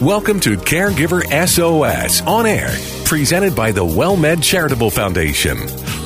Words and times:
Welcome 0.00 0.40
to 0.40 0.58
Caregiver 0.58 1.22
SOS 1.48 2.20
on 2.26 2.44
air, 2.44 2.68
presented 3.06 3.56
by 3.56 3.72
the 3.72 3.80
WellMed 3.80 4.42
Charitable 4.42 4.90
Foundation, 4.90 5.56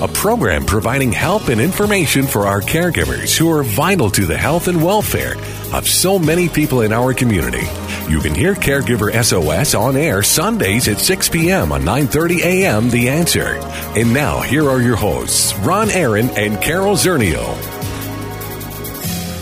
a 0.00 0.06
program 0.06 0.64
providing 0.64 1.10
help 1.10 1.48
and 1.48 1.60
information 1.60 2.28
for 2.28 2.46
our 2.46 2.60
caregivers 2.60 3.36
who 3.36 3.50
are 3.50 3.64
vital 3.64 4.08
to 4.10 4.26
the 4.26 4.38
health 4.38 4.68
and 4.68 4.80
welfare 4.80 5.34
of 5.72 5.88
so 5.88 6.20
many 6.20 6.48
people 6.48 6.82
in 6.82 6.92
our 6.92 7.12
community. 7.12 7.66
You 8.08 8.20
can 8.20 8.32
hear 8.32 8.54
Caregiver 8.54 9.12
SOS 9.24 9.74
on 9.74 9.96
air 9.96 10.22
Sundays 10.22 10.86
at 10.86 10.98
6 10.98 11.28
p.m. 11.28 11.72
on 11.72 11.82
9:30 11.82 12.44
a.m. 12.44 12.90
The 12.90 13.08
Answer. 13.08 13.58
And 13.96 14.14
now 14.14 14.40
here 14.40 14.70
are 14.70 14.80
your 14.80 14.96
hosts, 14.96 15.52
Ron 15.58 15.90
Aaron 15.90 16.30
and 16.30 16.62
Carol 16.62 16.94
Zernial. 16.94 17.69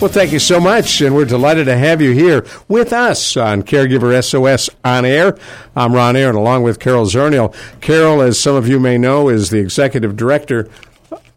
Well, 0.00 0.08
thank 0.08 0.30
you 0.30 0.38
so 0.38 0.60
much, 0.60 1.00
and 1.00 1.12
we're 1.12 1.24
delighted 1.24 1.64
to 1.64 1.76
have 1.76 2.00
you 2.00 2.12
here 2.12 2.46
with 2.68 2.92
us 2.92 3.36
on 3.36 3.64
Caregiver 3.64 4.22
SOS 4.22 4.70
on 4.84 5.04
air. 5.04 5.36
I'm 5.74 5.92
Ron 5.92 6.14
Aaron, 6.14 6.36
along 6.36 6.62
with 6.62 6.78
Carol 6.78 7.06
Zernial. 7.06 7.52
Carol, 7.80 8.22
as 8.22 8.38
some 8.38 8.54
of 8.54 8.68
you 8.68 8.78
may 8.78 8.96
know, 8.96 9.28
is 9.28 9.50
the 9.50 9.58
executive 9.58 10.14
director 10.14 10.70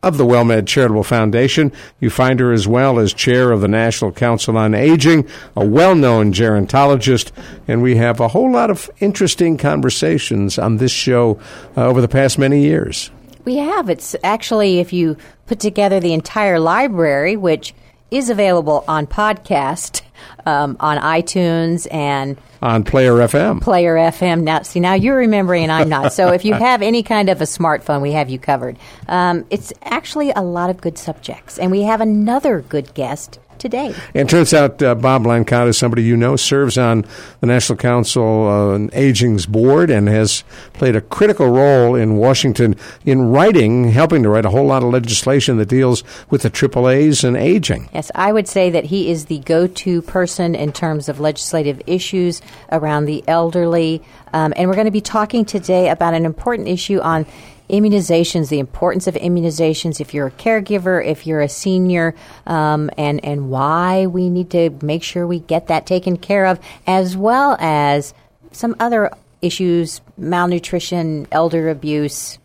of 0.03 0.20
the 0.20 0.25
WellMed 0.25 0.67
Charitable 0.67 1.03
Foundation. 1.03 1.71
You 1.99 2.11
find 2.11 2.39
her 2.39 2.53
as 2.53 2.67
well 2.67 2.99
as 2.99 3.15
chair 3.15 3.51
of 3.51 3.61
the 3.61 3.67
National 3.67 4.11
Council 4.11 4.55
on 4.55 4.75
Aging, 4.75 5.27
a 5.55 5.65
well 5.65 5.95
known 5.95 6.31
gerontologist, 6.31 7.31
and 7.67 7.81
we 7.81 7.95
have 7.95 8.20
a 8.20 8.27
whole 8.27 8.51
lot 8.51 8.70
of 8.70 8.91
interesting 8.99 9.57
conversations 9.57 10.59
on 10.59 10.77
this 10.77 10.91
show 10.91 11.39
uh, 11.75 11.87
over 11.87 11.99
the 11.99 12.07
past 12.07 12.37
many 12.37 12.62
years. 12.62 13.09
We 13.43 13.57
have. 13.57 13.89
It's 13.89 14.15
actually, 14.23 14.77
if 14.77 14.93
you 14.93 15.17
put 15.48 15.59
together 15.59 15.99
the 15.99 16.13
entire 16.13 16.59
library, 16.59 17.35
which 17.37 17.73
is 18.11 18.29
available 18.29 18.83
on 18.89 19.07
podcast 19.07 20.01
um, 20.45 20.77
on 20.80 20.98
iTunes 20.98 21.88
and 21.91 22.38
on 22.62 22.84
Player 22.84 23.13
FM. 23.13 23.62
Player 23.62 23.95
FM. 23.95 24.43
Now, 24.43 24.62
see, 24.62 24.79
now 24.79 24.93
you're 24.93 25.18
remembering 25.18 25.63
and 25.63 25.71
I'm 25.71 25.90
not. 25.90 26.13
So 26.13 26.32
if 26.32 26.45
you 26.45 26.54
have 26.68 26.82
any 26.82 27.04
kind 27.04 27.29
of 27.29 27.41
a 27.41 27.45
smartphone, 27.45 28.01
we 28.01 28.12
have 28.12 28.29
you 28.29 28.40
covered. 28.40 28.77
Um, 29.07 29.45
it's 29.49 29.73
actually 29.84 30.32
a 30.32 30.41
lot 30.41 30.70
of 30.70 30.79
good 30.79 30.98
subjects, 30.98 31.57
and 31.57 31.71
we 31.71 31.84
have 31.84 32.01
another 32.01 32.62
good 32.62 32.93
guest 32.93 33.40
today. 33.62 33.93
And 34.13 34.27
it 34.27 34.29
turns 34.29 34.54
out 34.54 34.82
uh, 34.82 34.95
Bob 34.95 35.23
Blancato 35.23 35.70
is 35.70 35.77
somebody 35.77 36.04
you 36.04 36.18
know, 36.18 36.35
serves 36.35 36.77
on 36.77 37.05
the 37.40 37.48
National 37.48 37.77
Council 37.77 38.23
on 38.23 38.90
Aging's 38.91 39.45
board 39.45 39.90
and 39.90 40.07
has 40.10 40.43
played 40.73 40.95
a 40.95 41.01
critical 41.01 41.48
role 41.48 41.95
in 41.95 42.17
Washington 42.17 42.76
in 43.05 43.21
writing, 43.29 43.90
helping 43.90 44.23
to 44.23 44.29
write 44.29 44.45
a 44.45 44.49
whole 44.49 44.65
lot 44.65 44.84
of 44.84 44.90
legislation 44.90 45.57
that 45.57 45.70
deals 45.70 46.04
with 46.29 46.41
the 46.41 46.49
AAAs 46.49 47.23
and 47.23 47.38
aging. 47.38 47.88
Yes, 47.93 48.12
I 48.15 48.34
would 48.34 48.48
say 48.48 48.71
that 48.71 48.85
he 48.85 49.12
is 49.12 49.26
the 49.26 49.40
go 49.40 49.67
to 49.67 50.01
person 50.12 50.55
in 50.55 50.73
terms 50.73 51.07
of 51.07 51.21
legislative 51.21 51.81
issues 51.87 52.41
around 52.70 53.05
the 53.05 53.23
elderly. 53.29 54.01
Um, 54.34 54.54
and 54.57 54.67
we're 54.67 54.76
going 54.76 54.85
to 54.85 54.91
be 54.91 54.99
talking 54.99 55.45
today 55.45 55.87
about 55.87 56.13
an 56.13 56.26
important 56.26 56.67
issue 56.67 56.99
on 56.99 57.26
immunizations, 57.70 58.49
the 58.49 58.59
importance 58.59 59.07
of 59.07 59.15
immunizations 59.15 60.01
if 60.01 60.13
you're 60.13 60.27
a 60.27 60.32
caregiver, 60.32 61.04
if 61.04 61.26
you're 61.26 61.39
a 61.39 61.48
senior, 61.48 62.13
um, 62.45 62.89
and, 62.98 63.23
and 63.23 63.49
why 63.49 64.06
we 64.06 64.29
need 64.29 64.51
to 64.51 64.69
make 64.81 65.01
sure 65.01 65.25
we 65.25 65.39
get 65.39 65.67
that 65.67 65.85
taken 65.85 66.17
care 66.17 66.45
of, 66.45 66.59
as 66.85 67.16
well 67.16 67.56
as 67.62 68.13
some 68.51 68.75
other 68.81 69.12
issues 69.41 70.01
malnutrition, 70.17 71.25
elder 71.31 71.69
abuse. 71.69 72.38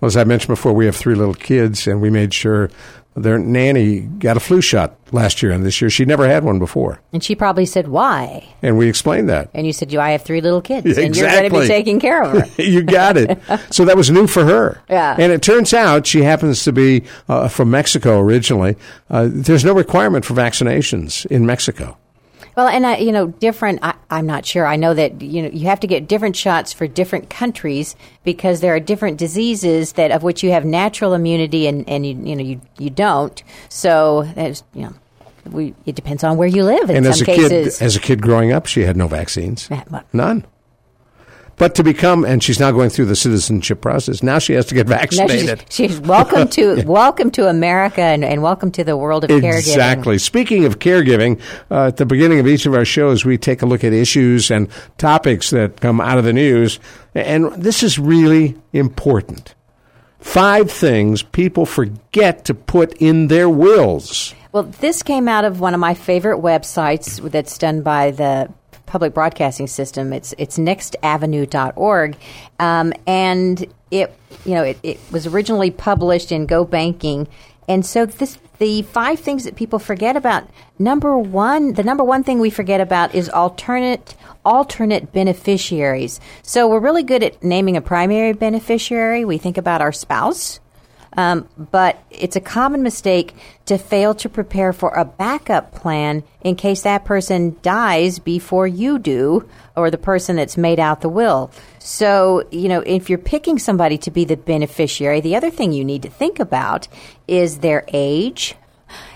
Well, 0.00 0.08
as 0.08 0.16
I 0.16 0.24
mentioned 0.24 0.48
before, 0.48 0.72
we 0.72 0.86
have 0.86 0.96
three 0.96 1.14
little 1.14 1.34
kids, 1.34 1.86
and 1.86 2.00
we 2.00 2.10
made 2.10 2.34
sure 2.34 2.70
their 3.18 3.38
nanny 3.38 4.00
got 4.00 4.36
a 4.36 4.40
flu 4.40 4.60
shot 4.60 4.96
last 5.12 5.42
year 5.42 5.52
and 5.52 5.64
this 5.64 5.80
year. 5.80 5.90
She 5.90 6.04
never 6.04 6.26
had 6.26 6.44
one 6.44 6.58
before. 6.58 7.00
And 7.12 7.22
she 7.22 7.34
probably 7.34 7.66
said, 7.66 7.88
Why? 7.88 8.48
And 8.62 8.78
we 8.78 8.88
explained 8.88 9.28
that. 9.28 9.50
And 9.54 9.66
you 9.66 9.72
said, 9.72 9.88
"Do 9.88 10.00
I 10.00 10.10
have 10.10 10.22
three 10.22 10.40
little 10.40 10.60
kids, 10.60 10.86
exactly. 10.86 11.04
and 11.06 11.16
you're 11.16 11.28
going 11.28 11.50
to 11.50 11.60
be 11.60 11.66
taking 11.66 12.00
care 12.00 12.22
of 12.22 12.32
her." 12.32 12.62
you 12.62 12.82
got 12.82 13.16
it. 13.16 13.38
so 13.70 13.84
that 13.84 13.96
was 13.96 14.10
new 14.10 14.26
for 14.26 14.44
her. 14.44 14.82
Yeah. 14.88 15.16
And 15.18 15.32
it 15.32 15.42
turns 15.42 15.72
out 15.72 16.06
she 16.06 16.22
happens 16.22 16.64
to 16.64 16.72
be 16.72 17.04
uh, 17.28 17.48
from 17.48 17.70
Mexico 17.70 18.18
originally. 18.18 18.76
Uh, 19.10 19.28
there's 19.30 19.64
no 19.64 19.74
requirement 19.74 20.24
for 20.24 20.34
vaccinations 20.34 21.26
in 21.26 21.46
Mexico. 21.46 21.96
Well, 22.58 22.66
and 22.66 22.84
I, 22.84 22.96
you 22.96 23.12
know, 23.12 23.28
different. 23.28 23.78
I, 23.84 23.94
am 24.10 24.26
not 24.26 24.44
sure. 24.44 24.66
I 24.66 24.74
know 24.74 24.92
that 24.92 25.22
you 25.22 25.42
know 25.42 25.48
you 25.50 25.66
have 25.66 25.78
to 25.78 25.86
get 25.86 26.08
different 26.08 26.34
shots 26.34 26.72
for 26.72 26.88
different 26.88 27.30
countries 27.30 27.94
because 28.24 28.58
there 28.62 28.74
are 28.74 28.80
different 28.80 29.16
diseases 29.16 29.92
that 29.92 30.10
of 30.10 30.24
which 30.24 30.42
you 30.42 30.50
have 30.50 30.64
natural 30.64 31.14
immunity 31.14 31.68
and 31.68 31.88
and 31.88 32.04
you 32.04 32.16
you 32.20 32.34
know 32.34 32.42
you 32.42 32.60
you 32.76 32.90
don't. 32.90 33.40
So 33.68 34.24
that's 34.34 34.64
you 34.74 34.82
know. 34.82 34.94
We, 35.48 35.74
it 35.86 35.94
depends 35.94 36.24
on 36.24 36.36
where 36.36 36.48
you 36.48 36.64
live. 36.64 36.90
In 36.90 36.96
and 36.96 37.06
as 37.06 37.22
a 37.22 37.24
cases. 37.24 37.78
kid, 37.78 37.84
as 37.84 37.96
a 37.96 38.00
kid 38.00 38.20
growing 38.20 38.52
up, 38.52 38.66
she 38.66 38.82
had 38.82 38.98
no 38.98 39.06
vaccines, 39.06 39.70
none. 40.12 40.44
But 41.58 41.74
to 41.74 41.82
become, 41.82 42.24
and 42.24 42.42
she's 42.42 42.60
now 42.60 42.70
going 42.70 42.88
through 42.88 43.06
the 43.06 43.16
citizenship 43.16 43.80
process. 43.80 44.22
Now 44.22 44.38
she 44.38 44.52
has 44.52 44.66
to 44.66 44.74
get 44.74 44.86
vaccinated. 44.86 45.64
She's, 45.68 45.90
she's, 45.90 46.00
welcome 46.00 46.48
to 46.50 46.82
welcome 46.86 47.32
to 47.32 47.48
America 47.48 48.00
and, 48.00 48.24
and, 48.24 48.42
welcome 48.42 48.70
to 48.72 48.84
the 48.84 48.96
world 48.96 49.24
of 49.24 49.30
exactly. 49.30 49.50
caregiving. 49.50 49.58
Exactly. 49.58 50.18
Speaking 50.18 50.64
of 50.64 50.78
caregiving, 50.78 51.40
uh, 51.70 51.88
at 51.88 51.96
the 51.96 52.06
beginning 52.06 52.38
of 52.38 52.46
each 52.46 52.64
of 52.64 52.74
our 52.74 52.84
shows, 52.84 53.24
we 53.24 53.36
take 53.36 53.62
a 53.62 53.66
look 53.66 53.82
at 53.82 53.92
issues 53.92 54.50
and 54.50 54.68
topics 54.98 55.50
that 55.50 55.80
come 55.80 56.00
out 56.00 56.16
of 56.16 56.24
the 56.24 56.32
news, 56.32 56.78
and 57.14 57.52
this 57.54 57.82
is 57.82 57.98
really 57.98 58.56
important. 58.72 59.54
Five 60.20 60.70
things 60.70 61.22
people 61.22 61.66
forget 61.66 62.44
to 62.46 62.54
put 62.54 62.92
in 62.94 63.28
their 63.28 63.48
wills. 63.48 64.34
Well, 64.52 64.64
this 64.64 65.02
came 65.02 65.28
out 65.28 65.44
of 65.44 65.60
one 65.60 65.74
of 65.74 65.80
my 65.80 65.94
favorite 65.94 66.40
websites 66.40 67.20
that's 67.30 67.58
done 67.58 67.82
by 67.82 68.10
the 68.10 68.52
public 68.88 69.14
broadcasting 69.14 69.66
system. 69.66 70.12
It's 70.12 70.34
it's 70.38 70.58
nextavenue.org, 70.58 72.16
um, 72.58 72.92
and 73.06 73.66
it 73.90 74.14
you 74.44 74.54
know 74.54 74.64
it, 74.64 74.78
it 74.82 74.98
was 75.12 75.26
originally 75.26 75.70
published 75.70 76.32
in 76.32 76.46
Go 76.46 76.64
Banking, 76.64 77.28
and 77.68 77.84
so 77.84 78.06
this 78.06 78.38
the 78.58 78.82
five 78.82 79.20
things 79.20 79.44
that 79.44 79.56
people 79.56 79.78
forget 79.78 80.16
about. 80.16 80.48
Number 80.78 81.16
one, 81.16 81.74
the 81.74 81.84
number 81.84 82.02
one 82.02 82.24
thing 82.24 82.40
we 82.40 82.50
forget 82.50 82.80
about 82.80 83.14
is 83.14 83.28
alternate 83.28 84.16
alternate 84.44 85.12
beneficiaries. 85.12 86.20
So 86.42 86.68
we're 86.68 86.80
really 86.80 87.02
good 87.02 87.22
at 87.22 87.42
naming 87.42 87.76
a 87.76 87.80
primary 87.80 88.32
beneficiary. 88.32 89.24
We 89.24 89.38
think 89.38 89.58
about 89.58 89.80
our 89.80 89.92
spouse. 89.92 90.60
Um, 91.18 91.48
but 91.58 92.00
it's 92.12 92.36
a 92.36 92.40
common 92.40 92.84
mistake 92.84 93.34
to 93.66 93.76
fail 93.76 94.14
to 94.14 94.28
prepare 94.28 94.72
for 94.72 94.90
a 94.90 95.04
backup 95.04 95.72
plan 95.72 96.22
in 96.42 96.54
case 96.54 96.82
that 96.82 97.04
person 97.04 97.56
dies 97.60 98.20
before 98.20 98.68
you 98.68 99.00
do 99.00 99.48
or 99.74 99.90
the 99.90 99.98
person 99.98 100.36
that's 100.36 100.56
made 100.56 100.78
out 100.78 101.00
the 101.00 101.08
will. 101.08 101.50
So, 101.80 102.46
you 102.52 102.68
know, 102.68 102.82
if 102.86 103.10
you're 103.10 103.18
picking 103.18 103.58
somebody 103.58 103.98
to 103.98 104.12
be 104.12 104.24
the 104.26 104.36
beneficiary, 104.36 105.20
the 105.20 105.34
other 105.34 105.50
thing 105.50 105.72
you 105.72 105.84
need 105.84 106.02
to 106.02 106.08
think 106.08 106.38
about 106.38 106.86
is 107.26 107.58
their 107.58 107.84
age, 107.92 108.54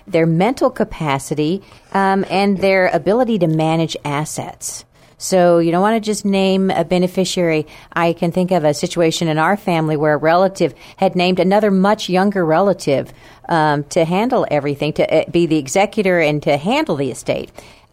their 0.04 0.26
mental 0.26 0.70
capacity, 0.70 1.62
um, 1.92 2.24
and 2.28 2.58
their 2.58 2.88
ability 2.88 3.38
to 3.38 3.46
manage 3.46 3.96
assets. 4.04 4.84
So 5.22 5.60
you 5.60 5.70
don't 5.70 5.82
want 5.82 6.02
to 6.02 6.04
just 6.04 6.24
name 6.24 6.68
a 6.70 6.84
beneficiary. 6.84 7.68
I 7.92 8.12
can 8.12 8.32
think 8.32 8.50
of 8.50 8.64
a 8.64 8.74
situation 8.74 9.28
in 9.28 9.38
our 9.38 9.56
family 9.56 9.96
where 9.96 10.14
a 10.14 10.16
relative 10.16 10.74
had 10.96 11.14
named 11.14 11.38
another 11.38 11.70
much 11.70 12.08
younger 12.08 12.44
relative 12.44 13.12
um, 13.48 13.84
to 13.84 14.04
handle 14.04 14.44
everything, 14.50 14.92
to 14.94 15.14
uh, 15.14 15.30
be 15.30 15.46
the 15.46 15.58
executor 15.58 16.18
and 16.18 16.42
to 16.42 16.56
handle 16.56 16.96
the 16.96 17.12
estate. 17.12 17.52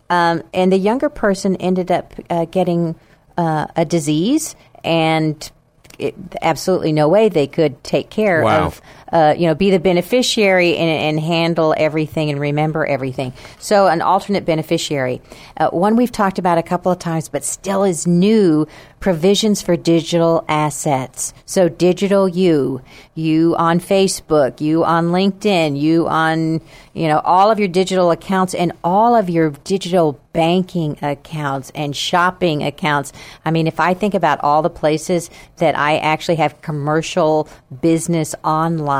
Um, 0.09 0.41
and 0.55 0.71
the 0.71 0.77
younger 0.77 1.07
person 1.07 1.55
ended 1.57 1.91
up 1.91 2.15
uh, 2.31 2.45
getting 2.45 2.95
uh, 3.37 3.67
a 3.75 3.85
disease 3.85 4.55
and 4.83 5.51
it, 5.99 6.15
absolutely 6.41 6.93
no 6.93 7.09
way 7.09 7.29
they 7.29 7.45
could 7.45 7.83
take 7.83 8.09
care 8.09 8.41
wow. 8.41 8.65
of, 8.65 8.81
uh, 9.11 9.33
you 9.37 9.47
know, 9.47 9.55
be 9.55 9.71
the 9.71 9.79
beneficiary 9.79 10.77
and, 10.77 10.89
and, 10.89 11.19
handle 11.19 11.73
everything 11.77 12.29
and 12.29 12.39
remember 12.39 12.85
everything. 12.85 13.33
So, 13.57 13.87
an 13.87 14.01
alternate 14.01 14.45
beneficiary. 14.45 15.21
Uh, 15.57 15.69
one 15.69 15.95
we've 15.95 16.11
talked 16.11 16.37
about 16.37 16.57
a 16.57 16.63
couple 16.63 16.91
of 16.91 16.99
times, 16.99 17.27
but 17.27 17.43
still 17.43 17.83
is 17.83 18.05
new 18.05 18.67
provisions 18.99 19.61
for 19.61 19.75
digital 19.75 20.45
assets. 20.47 21.33
So, 21.45 21.69
digital 21.69 22.27
you, 22.27 22.81
you 23.15 23.55
on 23.57 23.79
Facebook, 23.79 24.61
you 24.61 24.83
on 24.83 25.07
LinkedIn, 25.07 25.79
you 25.79 26.07
on, 26.07 26.61
you 26.93 27.07
know, 27.07 27.19
all 27.19 27.49
of 27.49 27.57
your 27.57 27.67
digital 27.67 28.11
accounts 28.11 28.53
and 28.53 28.73
all 28.83 29.15
of 29.15 29.29
your 29.29 29.51
digital 29.63 30.19
banking 30.33 30.97
accounts 31.01 31.71
and 31.73 31.95
shopping 31.95 32.63
accounts. 32.63 33.11
I 33.43 33.51
mean, 33.51 33.67
if 33.67 33.79
I 33.79 33.93
think 33.93 34.13
about 34.13 34.39
all 34.43 34.61
the 34.61 34.69
places 34.69 35.29
that 35.57 35.77
I 35.77 35.97
actually 35.97 36.35
have 36.35 36.61
commercial 36.61 37.49
business 37.81 38.35
online, 38.43 38.98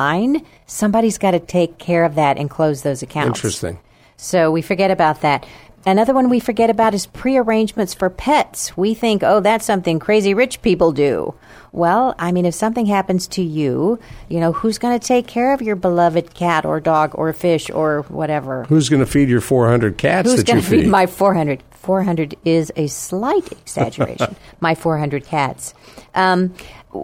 somebody's 0.65 1.17
got 1.17 1.31
to 1.31 1.39
take 1.39 1.77
care 1.77 2.05
of 2.05 2.15
that 2.15 2.37
and 2.37 2.49
close 2.49 2.81
those 2.81 3.01
accounts. 3.01 3.39
Interesting. 3.39 3.79
So 4.17 4.51
we 4.51 4.61
forget 4.61 4.91
about 4.91 5.21
that. 5.21 5.45
Another 5.85 6.13
one 6.13 6.29
we 6.29 6.41
forget 6.41 6.69
about 6.69 6.93
is 6.93 7.05
prearrangements 7.05 7.93
for 7.93 8.09
pets. 8.09 8.75
We 8.75 8.93
think, 8.93 9.23
oh, 9.23 9.39
that's 9.39 9.65
something 9.65 9.97
crazy 9.97 10.33
rich 10.33 10.61
people 10.61 10.91
do. 10.91 11.33
Well, 11.71 12.15
I 12.19 12.33
mean, 12.33 12.45
if 12.45 12.53
something 12.53 12.85
happens 12.85 13.27
to 13.29 13.41
you, 13.41 13.97
you 14.27 14.41
know, 14.41 14.51
who's 14.51 14.77
going 14.77 14.99
to 14.99 15.07
take 15.07 15.25
care 15.25 15.53
of 15.53 15.61
your 15.61 15.77
beloved 15.77 16.33
cat 16.33 16.65
or 16.65 16.81
dog 16.81 17.11
or 17.13 17.31
fish 17.31 17.69
or 17.69 18.01
whatever? 18.09 18.65
Who's 18.65 18.89
going 18.89 18.99
to 18.99 19.05
feed 19.05 19.29
your 19.29 19.39
400 19.39 19.97
cats 19.97 20.29
Who's 20.29 20.43
that 20.43 20.47
you 20.47 20.53
going 20.55 20.63
to 20.63 20.69
feed? 20.69 20.81
feed 20.83 20.89
my 20.89 21.05
400 21.05 21.63
400 21.71 22.35
is 22.43 22.73
a 22.75 22.87
slight 22.87 23.51
exaggeration. 23.53 24.35
my 24.59 24.75
400 24.75 25.25
cats. 25.25 25.73
Um, 26.13 26.53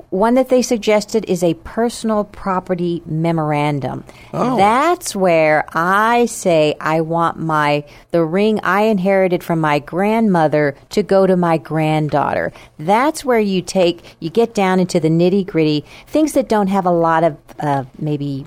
one 0.10 0.34
that 0.34 0.50
they 0.50 0.62
suggested 0.62 1.26
is 1.28 1.44
a 1.44 1.54
personal 1.56 2.24
property 2.24 3.04
memorandum. 3.06 4.04
Oh. 4.34 4.58
That's 4.58 5.16
where 5.16 5.66
I 5.74 6.26
say 6.26 6.76
I 6.82 7.02
want 7.02 7.38
my 7.38 7.86
the 8.12 8.24
ring 8.24 8.60
I 8.64 8.84
inherited 8.84 9.44
from 9.44 9.62
my 9.62 9.80
grandmother 9.80 10.76
to 10.90 11.04
go 11.04 11.28
to 11.28 11.38
my 11.38 11.58
granddaughter. 11.58 12.52
That's 12.80 13.24
where 13.24 13.40
you 13.40 13.62
take 13.62 14.16
you 14.20 14.32
get 14.32 14.56
down 14.56 14.80
into 14.80 15.00
the 15.00 15.10
nitty 15.10 15.46
gritty 15.46 15.86
things 16.08 16.34
that 16.34 16.50
don't 16.50 16.68
have 16.68 16.86
a 16.86 16.92
lot 16.92 17.24
of 17.24 17.38
uh, 17.60 17.84
maybe 18.00 18.46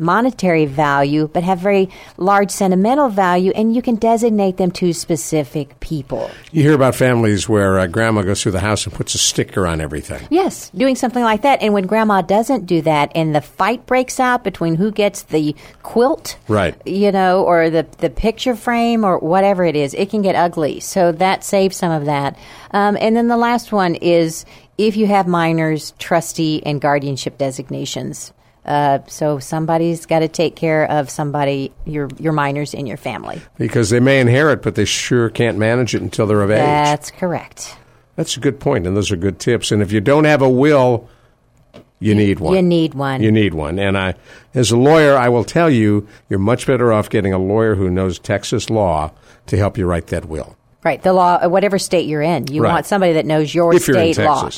monetary 0.00 0.66
value 0.66 1.28
but 1.32 1.42
have 1.44 1.58
very 1.58 1.88
large 2.16 2.50
sentimental 2.50 3.08
value 3.08 3.52
and 3.54 3.74
you 3.74 3.82
can 3.82 3.96
designate 3.96 4.56
them 4.56 4.70
to 4.72 4.92
specific 4.92 5.78
people. 5.80 6.30
You 6.52 6.62
hear 6.62 6.74
about 6.74 6.94
families 6.94 7.48
where 7.48 7.78
uh, 7.78 7.86
grandma 7.86 8.22
goes 8.22 8.42
through 8.42 8.52
the 8.52 8.60
house 8.60 8.86
and 8.86 8.94
puts 8.94 9.14
a 9.14 9.18
sticker 9.18 9.66
on 9.66 9.80
everything. 9.80 10.26
Yes, 10.30 10.70
doing 10.70 10.96
something 10.96 11.22
like 11.22 11.42
that. 11.42 11.62
And 11.62 11.74
when 11.74 11.86
grandma 11.86 12.22
doesn't 12.22 12.66
do 12.66 12.82
that 12.82 13.12
and 13.14 13.34
the 13.34 13.40
fight 13.40 13.86
breaks 13.86 14.18
out 14.18 14.42
between 14.42 14.76
who 14.76 14.90
gets 14.90 15.22
the 15.24 15.54
quilt, 15.82 16.36
Right. 16.48 16.74
you 16.86 17.12
know, 17.12 17.44
or 17.44 17.70
the, 17.70 17.86
the 17.98 18.10
picture 18.10 18.56
frame 18.56 19.04
or 19.04 19.18
whatever 19.18 19.64
it 19.64 19.76
is, 19.76 19.94
it 19.94 20.10
can 20.10 20.22
get 20.22 20.34
ugly. 20.34 20.80
So 20.80 21.12
that 21.12 21.44
saves 21.44 21.76
some 21.76 21.92
of 21.92 22.06
that. 22.06 22.38
Um, 22.70 22.96
and 23.00 23.14
then 23.16 23.28
the 23.28 23.36
last 23.36 23.72
one 23.72 23.94
is 23.96 24.44
if 24.78 24.96
you 24.96 25.06
have 25.06 25.26
minors, 25.26 25.92
trustee, 25.98 26.62
and 26.64 26.80
guardianship 26.80 27.36
designations. 27.36 28.32
Uh, 28.64 28.98
so 29.06 29.38
somebody's 29.38 30.06
got 30.06 30.18
to 30.20 30.28
take 30.28 30.54
care 30.54 30.88
of 30.90 31.08
somebody, 31.10 31.72
your 31.86 32.08
your 32.18 32.32
minors 32.32 32.74
in 32.74 32.86
your 32.86 32.96
family. 32.98 33.40
Because 33.56 33.90
they 33.90 34.00
may 34.00 34.20
inherit, 34.20 34.62
but 34.62 34.74
they 34.74 34.84
sure 34.84 35.30
can't 35.30 35.56
manage 35.58 35.94
it 35.94 36.02
until 36.02 36.26
they're 36.26 36.42
of 36.42 36.50
age. 36.50 36.58
That's 36.58 37.10
correct. 37.10 37.76
That's 38.16 38.36
a 38.36 38.40
good 38.40 38.60
point, 38.60 38.86
and 38.86 38.96
those 38.96 39.10
are 39.10 39.16
good 39.16 39.38
tips. 39.38 39.72
And 39.72 39.80
if 39.80 39.92
you 39.92 40.00
don't 40.00 40.24
have 40.24 40.42
a 40.42 40.48
will, 40.48 41.08
you 42.00 42.14
need 42.14 42.38
one. 42.40 42.54
You 42.54 42.62
need 42.62 42.94
one. 42.94 43.22
You 43.22 43.32
need 43.32 43.54
one. 43.54 43.78
And 43.78 43.96
I, 43.96 44.14
as 44.54 44.70
a 44.70 44.76
lawyer, 44.76 45.16
I 45.16 45.28
will 45.30 45.44
tell 45.44 45.70
you, 45.70 46.06
you're 46.28 46.38
much 46.38 46.66
better 46.66 46.92
off 46.92 47.08
getting 47.08 47.32
a 47.32 47.38
lawyer 47.38 47.74
who 47.76 47.88
knows 47.90 48.18
Texas 48.18 48.68
law 48.68 49.12
to 49.46 49.56
help 49.56 49.78
you 49.78 49.86
write 49.86 50.08
that 50.08 50.26
will. 50.26 50.56
Right, 50.82 51.02
the 51.02 51.12
law, 51.12 51.46
whatever 51.48 51.78
state 51.78 52.06
you're 52.06 52.22
in, 52.22 52.46
you 52.46 52.62
Right. 52.62 52.72
want 52.72 52.86
somebody 52.86 53.12
that 53.14 53.26
knows 53.26 53.54
your 53.54 53.74
if 53.74 53.86
you're 53.86 53.98
in 53.98 54.14
state 54.14 54.24
law. 54.24 54.48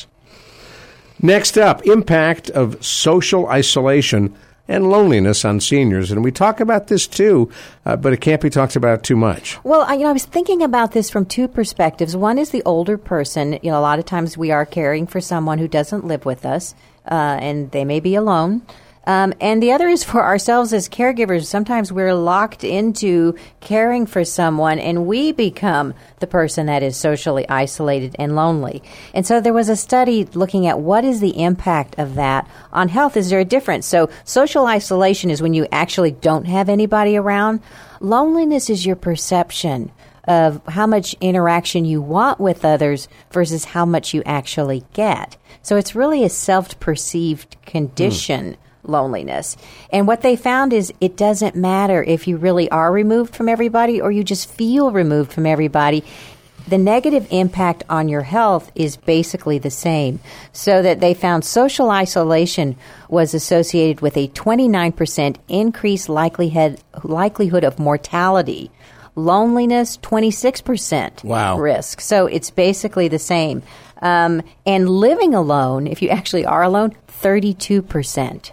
Next 1.25 1.57
up, 1.57 1.87
impact 1.87 2.51
of 2.51 2.85
social 2.85 3.47
isolation 3.47 4.35
and 4.67 4.91
loneliness 4.91 5.45
on 5.45 5.61
seniors, 5.61 6.11
and 6.11 6.25
we 6.25 6.33
talk 6.33 6.59
about 6.59 6.89
this 6.89 7.07
too, 7.07 7.49
uh, 7.87 7.95
but 7.95 8.13
it 8.13 8.21
can't 8.21 8.41
be 8.41 8.51
talked 8.51 8.75
about 8.75 9.05
too 9.05 9.15
much. 9.17 9.63
Well, 9.63 9.83
I, 9.83 9.95
you 9.95 10.01
know, 10.01 10.11
I 10.11 10.13
was 10.13 10.25
thinking 10.25 10.63
about 10.63 10.93
this 10.93 11.11
from 11.11 11.27
two 11.27 11.47
perspectives. 11.47 12.17
One 12.17 12.39
is 12.39 12.51
the 12.51 12.63
older 12.65 12.99
person. 12.99 13.59
You 13.63 13.71
know, 13.71 13.79
a 13.79 13.81
lot 13.81 14.01
of 14.01 14.05
times 14.05 14.37
we 14.37 14.51
are 14.51 14.67
caring 14.67 15.07
for 15.07 15.21
someone 15.21 15.59
who 15.59 15.69
doesn't 15.69 16.05
live 16.05 16.25
with 16.25 16.45
us, 16.45 16.75
uh, 17.09 17.39
and 17.41 17.71
they 17.71 17.85
may 17.85 18.01
be 18.01 18.15
alone. 18.17 18.63
Um, 19.05 19.35
and 19.41 19.63
the 19.63 19.73
other 19.73 19.89
is 19.89 20.05
for 20.05 20.23
ourselves 20.23 20.73
as 20.73 20.89
caregivers. 20.89 21.47
Sometimes 21.47 21.93
we're 21.93 22.15
locked 22.15 22.63
into 22.63 23.35
caring 23.61 24.07
for 24.07 24.25
someone, 24.25 24.79
and 24.79 25.07
we 25.07 25.33
become 25.33 25.95
the 26.21 26.27
person 26.27 26.67
that 26.67 26.83
is 26.83 26.97
socially 26.97 27.49
isolated 27.49 28.15
and 28.19 28.37
lonely. 28.37 28.83
And 29.13 29.27
so 29.27 29.41
there 29.41 29.53
was 29.53 29.69
a 29.69 29.77
study 29.77 30.25
looking 30.35 30.67
at 30.67 30.79
what 30.79 31.05
is 31.05 31.21
the 31.21 31.43
impact 31.43 31.99
of 31.99 32.15
that 32.15 32.49
on 32.73 32.89
health. 32.89 33.17
Is 33.17 33.31
there 33.31 33.41
a 33.41 33.45
difference? 33.45 33.87
So 33.87 34.09
social 34.25 34.67
isolation 34.67 35.31
is 35.31 35.43
when 35.43 35.55
you 35.55 35.67
actually 35.73 36.13
don't 36.13 36.47
have 36.47 36.69
anybody 36.69 37.17
around. 37.17 37.61
Loneliness 38.01 38.71
is 38.71 38.87
your 38.87 38.97
perception 38.97 39.91
of 40.25 40.65
how 40.69 40.87
much 40.87 41.15
interaction 41.21 41.85
you 41.85 42.01
want 42.01 42.39
with 42.39 42.65
others 42.65 43.09
versus 43.33 43.65
how 43.65 43.85
much 43.85 44.15
you 44.15 44.23
actually 44.25 44.85
get. 44.93 45.37
So 45.63 45.77
it's 45.77 45.97
really 45.97 46.25
a 46.25 46.29
self 46.29 46.79
perceived 46.79 47.57
condition. 47.67 48.57
Loneliness. 48.85 49.57
And 49.91 50.07
what 50.07 50.23
they 50.23 50.35
found 50.37 50.73
is 50.73 50.93
it 51.01 51.17
doesn't 51.17 51.55
matter 51.55 52.03
if 52.03 52.27
you 52.27 52.37
really 52.37 52.71
are 52.71 52.91
removed 52.91 53.35
from 53.35 53.49
everybody 53.49 54.01
or 54.01 54.11
you 54.11 54.25
just 54.25 54.51
feel 54.51 54.91
removed 54.91 55.33
from 55.33 55.47
everybody. 55.47 56.05
The 56.69 56.79
negative 56.79 57.27
impact 57.31 57.83
on 57.89 58.09
your 58.09 58.23
health 58.23 58.71
is 58.75 58.97
basically 58.97 59.59
the 59.59 59.71
same. 59.71 60.21
So 60.53 60.83
that 60.83 61.01
they 61.01 61.15
found 61.15 61.45
social 61.45 61.91
isolation 61.91 62.77
was 63.09 63.35
associated 63.35 64.01
with 64.01 64.17
a 64.17 64.29
29% 64.29 65.37
increased 65.49 66.09
likelihood, 66.09 66.81
likelihood 67.05 67.65
of 67.65 67.79
mortality 67.79 68.71
loneliness 69.15 69.99
26% 69.99 71.23
Wow. 71.25 71.59
risk 71.59 72.01
so 72.01 72.25
it's 72.27 72.51
basically 72.51 73.09
the 73.09 73.19
same 73.19 73.63
um, 74.01 74.41
and 74.65 74.89
living 74.89 75.35
alone 75.35 75.87
if 75.87 76.01
you 76.01 76.09
actually 76.09 76.47
are 76.47 76.63
alone 76.63 76.97
32% 77.21 78.53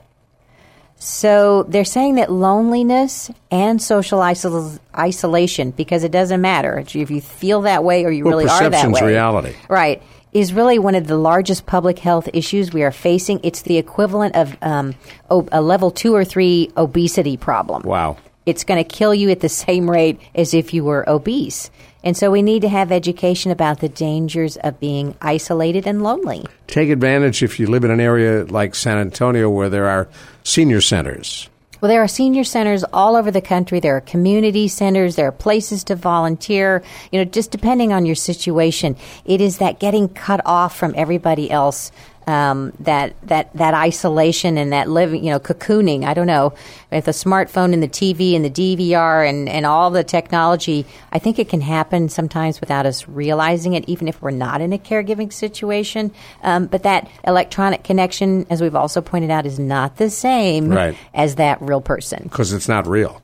so 1.01 1.63
they're 1.63 1.85
saying 1.85 2.15
that 2.15 2.29
loneliness 2.31 3.31
and 3.49 3.81
social 3.81 4.19
isol- 4.19 4.79
isolation 4.97 5.71
because 5.71 6.03
it 6.03 6.11
doesn't 6.11 6.41
matter 6.41 6.77
if 6.79 6.93
you 7.09 7.21
feel 7.21 7.61
that 7.61 7.83
way 7.83 8.03
or 8.03 8.11
you 8.11 8.25
Well, 8.25 8.33
really 8.37 8.49
are 8.49 8.59
that 8.59 8.71
perception's 8.71 9.01
way 9.01 9.07
reality. 9.07 9.55
right 9.69 10.03
is 10.33 10.53
really 10.53 10.77
one 10.77 10.93
of 10.95 11.07
the 11.07 11.17
largest 11.17 11.65
public 11.65 11.97
health 11.99 12.29
issues 12.33 12.73
we 12.73 12.83
are 12.83 12.91
facing 12.91 13.39
it's 13.43 13.61
the 13.63 13.77
equivalent 13.77 14.35
of 14.35 14.55
um, 14.61 14.93
a 15.29 15.61
level 15.61 15.89
2 15.89 16.13
or 16.13 16.25
3 16.25 16.71
obesity 16.75 17.37
problem 17.37 17.81
Wow. 17.83 18.17
it's 18.45 18.65
going 18.65 18.83
to 18.83 18.87
kill 18.87 19.13
you 19.15 19.29
at 19.29 19.39
the 19.39 19.49
same 19.49 19.89
rate 19.89 20.19
as 20.35 20.53
if 20.53 20.73
you 20.73 20.83
were 20.83 21.07
obese. 21.09 21.71
And 22.03 22.15
so 22.15 22.31
we 22.31 22.41
need 22.41 22.61
to 22.61 22.69
have 22.69 22.91
education 22.91 23.51
about 23.51 23.79
the 23.79 23.89
dangers 23.89 24.57
of 24.57 24.79
being 24.79 25.15
isolated 25.21 25.85
and 25.85 26.01
lonely. 26.01 26.45
Take 26.67 26.89
advantage 26.89 27.43
if 27.43 27.59
you 27.59 27.67
live 27.67 27.83
in 27.83 27.91
an 27.91 27.99
area 27.99 28.45
like 28.45 28.75
San 28.75 28.97
Antonio 28.97 29.49
where 29.49 29.69
there 29.69 29.89
are 29.89 30.07
senior 30.43 30.81
centers. 30.81 31.49
Well, 31.81 31.89
there 31.89 32.03
are 32.03 32.09
senior 32.09 32.43
centers 32.43 32.83
all 32.91 33.15
over 33.15 33.31
the 33.31 33.41
country. 33.41 33.79
There 33.79 33.95
are 33.95 34.01
community 34.01 34.67
centers. 34.67 35.15
There 35.15 35.27
are 35.27 35.31
places 35.31 35.85
to 35.85 35.95
volunteer. 35.95 36.83
You 37.11 37.19
know, 37.19 37.25
just 37.25 37.51
depending 37.51 37.93
on 37.93 38.05
your 38.05 38.15
situation, 38.15 38.97
it 39.23 39.39
is 39.39 39.59
that 39.59 39.79
getting 39.79 40.09
cut 40.09 40.41
off 40.45 40.77
from 40.77 40.93
everybody 40.97 41.49
else, 41.49 41.93
um, 42.29 42.71
that 42.79 43.15
that 43.23 43.51
that 43.55 43.73
isolation 43.73 44.57
and 44.57 44.71
that 44.71 44.87
living, 44.89 45.23
you 45.23 45.31
know, 45.31 45.39
cocooning. 45.39 46.05
I 46.05 46.13
don't 46.13 46.27
know 46.27 46.53
with 46.91 47.05
the 47.05 47.11
smartphone 47.11 47.73
and 47.73 47.81
the 47.81 47.87
TV 47.87 48.35
and 48.35 48.45
the 48.45 48.49
DVR 48.49 49.27
and 49.27 49.49
and 49.49 49.65
all 49.65 49.89
the 49.89 50.03
technology. 50.03 50.85
I 51.11 51.19
think 51.19 51.39
it 51.39 51.49
can 51.49 51.61
happen 51.61 52.07
sometimes 52.07 52.61
without 52.61 52.85
us 52.85 53.07
realizing 53.07 53.73
it, 53.73 53.87
even 53.89 54.07
if 54.07 54.21
we're 54.21 54.31
not 54.31 54.61
in 54.61 54.71
a 54.73 54.77
caregiving 54.77 55.33
situation. 55.33 56.11
Um, 56.43 56.67
but 56.67 56.83
that 56.83 57.09
electronic 57.25 57.83
connection, 57.83 58.45
as 58.49 58.61
we've 58.61 58.75
also 58.75 59.01
pointed 59.01 59.31
out, 59.31 59.45
is 59.45 59.59
not 59.59 59.97
the 59.97 60.09
same 60.09 60.69
Right. 60.69 60.95
as 61.13 61.35
that 61.35 61.61
real 61.61 61.81
person. 61.81 62.23
Because 62.23 62.53
it's 62.53 62.67
not 62.67 62.85
real. 62.87 63.21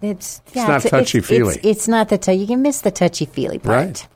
It's 0.00 0.40
yeah, 0.52 0.66
not 0.66 0.82
touchy-feely. 0.82 1.56
It's, 1.56 1.64
it's 1.64 1.88
not 1.88 2.08
the 2.08 2.18
touchy. 2.18 2.38
You 2.38 2.46
can 2.46 2.62
miss 2.62 2.80
the 2.82 2.90
touchy 2.90 3.26
feely 3.26 3.58
part. 3.58 3.86
Right. 3.86 4.08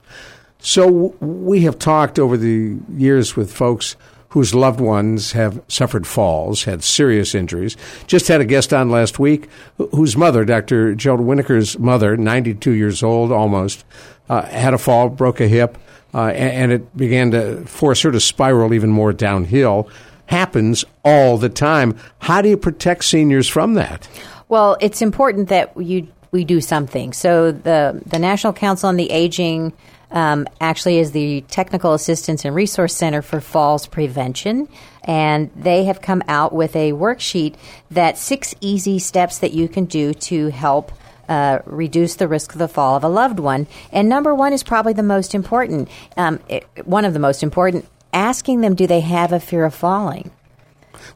So 0.61 1.15
we 1.21 1.63
have 1.63 1.79
talked 1.79 2.19
over 2.19 2.37
the 2.37 2.77
years 2.97 3.37
with 3.37 3.53
folks 3.53 3.97
whose 4.31 4.55
loved 4.55 4.81
ones 4.81 5.33
have 5.33 5.63
suffered 5.69 6.07
falls, 6.07 6.65
had 6.65 6.85
serious 6.85 7.35
injuries. 7.35 7.77
Just 8.07 8.29
had 8.29 8.41
a 8.41 8.45
guest 8.45 8.75
on 8.75 8.91
last 8.91 9.19
week 9.19 9.49
whose 9.93 10.17
mother, 10.17 10.45
Dr. 10.45 10.95
Gerald 10.95 11.21
Winokur's 11.27 11.79
mother, 11.79 12.17
92 12.17 12.73
years 12.73 13.03
old 13.03 13.33
almost, 13.33 13.85
uh, 14.29 14.43
had 14.43 14.75
a 14.75 14.79
fall, 14.79 15.09
broke 15.09 15.41
a 15.41 15.49
hip, 15.49 15.79
uh, 16.15 16.27
a- 16.29 16.33
and 16.35 16.73
it 16.73 16.95
began 16.97 17.31
to 17.31 17.65
force 17.65 18.03
her 18.03 18.13
to 18.13 18.21
spiral 18.21 18.75
even 18.75 18.91
more 18.91 19.15
downhill. 19.15 19.89
Happens 20.27 20.85
all 21.05 21.39
the 21.39 21.49
time. 21.49 21.97
How 22.19 22.43
do 22.43 22.51
you 22.51 22.59
protect 22.59 23.05
seniors 23.07 23.49
from 23.49 23.75
that? 23.75 24.07
Well, 24.51 24.77
it's 24.81 25.01
important 25.01 25.49
that 25.49 25.73
you 25.79 26.09
we 26.31 26.45
do 26.45 26.61
something. 26.61 27.15
So 27.15 27.51
the 27.53 28.03
the 28.05 28.19
National 28.19 28.53
Council 28.53 28.91
on 28.91 28.97
the 28.97 29.11
Aging 29.11 29.73
um, 30.11 30.47
actually 30.61 30.99
is 30.99 31.13
the 31.13 31.43
Technical 31.43 31.95
Assistance 31.95 32.45
and 32.45 32.55
Resource 32.55 32.95
Center 32.95 33.23
for 33.23 33.41
Falls 33.41 33.87
Prevention, 33.87 34.69
and 35.05 35.51
they 35.55 35.85
have 35.85 36.01
come 36.01 36.23
out 36.29 36.53
with 36.53 36.75
a 36.77 36.93
worksheet 36.93 37.55
that 37.91 38.19
six 38.19 38.55
easy 38.61 38.99
steps 38.99 39.39
that 39.39 39.53
you 39.53 39.69
can 39.69 39.85
do 39.85 40.15
to 40.15 40.49
help. 40.49 40.93
Uh, 41.29 41.61
reduce 41.67 42.15
the 42.15 42.27
risk 42.27 42.55
of 42.55 42.59
the 42.59 42.67
fall 42.67 42.97
of 42.97 43.05
a 43.05 43.09
loved 43.09 43.39
one. 43.39 43.67
And 43.93 44.09
number 44.09 44.35
one 44.35 44.55
is 44.55 44.63
probably 44.63 44.95
the 44.95 45.03
most 45.03 45.35
important. 45.35 45.91
Um, 46.17 46.41
it, 46.49 46.67
one 46.87 47.05
of 47.05 47.13
the 47.13 47.19
most 47.19 47.43
important. 47.43 47.87
Asking 48.15 48.63
them, 48.63 48.75
do 48.75 48.87
they 48.87 49.01
have 49.01 49.31
a 49.35 49.39
fear 49.39 49.67
of 49.67 49.75
falling? 49.75 50.31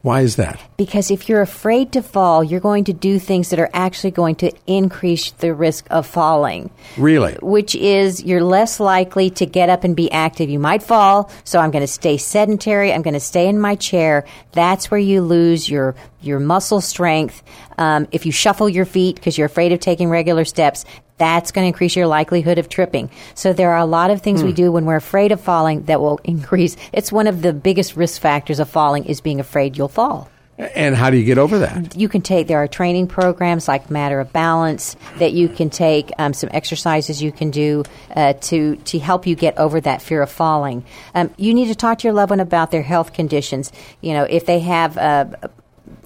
Why 0.02 0.20
is 0.22 0.36
that? 0.36 0.60
Because 0.76 1.10
if 1.10 1.28
you're 1.28 1.42
afraid 1.42 1.92
to 1.92 2.02
fall, 2.02 2.42
you're 2.42 2.60
going 2.60 2.84
to 2.84 2.92
do 2.92 3.18
things 3.18 3.50
that 3.50 3.58
are 3.58 3.70
actually 3.72 4.10
going 4.10 4.36
to 4.36 4.52
increase 4.66 5.30
the 5.32 5.54
risk 5.54 5.86
of 5.90 6.06
falling. 6.06 6.70
Really? 6.96 7.34
Which 7.42 7.74
is 7.74 8.22
you're 8.22 8.44
less 8.44 8.80
likely 8.80 9.30
to 9.30 9.46
get 9.46 9.68
up 9.68 9.84
and 9.84 9.94
be 9.94 10.10
active. 10.10 10.50
You 10.50 10.58
might 10.58 10.82
fall, 10.82 11.30
so 11.44 11.58
I'm 11.58 11.70
going 11.70 11.82
to 11.82 11.86
stay 11.86 12.16
sedentary. 12.16 12.92
I'm 12.92 13.02
going 13.02 13.14
to 13.14 13.20
stay 13.20 13.48
in 13.48 13.58
my 13.58 13.74
chair. 13.74 14.24
That's 14.52 14.90
where 14.90 15.00
you 15.00 15.22
lose 15.22 15.68
your 15.68 15.94
your 16.24 16.40
muscle 16.40 16.80
strength. 16.80 17.42
Um, 17.78 18.08
if 18.12 18.26
you 18.26 18.32
shuffle 18.32 18.68
your 18.68 18.84
feet 18.84 19.16
because 19.16 19.36
you're 19.38 19.46
afraid 19.46 19.72
of 19.72 19.80
taking 19.80 20.08
regular 20.08 20.44
steps, 20.44 20.84
that's 21.18 21.52
going 21.52 21.64
to 21.64 21.68
increase 21.68 21.94
your 21.94 22.06
likelihood 22.06 22.58
of 22.58 22.68
tripping. 22.68 23.10
So 23.34 23.52
there 23.52 23.70
are 23.72 23.78
a 23.78 23.86
lot 23.86 24.10
of 24.10 24.22
things 24.22 24.40
Hmm. 24.40 24.46
we 24.48 24.52
do 24.52 24.72
when 24.72 24.84
we're 24.84 24.96
afraid 24.96 25.30
of 25.32 25.40
falling 25.40 25.82
that 25.84 26.00
will 26.00 26.18
increase. 26.24 26.76
It's 26.92 27.12
one 27.12 27.26
of 27.26 27.42
the 27.42 27.52
biggest 27.52 27.96
risk 27.96 28.20
factors 28.20 28.58
of 28.60 28.68
falling 28.68 29.04
is 29.04 29.20
being 29.20 29.40
afraid 29.40 29.76
you'll 29.76 29.88
fall. 29.88 30.28
And 30.58 30.94
how 30.94 31.10
do 31.10 31.16
you 31.16 31.24
get 31.24 31.38
over 31.38 31.58
that? 31.60 31.96
You 31.96 32.08
can 32.08 32.20
take, 32.20 32.46
there 32.46 32.58
are 32.62 32.68
training 32.68 33.06
programs 33.08 33.66
like 33.66 33.90
Matter 33.90 34.20
of 34.20 34.32
Balance 34.32 34.96
that 35.18 35.32
you 35.32 35.48
can 35.48 35.70
take, 35.70 36.10
um, 36.18 36.34
some 36.34 36.50
exercises 36.52 37.22
you 37.22 37.32
can 37.32 37.50
do 37.50 37.84
uh, 38.14 38.34
to, 38.34 38.76
to 38.76 38.98
help 38.98 39.26
you 39.26 39.34
get 39.34 39.56
over 39.58 39.80
that 39.80 40.02
fear 40.02 40.22
of 40.22 40.30
falling. 40.30 40.84
Um, 41.14 41.30
you 41.36 41.54
need 41.54 41.68
to 41.68 41.74
talk 41.74 41.98
to 42.00 42.04
your 42.06 42.12
loved 42.12 42.30
one 42.30 42.38
about 42.38 42.70
their 42.70 42.82
health 42.82 43.12
conditions. 43.12 43.72
You 44.02 44.12
know, 44.12 44.24
if 44.24 44.44
they 44.44 44.60
have, 44.60 44.98
uh, 44.98 45.24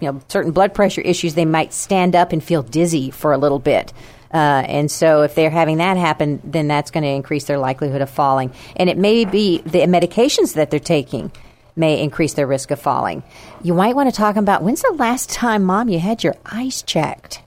you 0.01 0.13
know, 0.13 0.21
certain 0.29 0.53
blood 0.53 0.75
pressure 0.75 1.01
issues, 1.01 1.35
they 1.35 1.45
might 1.45 1.73
stand 1.73 2.15
up 2.15 2.33
and 2.33 2.43
feel 2.43 2.63
dizzy 2.63 3.11
for 3.11 3.33
a 3.33 3.39
little 3.39 3.59
bit. 3.59 3.93
Uh, 4.33 4.65
and 4.67 4.91
so, 4.91 5.23
if 5.23 5.35
they're 5.35 5.51
having 5.51 5.79
that 5.79 5.97
happen, 5.97 6.41
then 6.45 6.69
that's 6.69 6.91
going 6.91 7.05
to 7.05 7.11
increase 7.11 7.45
their 7.45 7.59
likelihood 7.59 8.03
of 8.03 8.11
falling. 8.11 8.53
And 8.75 8.91
it 8.91 8.99
may 8.99 9.25
be 9.25 9.59
the 9.59 9.81
medications 9.81 10.55
that 10.55 10.71
they're 10.71 10.81
taking 10.81 11.31
may 11.77 12.01
increase 12.03 12.35
their 12.35 12.47
risk 12.47 12.71
of 12.71 12.81
falling. 12.81 13.23
You 13.63 13.75
might 13.75 13.95
want 13.95 14.09
to 14.11 14.17
talk 14.17 14.37
about 14.37 14.63
when's 14.63 14.83
the 14.83 14.95
last 14.99 15.31
time, 15.31 15.63
mom, 15.63 15.89
you 15.89 15.99
had 15.99 16.25
your 16.25 16.35
eyes 16.45 16.83
checked? 16.83 17.43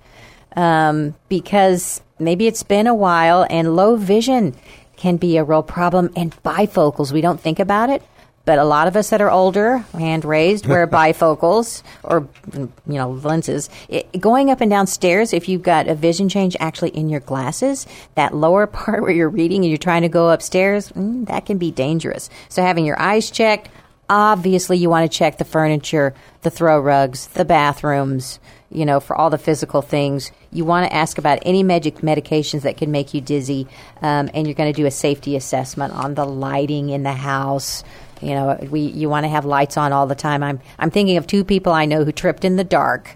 Um, 0.56 1.16
because 1.28 2.02
maybe 2.20 2.48
it's 2.48 2.64
been 2.64 2.88
a 2.88 2.94
while 2.94 3.46
and 3.50 3.76
low 3.76 3.96
vision 3.96 4.56
can 4.98 5.18
be 5.18 5.38
a 5.38 5.44
real 5.44 5.64
problem. 5.64 6.12
And 6.16 6.32
bifocals, 6.44 7.12
we 7.12 7.22
don't 7.22 7.40
think 7.40 7.60
about 7.60 7.90
it. 7.90 8.04
But 8.50 8.58
a 8.58 8.64
lot 8.64 8.88
of 8.88 8.96
us 8.96 9.12
that 9.12 9.22
are 9.22 9.30
older, 9.30 9.78
hand 9.94 10.26
raised, 10.26 10.66
wear 10.66 10.88
bifocals 11.00 11.84
or 12.02 12.28
you 12.52 12.72
know 12.88 13.12
lenses. 13.12 13.70
It, 13.90 14.20
going 14.20 14.50
up 14.50 14.60
and 14.60 14.72
down 14.72 14.88
stairs, 14.88 15.34
if 15.34 15.48
you've 15.48 15.62
got 15.62 15.88
a 15.88 15.94
vision 15.94 16.30
change 16.30 16.58
actually 16.60 16.90
in 16.90 17.10
your 17.10 17.20
glasses, 17.20 17.86
that 18.16 18.34
lower 18.34 18.66
part 18.80 19.04
where 19.04 19.12
you're 19.12 19.30
reading 19.30 19.62
and 19.62 19.70
you're 19.70 19.78
trying 19.78 20.02
to 20.02 20.10
go 20.10 20.32
upstairs, 20.32 20.92
mm, 20.94 21.28
that 21.28 21.46
can 21.46 21.60
be 21.60 21.70
dangerous. 21.70 22.28
So 22.50 22.64
having 22.64 22.86
your 22.86 23.00
eyes 23.00 23.30
checked, 23.30 23.70
obviously 24.10 24.80
you 24.80 24.90
want 24.90 25.12
to 25.12 25.16
check 25.16 25.38
the 25.38 25.46
furniture, 25.46 26.16
the 26.42 26.50
throw 26.50 26.80
rugs, 26.80 27.28
the 27.28 27.46
bathrooms, 27.46 28.40
you 28.72 28.86
know, 28.86 29.00
for 29.00 29.16
all 29.16 29.30
the 29.30 29.38
physical 29.38 29.82
things. 29.82 30.32
You 30.52 30.66
want 30.66 30.90
to 30.90 30.96
ask 30.96 31.18
about 31.18 31.40
any 31.44 31.64
magic 31.64 31.98
medications 31.98 32.62
that 32.62 32.78
can 32.78 32.92
make 32.92 33.14
you 33.14 33.22
dizzy, 33.22 33.68
um, 34.02 34.30
and 34.34 34.48
you're 34.48 34.56
going 34.56 34.74
to 34.74 34.82
do 34.82 34.88
a 34.88 34.92
safety 34.92 35.36
assessment 35.36 35.94
on 35.94 36.16
the 36.16 36.26
lighting 36.26 36.90
in 36.90 37.04
the 37.04 37.14
house. 37.14 37.84
You 38.22 38.32
know, 38.36 38.58
we 38.70 38.82
you 38.82 39.10
want 39.10 39.24
to 39.26 39.30
have 39.30 39.46
lights 39.46 39.78
on 39.78 39.94
all 39.94 40.08
the 40.08 40.16
time. 40.16 40.44
I'm 40.44 40.60
I'm 40.78 40.92
thinking 40.92 41.18
of 41.18 41.28
two 41.28 41.44
people 41.44 41.72
I 41.74 41.86
know 41.86 42.04
who 42.04 42.12
tripped 42.12 42.44
in 42.46 42.56
the 42.56 42.64
dark 42.64 43.16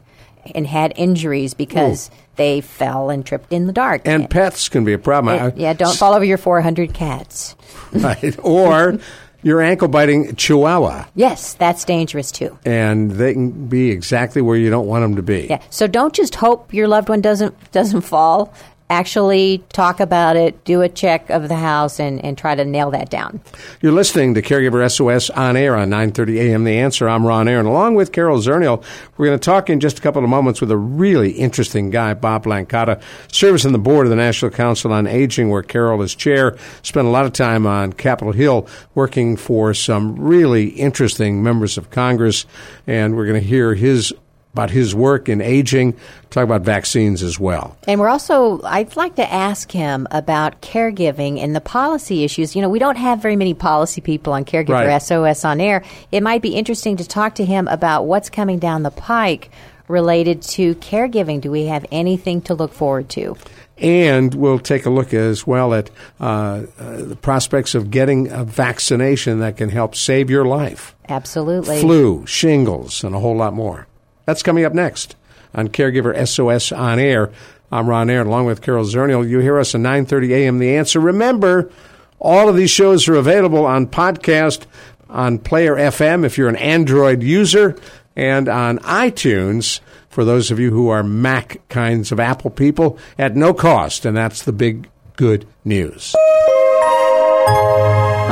and 0.56 0.68
had 0.68 0.94
injuries 0.96 1.54
because 1.54 2.10
they 2.36 2.62
fell 2.62 3.10
and 3.10 3.26
tripped 3.26 3.54
in 3.54 3.68
the 3.68 3.74
dark. 3.74 4.02
And 4.06 4.30
pets 4.30 4.68
can 4.70 4.84
be 4.84 4.94
a 4.94 4.98
problem. 5.00 5.40
I- 5.42 5.54
yeah, 5.56 5.74
don't 5.74 5.96
fall 5.96 6.14
over 6.14 6.26
your 6.26 6.38
400 6.38 6.94
cats. 6.94 7.56
Right. 7.94 8.36
Or 8.44 8.98
your 9.44 9.62
ankle 9.62 9.88
biting 9.88 10.36
chihuahua. 10.36 11.06
Yes, 11.16 11.54
that's 11.54 11.86
dangerous 11.86 12.32
too. 12.32 12.58
And 12.66 13.12
they 13.12 13.34
can 13.34 13.68
be 13.68 13.92
exactly 13.92 14.42
where 14.42 14.58
you 14.58 14.70
don't 14.72 14.88
want 14.88 15.04
them 15.04 15.16
to 15.18 15.22
be. 15.22 15.48
Yeah. 15.50 15.62
So 15.70 15.86
don't 15.86 16.14
just 16.14 16.34
hope 16.36 16.74
your 16.74 16.88
loved 16.88 17.10
one 17.10 17.22
doesn't 17.22 17.72
doesn't 17.72 18.02
fall. 18.02 18.54
Actually, 18.94 19.64
talk 19.70 20.00
about 20.00 20.36
it. 20.36 20.64
Do 20.66 20.84
a 20.84 20.88
check 20.88 21.32
of 21.32 21.50
the 21.50 21.56
house 21.56 22.00
and, 22.00 22.24
and 22.24 22.38
try 22.38 22.54
to 22.54 22.64
nail 22.64 22.92
that 22.92 23.10
down. 23.10 23.42
You're 23.82 23.92
listening 23.92 24.36
to 24.36 24.42
Caregiver 24.44 24.88
SOS 24.88 25.32
on 25.32 25.58
air 25.58 25.76
on 25.76 25.90
9:30 25.90 26.38
a.m. 26.38 26.64
The 26.64 26.78
Answer. 26.78 27.10
I'm 27.10 27.26
Ron 27.26 27.48
Aaron, 27.48 27.66
along 27.66 27.96
with 27.96 28.12
Carol 28.12 28.38
Zernial. 28.38 28.84
We're 29.18 29.26
going 29.26 29.40
to 29.40 29.44
talk 29.44 29.68
in 29.68 29.80
just 29.80 29.98
a 29.98 30.02
couple 30.04 30.24
of 30.24 30.30
moments 30.30 30.62
with 30.62 30.70
a 30.70 30.78
really 30.78 31.32
interesting 31.32 31.90
guy, 31.90 32.14
Bob 32.14 32.46
Blancato, 32.46 33.02
serves 33.32 33.66
on 33.66 33.72
the 33.72 33.80
board 33.80 34.06
of 34.06 34.12
the 34.12 34.16
National 34.16 34.52
Council 34.52 34.94
on 34.94 35.08
Aging, 35.08 35.50
where 35.50 35.64
Carol 35.64 36.04
is 36.04 36.14
chair. 36.14 36.56
Spent 36.84 37.08
a 37.08 37.10
lot 37.10 37.26
of 37.26 37.34
time 37.34 37.66
on 37.66 37.94
Capitol 37.94 38.32
Hill 38.32 38.68
working 38.94 39.38
for 39.38 39.74
some 39.74 40.20
really 40.20 40.68
interesting 40.68 41.42
members 41.42 41.80
of 41.80 41.90
Congress, 41.90 42.46
and 42.86 43.16
we're 43.16 43.26
going 43.26 43.42
to 43.42 43.48
hear 43.48 43.74
his 43.74 44.14
about 44.54 44.70
his 44.70 44.94
work 44.94 45.28
in 45.28 45.42
aging. 45.42 45.98
Talk 46.30 46.44
about 46.44 46.62
vaccines 46.62 47.24
as 47.24 47.40
well. 47.40 47.76
And 47.88 48.00
we're 48.00 48.08
also, 48.08 48.62
I'd 48.64 48.96
like 48.96 49.16
to 49.16 49.34
ask 49.34 49.72
him 49.72 50.08
about 50.12 50.62
caregiving 50.62 51.40
and 51.40 51.56
the 51.56 51.62
policy 51.62 52.24
issues. 52.24 52.56
You 52.56 52.62
know, 52.62 52.70
we 52.70 52.80
don't 52.80 52.96
have 52.96 53.20
very 53.20 53.36
many 53.36 53.56
policy 53.56 54.00
people 54.00 54.34
on 54.34 54.46
Caregiver 54.46 54.88
Right. 54.88 55.02
SOS 55.02 55.44
on 55.44 55.60
air. 55.60 55.84
It 56.12 56.22
might 56.22 56.42
be 56.42 56.56
interesting 56.56 56.98
to 56.98 57.08
talk 57.08 57.36
to 57.36 57.46
him 57.46 57.68
about 57.68 58.06
what's 58.06 58.30
coming 58.30 58.60
down 58.60 58.84
the 58.84 58.92
pike 58.92 59.50
related 59.88 60.42
to 60.44 60.76
caregiving. 60.76 61.42
Do 61.42 61.52
we 61.52 61.66
have 61.66 61.86
anything 61.92 62.42
to 62.44 62.54
look 62.54 62.74
forward 62.74 63.10
to? 63.10 63.36
And 63.78 64.34
we'll 64.36 64.60
take 64.60 64.86
a 64.86 64.90
look 64.92 65.16
as 65.16 65.48
well 65.48 65.74
at 65.74 65.90
uh, 66.20 66.66
uh, 66.78 67.02
the 67.02 67.18
prospects 67.20 67.74
of 67.74 67.90
getting 67.90 68.32
a 68.32 68.44
vaccination 68.44 69.40
that 69.40 69.58
can 69.58 69.70
help 69.70 69.96
save 69.96 70.30
your 70.30 70.46
life. 70.46 70.96
Absolutely. 71.10 71.82
Flu, 71.82 72.26
shingles, 72.28 73.04
and 73.04 73.16
a 73.16 73.20
whole 73.20 73.36
lot 73.36 73.54
more. 73.54 73.88
That's 74.26 74.44
coming 74.44 74.66
up 74.66 74.74
next 74.74 75.16
on 75.54 75.70
Caregiver 75.70 76.28
SOS 76.28 76.72
on 76.72 77.00
air. 77.00 77.32
I'm 77.72 77.88
Ron 77.88 78.10
Aaron, 78.10 78.28
along 78.28 78.46
with 78.46 78.62
Carol 78.62 78.86
Zernial. 78.86 79.28
You 79.28 79.40
hear 79.40 79.60
us 79.60 79.74
at 79.74 79.82
9:30 79.82 80.30
a.m. 80.32 80.60
The 80.60 80.76
Answer. 80.76 81.00
Remember, 81.00 81.72
all 82.20 82.48
of 82.48 82.56
these 82.56 82.72
shows 82.72 83.08
are 83.08 83.16
available 83.16 83.66
on 83.66 83.88
podcast 83.88 84.66
on 85.10 85.40
Player 85.40 85.76
FM 85.76 86.26
if 86.26 86.38
you're 86.38 86.50
an 86.50 86.56
Android 86.56 87.24
user, 87.24 87.76
and 88.16 88.48
on 88.48 88.80
iTunes 88.80 89.80
for 90.10 90.24
those 90.24 90.52
of 90.52 90.60
you 90.60 90.72
who 90.72 90.90
are 90.90 91.04
Mac 91.04 91.68
kinds 91.70 92.12
of 92.12 92.20
Apple 92.20 92.52
people 92.52 92.98
at 93.18 93.36
no 93.36 93.54
cost. 93.54 94.06
And 94.06 94.16
that's 94.16 94.44
the 94.44 94.54
big 94.54 94.88
good 95.16 95.48
news. 95.66 96.16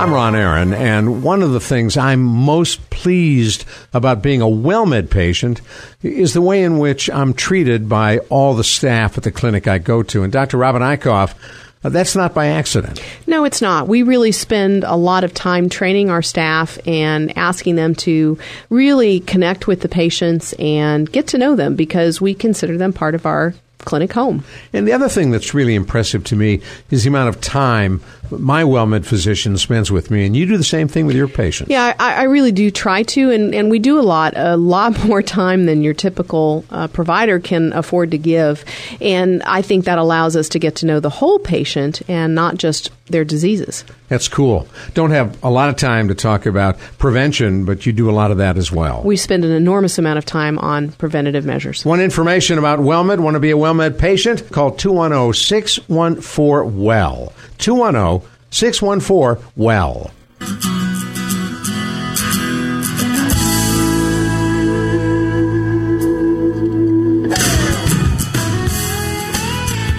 I'm 0.01 0.11
Ron 0.11 0.35
Aaron, 0.35 0.73
and 0.73 1.21
one 1.21 1.43
of 1.43 1.51
the 1.51 1.59
things 1.59 1.95
I'm 1.95 2.23
most 2.23 2.89
pleased 2.89 3.65
about 3.93 4.23
being 4.23 4.41
a 4.41 4.45
WellMed 4.45 5.11
patient 5.11 5.61
is 6.01 6.33
the 6.33 6.41
way 6.41 6.63
in 6.63 6.79
which 6.79 7.07
I'm 7.07 7.35
treated 7.35 7.87
by 7.87 8.17
all 8.29 8.55
the 8.55 8.63
staff 8.63 9.19
at 9.19 9.23
the 9.23 9.31
clinic 9.31 9.67
I 9.67 9.77
go 9.77 10.01
to. 10.01 10.23
And 10.23 10.33
Dr. 10.33 10.57
Robin 10.57 10.81
Eichhoff, 10.81 11.35
uh, 11.83 11.89
that's 11.89 12.15
not 12.15 12.33
by 12.33 12.47
accident. 12.47 12.99
No, 13.27 13.43
it's 13.45 13.61
not. 13.61 13.87
We 13.87 14.01
really 14.01 14.31
spend 14.31 14.83
a 14.85 14.95
lot 14.95 15.23
of 15.23 15.35
time 15.35 15.69
training 15.69 16.09
our 16.09 16.23
staff 16.23 16.79
and 16.87 17.37
asking 17.37 17.75
them 17.75 17.93
to 17.97 18.39
really 18.71 19.19
connect 19.19 19.67
with 19.67 19.81
the 19.81 19.87
patients 19.87 20.53
and 20.53 21.11
get 21.11 21.27
to 21.27 21.37
know 21.37 21.55
them 21.55 21.75
because 21.75 22.19
we 22.19 22.33
consider 22.33 22.75
them 22.75 22.91
part 22.91 23.13
of 23.13 23.27
our 23.27 23.53
clinic 23.85 24.13
home. 24.13 24.43
And 24.73 24.87
the 24.87 24.93
other 24.93 25.09
thing 25.09 25.31
that's 25.31 25.53
really 25.53 25.75
impressive 25.75 26.23
to 26.25 26.35
me 26.35 26.61
is 26.89 27.03
the 27.03 27.09
amount 27.09 27.29
of 27.29 27.41
time 27.41 28.01
my 28.39 28.63
WellMed 28.63 29.05
physician 29.05 29.57
spends 29.57 29.91
with 29.91 30.11
me, 30.11 30.25
and 30.25 30.35
you 30.35 30.45
do 30.45 30.57
the 30.57 30.63
same 30.63 30.87
thing 30.87 31.05
with 31.05 31.15
your 31.15 31.27
patients. 31.27 31.69
Yeah, 31.69 31.93
I, 31.99 32.15
I 32.15 32.23
really 32.23 32.51
do 32.51 32.71
try 32.71 33.03
to, 33.03 33.31
and, 33.31 33.53
and 33.53 33.69
we 33.69 33.79
do 33.79 33.99
a 33.99 34.01
lot, 34.01 34.33
a 34.35 34.57
lot 34.57 35.03
more 35.05 35.21
time 35.21 35.65
than 35.65 35.81
your 35.81 35.93
typical 35.93 36.65
uh, 36.69 36.87
provider 36.87 37.39
can 37.39 37.73
afford 37.73 38.11
to 38.11 38.17
give. 38.17 38.63
And 38.99 39.43
I 39.43 39.61
think 39.61 39.85
that 39.85 39.97
allows 39.97 40.35
us 40.35 40.49
to 40.49 40.59
get 40.59 40.75
to 40.77 40.85
know 40.85 40.99
the 40.99 41.09
whole 41.09 41.39
patient 41.39 42.01
and 42.07 42.35
not 42.35 42.57
just 42.57 42.91
their 43.11 43.25
diseases. 43.25 43.83
That's 44.07 44.27
cool. 44.27 44.67
Don't 44.93 45.11
have 45.11 45.41
a 45.43 45.49
lot 45.49 45.69
of 45.69 45.75
time 45.75 46.07
to 46.07 46.15
talk 46.15 46.45
about 46.45 46.77
prevention, 46.97 47.65
but 47.65 47.85
you 47.85 47.93
do 47.93 48.09
a 48.09 48.11
lot 48.11 48.31
of 48.31 48.37
that 48.37 48.57
as 48.57 48.71
well. 48.71 49.03
We 49.03 49.15
spend 49.17 49.45
an 49.45 49.51
enormous 49.51 49.97
amount 49.97 50.17
of 50.17 50.25
time 50.25 50.57
on 50.59 50.91
preventative 50.93 51.45
measures. 51.45 51.85
Want 51.85 52.01
information 52.01 52.57
about 52.57 52.79
WellMed? 52.79 53.19
Want 53.19 53.35
to 53.35 53.39
be 53.39 53.51
a 53.51 53.55
WellMed 53.55 53.70
patient? 53.97 54.49
Call 54.51 54.71
oh, 54.71 54.75
210 54.75 55.33
614 55.33 56.83
WELL. 56.83 57.33
210 57.57 58.29
614 58.49 59.45
WELL. 59.55 60.11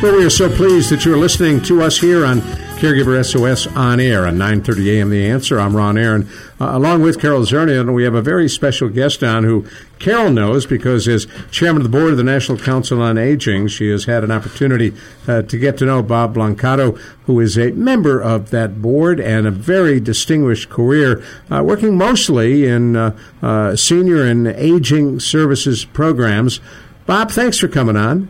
Well, 0.03 0.17
we 0.17 0.25
are 0.25 0.31
so 0.31 0.51
pleased 0.51 0.91
that 0.91 1.05
you're 1.05 1.17
listening 1.17 1.61
to 1.63 1.81
us 1.81 1.99
here 1.99 2.27
on 2.27 2.41
Caregiver 2.83 3.25
SOS 3.25 3.69
on 3.69 4.01
air 4.01 4.27
on 4.27 4.37
9:30 4.37 4.97
a.m. 4.97 5.11
The 5.11 5.25
Answer. 5.25 5.61
I'm 5.61 5.77
Ron 5.77 5.97
Aaron, 5.97 6.29
uh, 6.61 6.71
along 6.73 7.03
with 7.03 7.21
Carol 7.21 7.43
Zernial, 7.43 7.95
we 7.95 8.03
have 8.03 8.17
a 8.17 8.21
very 8.21 8.49
special 8.49 8.89
guest 8.89 9.23
on 9.23 9.45
who 9.45 9.65
Carol 10.03 10.33
knows 10.33 10.67
because 10.67 11.07
as 11.07 11.29
chairman 11.53 11.81
of 11.81 11.85
the 11.85 11.97
board 11.97 12.11
of 12.11 12.17
the 12.17 12.25
National 12.25 12.59
Council 12.59 13.01
on 13.01 13.17
Aging, 13.17 13.69
she 13.69 13.89
has 13.91 14.05
had 14.07 14.25
an 14.25 14.33
opportunity 14.33 14.93
uh, 15.29 15.43
to 15.43 15.57
get 15.57 15.79
to 15.79 15.87
know 15.87 16.03
Bob 16.03 16.35
Blancato, 16.35 16.99
who 17.27 17.39
is 17.39 17.57
a 17.57 17.71
member 17.71 18.21
of 18.21 18.51
that 18.51 18.83
board 18.83 19.21
and 19.21 19.47
a 19.47 19.53
very 19.53 20.01
distinguished 20.01 20.69
career, 20.69 21.23
uh, 21.53 21.63
working 21.65 21.97
mostly 21.97 22.67
in 22.67 22.97
uh, 22.97 23.17
uh, 23.43 23.77
senior 23.77 24.25
and 24.27 24.49
aging 24.49 25.21
services 25.21 25.85
programs. 25.85 26.59
Bob, 27.07 27.31
thanks 27.31 27.59
for 27.59 27.69
coming 27.69 27.97
on. 27.97 28.29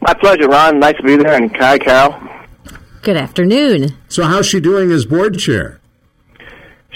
My 0.00 0.14
pleasure, 0.14 0.48
Ron. 0.48 0.80
Nice 0.80 0.96
to 0.96 1.02
be 1.04 1.16
there. 1.16 1.32
And 1.32 1.56
hi, 1.56 1.78
Carol. 1.78 2.20
Good 3.02 3.16
afternoon. 3.16 3.96
So, 4.08 4.24
how's 4.24 4.46
she 4.46 4.58
doing 4.58 4.90
as 4.90 5.06
board 5.06 5.38
chair? 5.38 5.80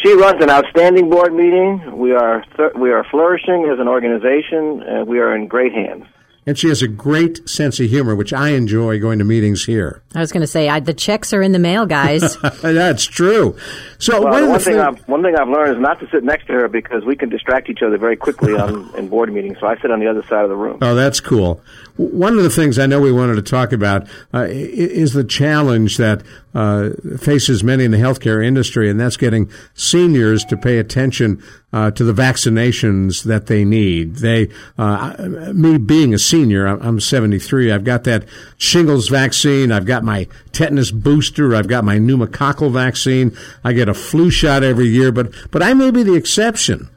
She 0.03 0.13
runs 0.15 0.43
an 0.43 0.51
outstanding 0.51 1.11
board 1.11 1.35
meeting. 1.35 1.97
We 1.99 2.13
are 2.13 2.45
th- 2.57 2.73
we 2.77 2.91
are 2.91 3.05
flourishing 3.11 3.69
as 3.73 3.79
an 3.79 3.89
organization. 3.89 4.83
and 4.83 5.07
we 5.07 5.19
are 5.19 5.35
in 5.35 5.47
great 5.47 5.73
hands. 5.73 6.05
And 6.47 6.59
she 6.59 6.69
has 6.69 6.81
a 6.81 6.89
great 6.89 7.47
sense 7.49 7.79
of 7.81 7.91
humor, 7.91 8.15
which 8.17 8.33
I 8.33 8.51
enjoy 8.51 8.99
going 8.99 9.19
to 9.19 9.27
meetings 9.27 9.65
here. 9.67 10.01
I 10.15 10.21
was 10.21 10.33
going 10.33 10.41
to 10.41 10.47
say 10.47 10.71
I, 10.71 10.81
the 10.81 10.95
checks 10.95 11.35
are 11.35 11.43
in 11.43 11.53
the 11.53 11.59
mail, 11.59 11.85
guys. 11.85 12.35
That's 12.63 13.05
true. 13.05 13.59
So 13.99 14.23
Well, 14.23 14.33
one, 14.33 14.43
one 14.49 14.53
the 14.55 14.59
thing 14.65 14.79
I've 14.81 15.07
one 15.07 15.23
thing 15.23 15.37
I've 15.37 15.49
learned 15.51 15.77
is 15.77 15.81
not 15.81 16.01
to 16.01 16.09
sit 16.11 16.25
next 16.25 16.47
to 16.47 16.55
her 16.55 16.69
because 16.69 17.05
we 17.05 17.15
can 17.15 17.29
distract 17.29 17.69
each 17.69 17.83
other 17.87 17.99
very 17.99 18.17
quickly 18.17 18.55
on 18.57 18.93
in 18.97 19.09
board 19.09 19.31
meetings. 19.33 19.59
So 19.61 19.67
I 19.67 19.79
sit 19.83 19.91
on 19.91 20.01
the 20.01 20.07
other 20.07 20.23
side 20.23 20.45
of 20.45 20.49
the 20.49 20.57
room. 20.57 20.79
Oh, 20.81 20.95
that's 20.95 21.21
cool. 21.21 21.61
One 22.01 22.39
of 22.39 22.43
the 22.45 22.49
things 22.49 22.79
I 22.79 22.87
know 22.87 22.99
we 22.99 23.13
wanted 23.13 23.35
to 23.35 23.43
talk 23.43 23.73
about 23.73 24.09
uh, 24.33 24.47
is 24.49 25.13
the 25.13 25.23
challenge 25.23 25.99
that 25.99 26.23
uh, 26.55 26.91
faces 27.19 27.63
many 27.63 27.85
in 27.85 27.91
the 27.91 27.99
healthcare 27.99 28.43
industry, 28.43 28.89
and 28.89 28.99
that's 28.99 29.19
getting 29.19 29.51
seniors 29.75 30.43
to 30.47 30.57
pay 30.57 30.79
attention 30.79 31.43
uh, 31.75 31.91
to 31.91 32.03
the 32.03 32.15
vaccinations 32.15 33.25
that 33.25 33.49
they 33.49 33.67
need. 33.67 34.17
They, 34.17 34.49
uh, 34.79 35.15
me 35.53 35.77
being 35.77 36.15
a 36.15 36.19
senior, 36.19 36.67
I'm- 36.67 36.81
I'm 36.81 37.01
73. 37.01 37.71
I've 37.71 37.85
got 37.85 38.05
that 38.05 38.25
shingles 38.57 39.11
vaccine. 39.11 39.71
I've 39.71 39.85
got 39.85 40.03
my 40.03 40.27
tetanus 40.53 40.91
booster. 40.91 41.55
I've 41.55 41.69
got 41.69 41.85
my 41.85 41.99
pneumococcal 41.99 42.73
vaccine. 42.73 43.37
I 43.63 43.75
get 43.75 43.91
a 43.91 43.95
flu 43.95 44.31
shot 44.31 44.63
every 44.65 44.87
year, 44.89 45.13
but 45.13 45.35
but 45.51 45.63
I 45.63 45.75
may 45.75 45.91
be 45.91 46.03
the 46.03 46.15
exception. 46.15 46.89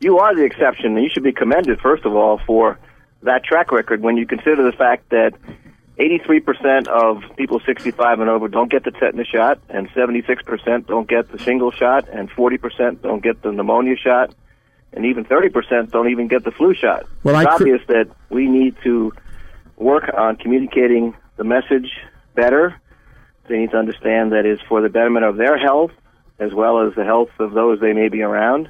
You 0.00 0.18
are 0.18 0.34
the 0.34 0.42
exception, 0.44 0.96
you 0.96 1.08
should 1.08 1.22
be 1.22 1.32
commended 1.32 1.80
first 1.80 2.04
of 2.04 2.16
all 2.16 2.40
for 2.46 2.78
that 3.22 3.44
track 3.44 3.72
record. 3.72 4.02
When 4.02 4.16
you 4.16 4.26
consider 4.26 4.62
the 4.62 4.76
fact 4.76 5.10
that 5.10 5.34
83% 5.98 6.88
of 6.88 7.22
people 7.36 7.60
65 7.60 8.20
and 8.20 8.28
over 8.28 8.48
don't 8.48 8.70
get 8.70 8.84
the 8.84 8.90
tetanus 8.90 9.28
shot, 9.28 9.58
and 9.68 9.88
76% 9.90 10.86
don't 10.86 11.08
get 11.08 11.30
the 11.32 11.38
shingle 11.38 11.70
shot, 11.70 12.08
and 12.08 12.30
40% 12.30 13.02
don't 13.02 13.22
get 13.22 13.42
the 13.42 13.52
pneumonia 13.52 13.96
shot, 13.96 14.34
and 14.92 15.06
even 15.06 15.24
30% 15.24 15.90
don't 15.90 16.10
even 16.10 16.28
get 16.28 16.44
the 16.44 16.50
flu 16.50 16.74
shot. 16.74 17.06
Well, 17.22 17.34
it's 17.36 17.46
I 17.46 17.56
cr- 17.56 17.62
obvious 17.62 17.80
that 17.88 18.08
we 18.28 18.46
need 18.46 18.76
to 18.84 19.12
work 19.76 20.10
on 20.16 20.36
communicating 20.36 21.16
the 21.36 21.44
message 21.44 21.90
better. 22.34 22.80
They 23.48 23.58
need 23.58 23.70
to 23.70 23.78
understand 23.78 24.32
that 24.32 24.44
it's 24.44 24.62
for 24.62 24.82
the 24.82 24.88
betterment 24.88 25.24
of 25.24 25.36
their 25.36 25.56
health 25.56 25.92
as 26.38 26.52
well 26.52 26.86
as 26.86 26.94
the 26.94 27.04
health 27.04 27.30
of 27.38 27.52
those 27.52 27.80
they 27.80 27.92
may 27.92 28.08
be 28.08 28.22
around. 28.22 28.68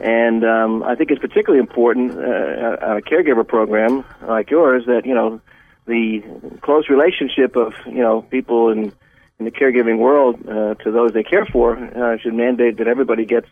And 0.00 0.44
um, 0.44 0.82
I 0.82 0.94
think 0.94 1.10
it's 1.10 1.20
particularly 1.20 1.60
important 1.60 2.12
uh, 2.12 2.86
on 2.86 2.96
a 2.96 3.02
caregiver 3.02 3.46
program 3.46 4.04
like 4.26 4.50
yours 4.50 4.84
that 4.86 5.04
you 5.04 5.14
know 5.14 5.40
the 5.86 6.22
close 6.62 6.88
relationship 6.88 7.56
of 7.56 7.74
you 7.86 8.02
know 8.02 8.22
people 8.22 8.70
in 8.70 8.92
in 9.38 9.44
the 9.44 9.50
caregiving 9.50 9.98
world 9.98 10.36
uh, 10.48 10.74
to 10.82 10.90
those 10.90 11.12
they 11.12 11.22
care 11.22 11.46
for 11.46 11.76
uh, 11.76 12.16
should 12.18 12.34
mandate 12.34 12.78
that 12.78 12.86
everybody 12.88 13.24
gets 13.24 13.48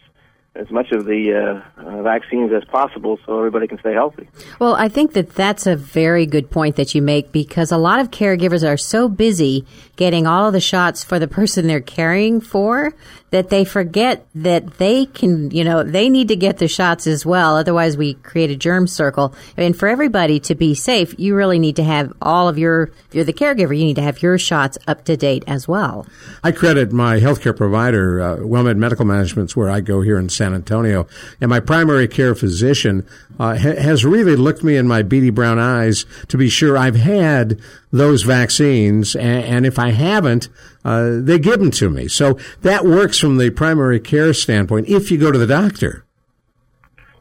as 0.57 0.69
much 0.71 0.91
of 0.91 1.05
the 1.05 1.33
uh, 1.33 1.81
uh, 1.81 2.03
vaccines 2.03 2.53
as 2.53 2.65
possible 2.65 3.19
so 3.25 3.39
everybody 3.39 3.69
can 3.69 3.79
stay 3.79 3.93
healthy. 3.93 4.29
Well, 4.59 4.75
I 4.75 4.89
think 4.89 5.13
that 5.13 5.35
that's 5.35 5.67
a 5.67 5.77
very 5.77 6.27
good 6.27 6.51
point 6.51 6.75
that 6.77 6.93
you 6.93 7.03
make 7.03 7.31
because 7.31 7.71
a 7.71 7.79
lot 7.79 8.01
of 8.01 8.11
caregivers 8.11 8.69
are 8.69 8.77
so 8.77 9.09
busy 9.09 9.65
getting 9.95 10.27
all 10.27 10.49
of 10.49 10.53
the 10.53 10.61
shots 10.61 11.05
for 11.05 11.21
the 11.21 11.29
person 11.29 11.69
they're 11.69 11.81
caring 11.81 12.41
for 12.41 12.93
that 13.31 13.49
they 13.49 13.65
forget 13.65 14.27
that 14.35 14.79
they 14.79 15.07
can, 15.07 15.51
you 15.53 15.63
know, 15.63 15.85
they 15.85 16.09
need 16.09 16.29
to 16.29 16.37
get 16.37 16.59
the 16.59 16.67
shots 16.67 17.07
as 17.07 17.25
well. 17.25 17.57
Otherwise, 17.57 17.97
we 17.97 18.15
create 18.15 18.51
a 18.51 18.57
germ 18.57 18.87
circle. 18.87 19.35
And 19.57 19.77
for 19.77 19.89
everybody 19.89 20.41
to 20.41 20.55
be 20.55 20.75
safe, 20.75 21.15
you 21.19 21.37
really 21.37 21.59
need 21.59 21.77
to 21.77 21.85
have 21.85 22.13
all 22.21 22.49
of 22.49 22.59
your, 22.59 22.91
if 23.09 23.15
you're 23.15 23.25
the 23.25 23.33
caregiver, 23.33 23.77
you 23.77 23.85
need 23.85 23.97
to 23.97 24.03
have 24.03 24.21
your 24.21 24.37
shots 24.37 24.79
up 24.89 25.05
to 25.05 25.17
date 25.17 25.45
as 25.47 25.69
well. 25.69 26.07
I 26.43 26.51
credit 26.51 26.93
my 26.93 27.21
healthcare 27.21 27.57
provider, 27.57 28.21
uh, 28.21 28.37
WellMed 28.39 28.79
Medical 28.79 29.05
Management's 29.05 29.55
where 29.55 29.71
I 29.71 29.81
go 29.81 30.01
here 30.01 30.19
in 30.19 30.29
San 30.41 30.55
Antonio, 30.55 31.07
and 31.39 31.51
my 31.51 31.61
primary 31.61 32.09
care 32.09 32.35
physician 32.35 33.07
uh, 33.39 33.59
ha- 33.59 33.77
has 33.77 34.07
really 34.07 34.37
looked 34.37 34.65
me 34.65 34.75
in 34.75 34.89
my 34.89 35.03
beady 35.03 35.29
brown 35.29 35.59
eyes 35.59 36.07
to 36.29 36.39
be 36.39 36.49
sure 36.49 36.79
I've 36.79 36.97
had 36.97 37.61
those 37.93 38.23
vaccines, 38.23 39.15
and, 39.15 39.45
and 39.45 39.67
if 39.67 39.79
I 39.79 39.91
haven't, 39.91 40.49
uh, 40.83 41.19
they 41.19 41.39
give 41.39 41.61
them 41.61 41.71
to 41.73 41.91
me. 41.91 42.09
So 42.09 42.39
that 42.63 42.87
works 42.87 43.19
from 43.19 43.37
the 43.37 43.51
primary 43.51 44.01
care 44.01 44.33
standpoint. 44.33 44.89
If 44.89 45.11
you 45.11 45.19
go 45.19 45.31
to 45.31 45.39
the 45.39 45.47
doctor, 45.47 46.07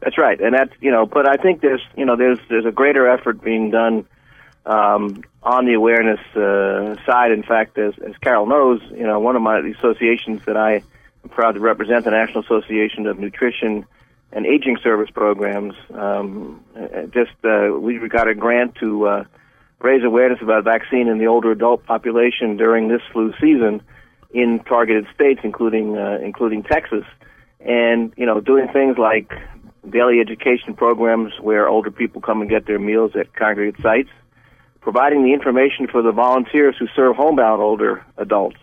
That's 0.00 0.16
right, 0.16 0.40
and 0.40 0.54
that's 0.54 0.72
you 0.80 0.90
know. 0.90 1.04
But 1.04 1.28
I 1.28 1.36
think 1.36 1.60
there's 1.60 1.82
you 1.94 2.06
know 2.06 2.16
there's 2.16 2.38
there's 2.48 2.64
a 2.64 2.72
greater 2.72 3.06
effort 3.06 3.44
being 3.44 3.70
done 3.70 4.06
um, 4.64 5.22
on 5.42 5.66
the 5.66 5.74
awareness 5.74 6.20
uh, 6.34 6.96
side. 7.04 7.32
In 7.32 7.42
fact, 7.42 7.76
as 7.76 7.92
as 7.98 8.16
Carol 8.22 8.46
knows, 8.46 8.80
you 8.92 9.06
know 9.06 9.20
one 9.20 9.36
of 9.36 9.42
my 9.42 9.58
associations 9.58 10.40
that 10.46 10.56
I 10.56 10.82
am 11.24 11.30
proud 11.30 11.52
to 11.52 11.60
represent, 11.60 12.04
the 12.04 12.10
National 12.10 12.42
Association 12.42 13.06
of 13.06 13.18
Nutrition 13.18 13.86
and 14.32 14.46
Aging 14.46 14.78
Service 14.82 15.10
Programs, 15.10 15.74
um, 15.92 16.64
uh, 16.76 17.02
just 17.12 17.32
uh, 17.44 17.70
we 17.78 17.98
got 18.08 18.28
a 18.28 18.34
grant 18.34 18.76
to 18.76 19.06
uh, 19.06 19.24
raise 19.80 20.04
awareness 20.04 20.40
about 20.40 20.64
vaccine 20.64 21.08
in 21.08 21.18
the 21.18 21.26
older 21.26 21.50
adult 21.50 21.84
population 21.84 22.56
during 22.56 22.88
this 22.88 23.02
flu 23.12 23.32
season 23.40 23.82
in 24.32 24.60
targeted 24.60 25.06
states, 25.14 25.40
including 25.42 25.96
uh, 25.96 26.18
including 26.22 26.62
Texas, 26.62 27.04
and 27.58 28.12
you 28.16 28.26
know 28.26 28.40
doing 28.40 28.68
things 28.68 28.98
like 28.98 29.32
daily 29.88 30.20
education 30.20 30.74
programs 30.74 31.32
where 31.40 31.68
older 31.68 31.90
people 31.90 32.20
come 32.20 32.40
and 32.40 32.50
get 32.50 32.66
their 32.66 32.78
meals 32.78 33.12
at 33.18 33.34
congregate 33.34 33.80
sites, 33.82 34.10
providing 34.80 35.24
the 35.24 35.32
information 35.32 35.88
for 35.88 36.02
the 36.02 36.12
volunteers 36.12 36.76
who 36.78 36.86
serve 36.94 37.16
homebound 37.16 37.60
older 37.60 38.04
adults. 38.16 38.58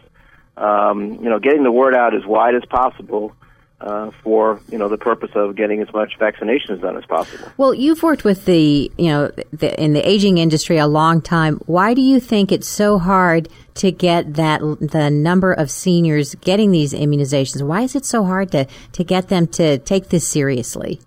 Um, 0.58 1.20
you 1.22 1.30
know, 1.30 1.40
getting 1.40 1.64
the 1.64 1.72
word 1.72 1.94
out 1.94 2.16
as 2.16 2.26
wide 2.26 2.56
as 2.56 2.64
possible 2.66 3.36
uh, 3.80 4.10
for 4.24 4.60
you 4.72 4.78
know 4.78 4.90
the 4.90 4.98
purpose 4.98 5.30
of 5.36 5.56
getting 5.56 5.82
as 5.82 5.94
much 5.94 6.18
vaccinations 6.20 6.82
done 6.82 6.98
as 6.98 7.06
possible. 7.06 7.52
Well, 7.58 7.74
you've 7.74 8.02
worked 8.02 8.24
with 8.24 8.46
the, 8.46 8.92
you 8.98 9.10
know, 9.10 9.32
the, 9.54 9.80
in 9.80 9.94
the 9.94 10.08
aging 10.08 10.40
industry 10.40 10.78
a 10.78 10.88
long 10.88 11.22
time. 11.22 11.58
Why 11.68 11.94
do 11.94 12.02
you 12.02 12.20
think 12.20 12.52
it's 12.52 12.68
so 12.68 12.98
hard 12.98 13.50
to 13.76 13.92
get 13.92 14.34
that 14.34 14.62
the 14.82 15.12
number 15.12 15.54
of 15.54 15.70
seniors 15.70 16.34
getting 16.36 16.72
these 16.72 16.94
immunizations? 16.94 17.62
Why 17.62 17.84
is 17.84 17.96
it 17.96 18.06
so 18.06 18.24
hard 18.24 18.52
to 18.52 18.66
to 18.94 19.04
get 19.04 19.30
them 19.30 19.46
to 19.48 19.78
take 19.78 20.10
this 20.10 20.28
seriously? 20.28 21.00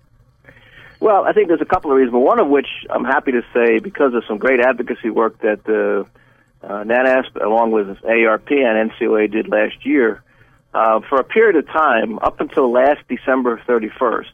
Well, 1.01 1.25
I 1.25 1.33
think 1.33 1.47
there's 1.47 1.61
a 1.61 1.65
couple 1.65 1.91
of 1.91 1.97
reasons, 1.97 2.13
but 2.13 2.19
one 2.19 2.39
of 2.39 2.47
which 2.47 2.67
I'm 2.89 3.03
happy 3.03 3.31
to 3.31 3.41
say 3.53 3.79
because 3.79 4.13
of 4.13 4.23
some 4.27 4.37
great 4.37 4.59
advocacy 4.59 5.09
work 5.09 5.39
that 5.41 5.63
the 5.65 6.01
uh, 6.01 6.19
NANASP, 6.63 7.43
along 7.43 7.71
with 7.71 7.87
AARP 8.01 8.51
and 8.51 8.91
NCOA, 8.91 9.31
did 9.31 9.47
last 9.47 9.85
year. 9.85 10.23
Uh, 10.73 11.01
for 11.09 11.19
a 11.19 11.23
period 11.23 11.57
of 11.57 11.67
time, 11.67 12.17
up 12.19 12.39
until 12.39 12.71
last 12.71 13.01
December 13.09 13.61
31st, 13.67 14.31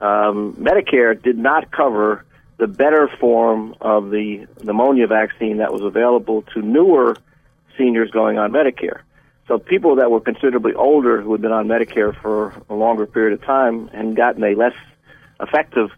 um, 0.00 0.54
Medicare 0.54 1.20
did 1.20 1.36
not 1.36 1.70
cover 1.70 2.24
the 2.58 2.66
better 2.66 3.08
form 3.20 3.74
of 3.80 4.10
the 4.10 4.46
pneumonia 4.62 5.06
vaccine 5.06 5.58
that 5.58 5.72
was 5.72 5.82
available 5.82 6.42
to 6.54 6.62
newer 6.62 7.16
seniors 7.76 8.10
going 8.10 8.38
on 8.38 8.52
Medicare. 8.52 9.00
So 9.48 9.58
people 9.58 9.96
that 9.96 10.10
were 10.10 10.20
considerably 10.20 10.74
older 10.74 11.20
who 11.20 11.32
had 11.32 11.40
been 11.40 11.52
on 11.52 11.68
Medicare 11.68 12.18
for 12.20 12.54
a 12.68 12.74
longer 12.74 13.06
period 13.06 13.38
of 13.38 13.46
time 13.46 13.90
and 13.92 14.16
gotten 14.16 14.42
a 14.42 14.54
less 14.54 14.74
effective 15.40 15.90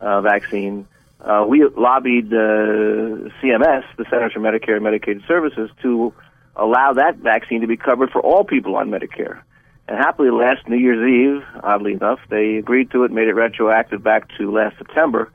uh, 0.00 0.20
vaccine, 0.20 0.86
uh, 1.24 1.44
we 1.48 1.64
lobbied 1.64 2.32
uh, 2.32 3.32
CMS, 3.40 3.84
the 3.96 4.04
Centers 4.10 4.32
for 4.32 4.40
Medicare 4.40 4.76
and 4.76 4.84
Medicaid 4.84 5.26
Services, 5.26 5.70
to 5.82 6.12
allow 6.54 6.92
that 6.92 7.16
vaccine 7.16 7.62
to 7.62 7.66
be 7.66 7.78
covered 7.78 8.10
for 8.10 8.20
all 8.20 8.44
people 8.44 8.76
on 8.76 8.90
Medicare. 8.90 9.40
And 9.88 9.98
happily, 9.98 10.30
last 10.30 10.68
New 10.68 10.76
Year's 10.76 11.02
Eve, 11.06 11.46
oddly 11.62 11.92
enough, 11.92 12.18
they 12.28 12.56
agreed 12.56 12.90
to 12.90 13.04
it, 13.04 13.10
made 13.10 13.28
it 13.28 13.34
retroactive 13.34 14.02
back 14.02 14.28
to 14.38 14.52
last 14.52 14.76
September, 14.76 15.30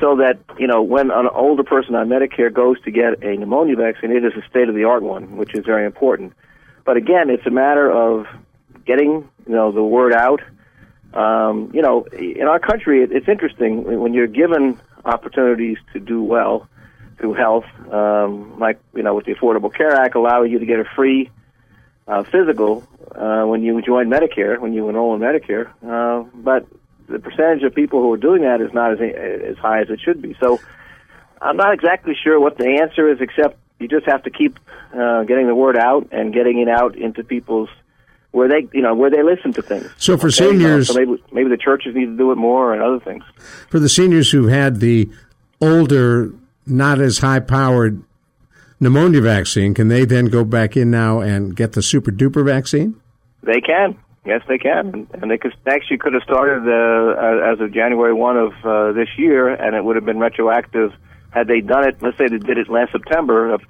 so 0.00 0.16
that 0.16 0.38
you 0.58 0.66
know 0.66 0.82
when 0.82 1.10
an 1.10 1.28
older 1.34 1.62
person 1.62 1.94
on 1.94 2.08
Medicare 2.08 2.52
goes 2.52 2.80
to 2.82 2.90
get 2.90 3.22
a 3.22 3.36
pneumonia 3.36 3.76
vaccine, 3.76 4.10
it 4.10 4.24
is 4.24 4.32
a 4.34 4.46
state 4.48 4.68
of 4.68 4.74
the 4.74 4.84
art 4.84 5.02
one, 5.02 5.36
which 5.36 5.54
is 5.54 5.64
very 5.64 5.86
important. 5.86 6.32
But 6.84 6.96
again, 6.96 7.30
it's 7.30 7.46
a 7.46 7.50
matter 7.50 7.90
of 7.90 8.26
getting 8.86 9.28
you 9.46 9.54
know 9.54 9.72
the 9.72 9.82
word 9.82 10.12
out. 10.12 10.40
Um, 11.14 11.70
you 11.74 11.82
know, 11.82 12.04
in 12.04 12.46
our 12.46 12.58
country, 12.58 13.02
it, 13.02 13.12
it's 13.12 13.28
interesting 13.28 14.00
when 14.00 14.14
you're 14.14 14.26
given 14.26 14.78
opportunities 15.04 15.78
to 15.92 16.00
do 16.00 16.22
well 16.22 16.68
through 17.18 17.34
health, 17.34 17.64
um, 17.90 18.58
like 18.58 18.80
you 18.94 19.02
know 19.02 19.14
with 19.14 19.26
the 19.26 19.34
Affordable 19.34 19.72
Care 19.72 19.94
Act, 19.94 20.14
allowing 20.14 20.50
you 20.50 20.58
to 20.58 20.66
get 20.66 20.80
a 20.80 20.84
free 20.96 21.30
uh, 22.08 22.24
physical 22.24 22.86
uh, 23.14 23.44
when 23.44 23.62
you 23.62 23.80
join 23.82 24.08
Medicare, 24.08 24.58
when 24.58 24.72
you 24.72 24.88
enroll 24.88 25.14
in 25.14 25.20
Medicare. 25.20 25.68
Uh, 25.86 26.28
but 26.34 26.66
the 27.08 27.18
percentage 27.18 27.62
of 27.62 27.74
people 27.74 28.00
who 28.00 28.12
are 28.12 28.16
doing 28.16 28.42
that 28.42 28.60
is 28.60 28.72
not 28.72 28.92
as 28.92 29.00
as 29.00 29.56
high 29.58 29.80
as 29.82 29.90
it 29.90 30.00
should 30.00 30.20
be. 30.20 30.36
So 30.40 30.60
I'm 31.40 31.56
not 31.56 31.74
exactly 31.74 32.14
sure 32.22 32.38
what 32.40 32.58
the 32.58 32.80
answer 32.82 33.10
is, 33.10 33.20
except 33.20 33.58
you 33.78 33.88
just 33.88 34.06
have 34.06 34.22
to 34.24 34.30
keep 34.30 34.58
uh, 34.94 35.24
getting 35.24 35.46
the 35.46 35.54
word 35.54 35.76
out 35.76 36.08
and 36.12 36.32
getting 36.32 36.60
it 36.60 36.68
out 36.68 36.96
into 36.96 37.24
people's 37.24 37.68
where 38.32 38.48
they 38.48 38.66
you 38.72 38.82
know 38.82 38.94
where 38.94 39.10
they 39.10 39.22
listen 39.22 39.52
to 39.54 39.62
things. 39.62 39.88
So 39.96 40.16
for 40.18 40.26
Okay, 40.26 40.50
seniors- 40.50 40.88
so 40.88 40.94
maybe 40.94 41.22
maybe 41.32 41.48
the 41.50 41.56
churches 41.56 41.94
need 41.94 42.06
to 42.06 42.16
do 42.16 42.32
it 42.32 42.36
more 42.36 42.72
and 42.74 42.82
other 42.82 42.98
things. 43.00 43.22
for 43.70 43.78
the 43.78 43.88
seniors 43.88 44.30
who've 44.32 44.50
had 44.50 44.80
the 44.80 45.08
older, 45.60 46.32
not 46.66 47.00
as 47.00 47.18
high 47.18 47.40
powered 47.40 48.02
pneumonia 48.80 49.20
vaccine, 49.20 49.74
can 49.74 49.88
they 49.88 50.04
then 50.04 50.26
go 50.26 50.44
back 50.44 50.76
in 50.76 50.90
now 50.90 51.20
and 51.20 51.54
get 51.54 51.72
the 51.72 51.82
super 51.82 52.10
duper 52.10 52.44
vaccine? 52.44 52.96
They 53.42 53.60
can. 53.60 53.96
Yes, 54.24 54.40
they 54.48 54.58
can, 54.58 55.08
and 55.14 55.30
they 55.30 55.36
could 55.36 55.52
actually 55.66 55.98
could 55.98 56.12
have 56.14 56.22
started 56.22 56.62
uh, 56.68 57.52
as 57.52 57.60
of 57.60 57.72
January 57.72 58.12
one 58.14 58.36
of 58.36 58.52
uh, 58.64 58.92
this 58.92 59.08
year, 59.18 59.48
and 59.48 59.74
it 59.74 59.82
would 59.84 59.96
have 59.96 60.04
been 60.04 60.20
retroactive 60.20 60.92
had 61.30 61.48
they 61.48 61.60
done 61.60 61.88
it. 61.88 61.96
Let's 62.00 62.16
say 62.18 62.28
they 62.28 62.38
did 62.38 62.56
it 62.56 62.68
last 62.68 62.92
September 62.92 63.52
of 63.52 63.66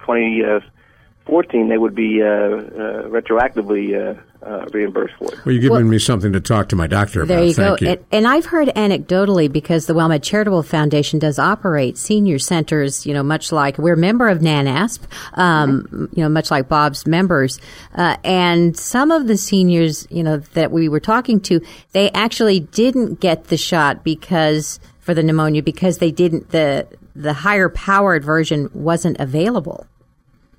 2014, 1.25 1.69
they 1.69 1.77
would 1.77 1.95
be 1.95 2.21
uh, 2.21 2.25
uh, 2.25 3.07
retroactively 3.07 3.95
uh, 3.95 4.19
uh, 4.45 4.65
reimbursed 4.73 5.15
for 5.15 5.33
it. 5.33 5.45
Well, 5.45 5.53
you're 5.53 5.61
giving 5.61 5.77
well, 5.77 5.83
me 5.83 5.97
something 5.97 6.33
to 6.33 6.41
talk 6.41 6.67
to 6.69 6.75
my 6.75 6.85
doctor 6.85 7.21
about. 7.21 7.35
There 7.35 7.43
you 7.45 7.53
Thank 7.53 7.79
go. 7.79 7.85
You. 7.85 7.91
And, 7.93 8.05
and, 8.11 8.27
I've 8.27 8.45
heard 8.45 8.67
anecdotally 8.69 9.49
because 9.49 9.85
the 9.85 9.93
WellMed 9.93 10.21
Charitable 10.21 10.63
Foundation 10.63 11.19
does 11.19 11.39
operate 11.39 11.97
senior 11.97 12.39
centers. 12.39 13.05
You 13.05 13.13
know, 13.13 13.23
much 13.23 13.53
like 13.53 13.77
we're 13.77 13.93
a 13.93 13.97
member 13.97 14.27
of 14.27 14.39
NANASP. 14.39 14.99
Um, 15.33 15.83
mm-hmm. 15.83 16.05
You 16.13 16.23
know, 16.23 16.29
much 16.29 16.51
like 16.51 16.67
Bob's 16.67 17.07
members, 17.07 17.59
uh, 17.95 18.17
and 18.25 18.77
some 18.77 19.09
of 19.09 19.27
the 19.27 19.37
seniors, 19.37 20.05
you 20.09 20.23
know, 20.23 20.37
that 20.37 20.71
we 20.71 20.89
were 20.89 20.99
talking 20.99 21.39
to, 21.41 21.61
they 21.93 22.11
actually 22.11 22.59
didn't 22.59 23.21
get 23.21 23.45
the 23.45 23.57
shot 23.57 24.03
because 24.03 24.79
for 24.99 25.13
the 25.13 25.23
pneumonia 25.23 25.63
because 25.63 25.99
they 25.99 26.11
didn't 26.11 26.49
the 26.49 26.87
the 27.15 27.33
higher 27.33 27.69
powered 27.69 28.25
version 28.25 28.69
wasn't 28.73 29.17
available. 29.19 29.87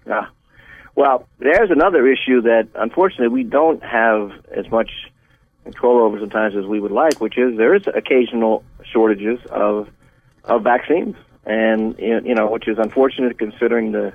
Yeah. 0.07 0.29
Well, 0.97 1.27
there's 1.39 1.71
another 1.71 2.07
issue 2.07 2.43
that 2.43 2.69
unfortunately 2.75 3.29
we 3.29 3.43
don't 3.43 3.83
have 3.83 4.33
as 4.51 4.71
much 4.71 4.91
control 5.65 6.01
over 6.03 6.21
sometimes 6.21 6.55
as 6.55 6.67
we 6.67 6.79
would 6.79 6.93
like, 6.93 7.21
which 7.21 7.37
is 7.37 7.57
there 7.57 7.75
is 7.75 7.83
occasional 7.87 8.65
shortages 8.85 9.41
of 9.51 9.89
of 10.45 10.63
vaccines, 10.63 11.17
and 11.45 11.99
you 11.99 12.35
know, 12.35 12.49
which 12.51 12.69
is 12.69 12.79
unfortunate 12.79 13.39
considering 13.39 13.93
the 13.93 14.13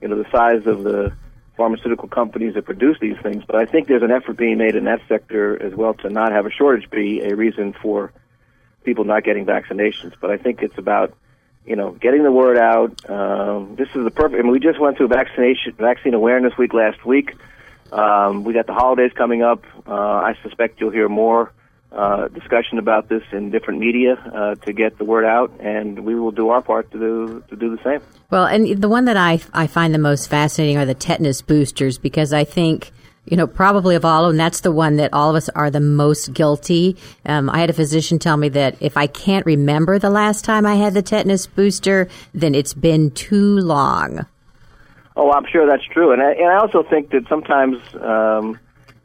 you 0.00 0.08
know 0.08 0.16
the 0.16 0.30
size 0.30 0.66
of 0.66 0.84
the 0.84 1.12
pharmaceutical 1.56 2.08
companies 2.08 2.54
that 2.54 2.64
produce 2.64 2.98
these 3.00 3.16
things. 3.22 3.44
But 3.46 3.56
I 3.56 3.64
think 3.64 3.86
there's 3.88 4.02
an 4.02 4.10
effort 4.10 4.36
being 4.36 4.58
made 4.58 4.74
in 4.76 4.84
that 4.84 5.00
sector 5.08 5.60
as 5.62 5.74
well 5.74 5.94
to 5.94 6.10
not 6.10 6.32
have 6.32 6.46
a 6.46 6.50
shortage 6.50 6.90
be 6.90 7.20
a 7.20 7.36
reason 7.36 7.74
for 7.80 8.12
people 8.82 9.04
not 9.04 9.24
getting 9.24 9.46
vaccinations. 9.46 10.14
But 10.20 10.30
I 10.30 10.36
think 10.36 10.62
it's 10.62 10.78
about 10.78 11.14
you 11.66 11.76
know, 11.76 11.92
getting 11.92 12.22
the 12.22 12.32
word 12.32 12.58
out. 12.58 13.08
Um, 13.08 13.76
this 13.76 13.88
is 13.94 14.04
the 14.04 14.10
perfect. 14.10 14.38
I 14.38 14.42
mean, 14.42 14.52
we 14.52 14.60
just 14.60 14.78
went 14.78 14.96
through 14.96 15.08
vaccination 15.08 15.72
vaccine 15.72 16.14
awareness 16.14 16.56
week 16.58 16.74
last 16.74 17.04
week. 17.04 17.34
Um, 17.92 18.44
we 18.44 18.52
got 18.52 18.66
the 18.66 18.74
holidays 18.74 19.12
coming 19.14 19.42
up. 19.42 19.64
Uh, 19.86 19.92
I 19.92 20.36
suspect 20.42 20.80
you'll 20.80 20.90
hear 20.90 21.08
more 21.08 21.52
uh, 21.92 22.28
discussion 22.28 22.78
about 22.78 23.08
this 23.08 23.22
in 23.32 23.50
different 23.50 23.78
media 23.78 24.14
uh, 24.14 24.54
to 24.66 24.72
get 24.72 24.98
the 24.98 25.04
word 25.04 25.24
out, 25.24 25.52
and 25.60 26.00
we 26.00 26.14
will 26.14 26.32
do 26.32 26.48
our 26.50 26.60
part 26.60 26.90
to 26.90 26.98
do 26.98 27.44
to 27.48 27.56
do 27.56 27.74
the 27.74 27.82
same. 27.84 28.00
Well, 28.30 28.46
and 28.46 28.80
the 28.82 28.88
one 28.88 29.04
that 29.04 29.16
I 29.16 29.40
I 29.52 29.66
find 29.66 29.94
the 29.94 29.98
most 29.98 30.28
fascinating 30.28 30.76
are 30.76 30.86
the 30.86 30.94
tetanus 30.94 31.40
boosters 31.40 31.98
because 31.98 32.32
I 32.32 32.44
think 32.44 32.90
you 33.26 33.36
know, 33.36 33.46
probably 33.46 33.94
of 33.94 34.04
all, 34.04 34.28
and 34.28 34.38
that's 34.38 34.60
the 34.60 34.72
one 34.72 34.96
that 34.96 35.12
all 35.12 35.30
of 35.30 35.36
us 35.36 35.48
are 35.50 35.70
the 35.70 35.80
most 35.80 36.32
guilty. 36.34 36.96
Um, 37.24 37.48
I 37.48 37.58
had 37.58 37.70
a 37.70 37.74
physician 37.74 38.18
tell 38.18 38.36
me 38.36 38.48
that 38.50 38.76
if 38.80 38.96
I 38.96 39.06
can't 39.06 39.46
remember 39.46 39.98
the 39.98 40.10
last 40.10 40.44
time 40.44 40.66
I 40.66 40.74
had 40.74 40.94
the 40.94 41.02
tetanus 41.02 41.46
booster, 41.46 42.08
then 42.34 42.54
it's 42.54 42.74
been 42.74 43.10
too 43.10 43.58
long. 43.58 44.26
Oh, 45.16 45.30
I'm 45.30 45.46
sure 45.50 45.66
that's 45.66 45.84
true, 45.84 46.12
and 46.12 46.20
I, 46.20 46.32
and 46.32 46.48
I 46.48 46.58
also 46.58 46.82
think 46.82 47.10
that 47.10 47.28
sometimes 47.28 47.76
um, 48.00 48.58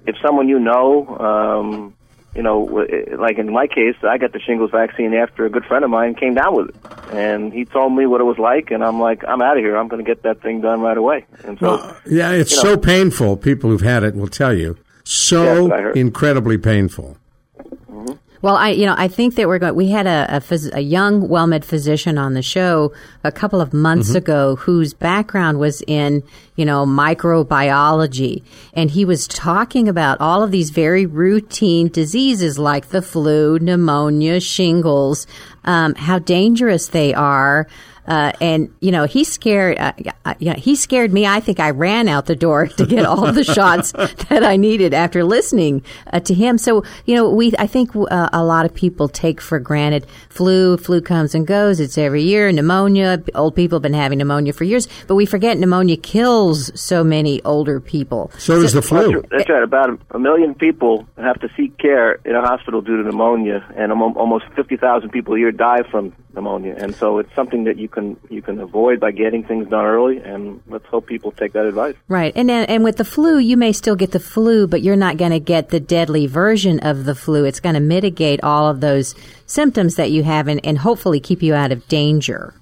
if 0.05 0.15
someone 0.25 0.49
you 0.49 0.59
know 0.59 1.07
um, 1.17 1.95
you 2.35 2.43
know, 2.43 2.85
like 3.17 3.37
in 3.37 3.51
my 3.51 3.67
case, 3.67 3.95
I 4.03 4.17
got 4.17 4.33
the 4.33 4.39
shingles 4.39 4.71
vaccine 4.71 5.13
after 5.13 5.45
a 5.45 5.49
good 5.49 5.65
friend 5.65 5.83
of 5.83 5.89
mine 5.89 6.15
came 6.15 6.35
down 6.35 6.55
with 6.55 6.69
it, 6.69 6.75
and 7.11 7.51
he 7.51 7.65
told 7.65 7.93
me 7.93 8.05
what 8.05 8.21
it 8.21 8.25
was 8.25 8.37
like, 8.37 8.71
and 8.71 8.83
I'm 8.83 8.99
like, 8.99 9.23
I'm 9.27 9.41
out 9.41 9.57
of 9.57 9.63
here. 9.63 9.75
I'm 9.75 9.87
going 9.87 10.03
to 10.03 10.09
get 10.09 10.23
that 10.23 10.41
thing 10.41 10.61
done 10.61 10.81
right 10.81 10.97
away. 10.97 11.25
And 11.43 11.57
so, 11.59 11.77
well, 11.77 11.97
yeah, 12.05 12.31
it's 12.31 12.55
so 12.55 12.75
know, 12.75 12.77
painful. 12.77 13.37
People 13.37 13.69
who've 13.69 13.81
had 13.81 14.03
it 14.03 14.15
will 14.15 14.27
tell 14.27 14.55
you, 14.55 14.77
so 15.03 15.91
incredibly 15.93 16.57
painful. 16.57 17.17
Mm-hmm. 17.57 18.13
Well, 18.41 18.55
I, 18.55 18.69
you 18.69 18.85
know, 18.85 18.95
I 18.97 19.09
think 19.09 19.35
that 19.35 19.47
we're 19.49 19.59
going. 19.59 19.75
We 19.75 19.89
had 19.89 20.07
a, 20.07 20.37
a, 20.37 20.39
phys, 20.39 20.73
a 20.73 20.79
young 20.79 21.27
WellMed 21.27 21.65
physician 21.65 22.17
on 22.17 22.35
the 22.35 22.41
show 22.41 22.93
a 23.23 23.33
couple 23.33 23.59
of 23.59 23.73
months 23.73 24.09
mm-hmm. 24.09 24.17
ago 24.17 24.55
whose 24.55 24.93
background 24.93 25.59
was 25.59 25.81
in, 25.87 26.23
you 26.55 26.63
know, 26.63 26.85
microbiology, 26.85 28.43
and 28.73 28.91
he 28.91 29.03
was 29.03 29.27
talking 29.27 29.89
about 29.89 30.21
all 30.21 30.41
of 30.41 30.51
these 30.51 30.69
very 30.69 31.05
routine 31.05 31.89
diseases 31.89 32.57
like 32.57 32.89
the 32.89 33.01
flu, 33.01 33.59
pneumonia, 33.59 34.39
shingles, 34.39 35.27
um, 35.65 35.93
how 35.95 36.19
dangerous 36.19 36.87
they 36.87 37.13
are. 37.13 37.67
Uh, 38.09 38.31
and 38.41 38.73
you 38.81 38.91
know 38.91 39.05
he 39.05 39.23
scared 39.23 39.77
uh, 39.77 39.93
uh, 40.25 40.33
you 40.39 40.47
know, 40.49 40.55
he 40.55 40.75
scared 40.75 41.11
me. 41.11 41.25
I 41.25 41.39
think 41.39 41.59
I 41.59 41.71
ran 41.71 42.07
out 42.07 42.25
the 42.25 42.35
door 42.35 42.67
to 42.77 42.85
get 42.85 43.05
all 43.05 43.31
the 43.31 43.43
shots 43.43 43.91
that 44.29 44.43
I 44.43 44.57
needed 44.57 44.93
after 44.93 45.23
listening 45.23 45.83
uh, 46.11 46.19
to 46.21 46.33
him. 46.33 46.57
So 46.57 46.83
you 47.05 47.15
know 47.15 47.29
we 47.29 47.53
I 47.57 47.67
think 47.67 47.95
uh, 47.95 48.29
a 48.31 48.43
lot 48.43 48.65
of 48.65 48.73
people 48.73 49.07
take 49.07 49.41
for 49.41 49.59
granted 49.59 50.05
flu. 50.29 50.77
Flu 50.77 51.01
comes 51.01 51.33
and 51.35 51.47
goes. 51.47 51.79
It's 51.79 51.97
every 51.97 52.23
year. 52.23 52.51
Pneumonia. 52.51 53.23
Old 53.35 53.55
people 53.55 53.77
have 53.77 53.83
been 53.83 53.93
having 53.93 54.17
pneumonia 54.17 54.53
for 54.53 54.63
years, 54.63 54.87
but 55.07 55.15
we 55.15 55.25
forget 55.25 55.57
pneumonia 55.57 55.97
kills 55.97 56.71
so 56.79 57.03
many 57.03 57.41
older 57.43 57.79
people. 57.79 58.31
So, 58.33 58.55
so 58.55 58.61
does 58.61 58.73
the 58.73 58.81
flu. 58.81 59.23
That's 59.31 59.49
right. 59.49 59.63
About 59.63 59.99
a 60.11 60.19
million 60.19 60.55
people 60.55 61.07
have 61.17 61.39
to 61.41 61.49
seek 61.57 61.77
care 61.77 62.15
in 62.25 62.35
a 62.35 62.41
hospital 62.41 62.81
due 62.81 62.97
to 62.97 63.03
pneumonia, 63.03 63.65
and 63.75 63.91
almost 63.91 64.45
fifty 64.55 64.77
thousand 64.77 65.09
people 65.09 65.33
a 65.35 65.39
year 65.39 65.51
die 65.51 65.83
from 65.89 66.13
pneumonia. 66.33 66.75
And 66.77 66.95
so 66.95 67.19
it's 67.19 67.33
something 67.35 67.63
that 67.65 67.77
you 67.77 67.87
can 67.87 67.98
you 68.29 68.41
can 68.41 68.59
avoid 68.59 68.99
by 68.99 69.11
getting 69.11 69.43
things 69.43 69.67
done 69.69 69.85
early. 69.85 70.17
And 70.17 70.61
let's 70.67 70.85
hope 70.85 71.07
people 71.07 71.31
take 71.31 71.53
that 71.53 71.65
advice. 71.65 71.95
Right. 72.07 72.33
And 72.35 72.49
and 72.51 72.83
with 72.83 72.97
the 72.97 73.05
flu, 73.05 73.37
you 73.37 73.57
may 73.57 73.71
still 73.73 73.95
get 73.95 74.11
the 74.11 74.19
flu, 74.19 74.67
but 74.67 74.81
you're 74.81 74.95
not 74.95 75.17
going 75.17 75.31
to 75.31 75.39
get 75.39 75.69
the 75.69 75.79
deadly 75.79 76.27
version 76.27 76.79
of 76.79 77.05
the 77.05 77.15
flu. 77.15 77.45
It's 77.45 77.59
going 77.59 77.75
to 77.75 77.81
mitigate 77.81 78.43
all 78.43 78.69
of 78.69 78.81
those 78.81 79.15
symptoms 79.45 79.95
that 79.95 80.11
you 80.11 80.23
have, 80.23 80.47
and, 80.47 80.59
and 80.65 80.77
hopefully 80.77 81.19
keep 81.19 81.41
you 81.41 81.53
out 81.53 81.71
of 81.71 81.87
danger. 81.87 82.53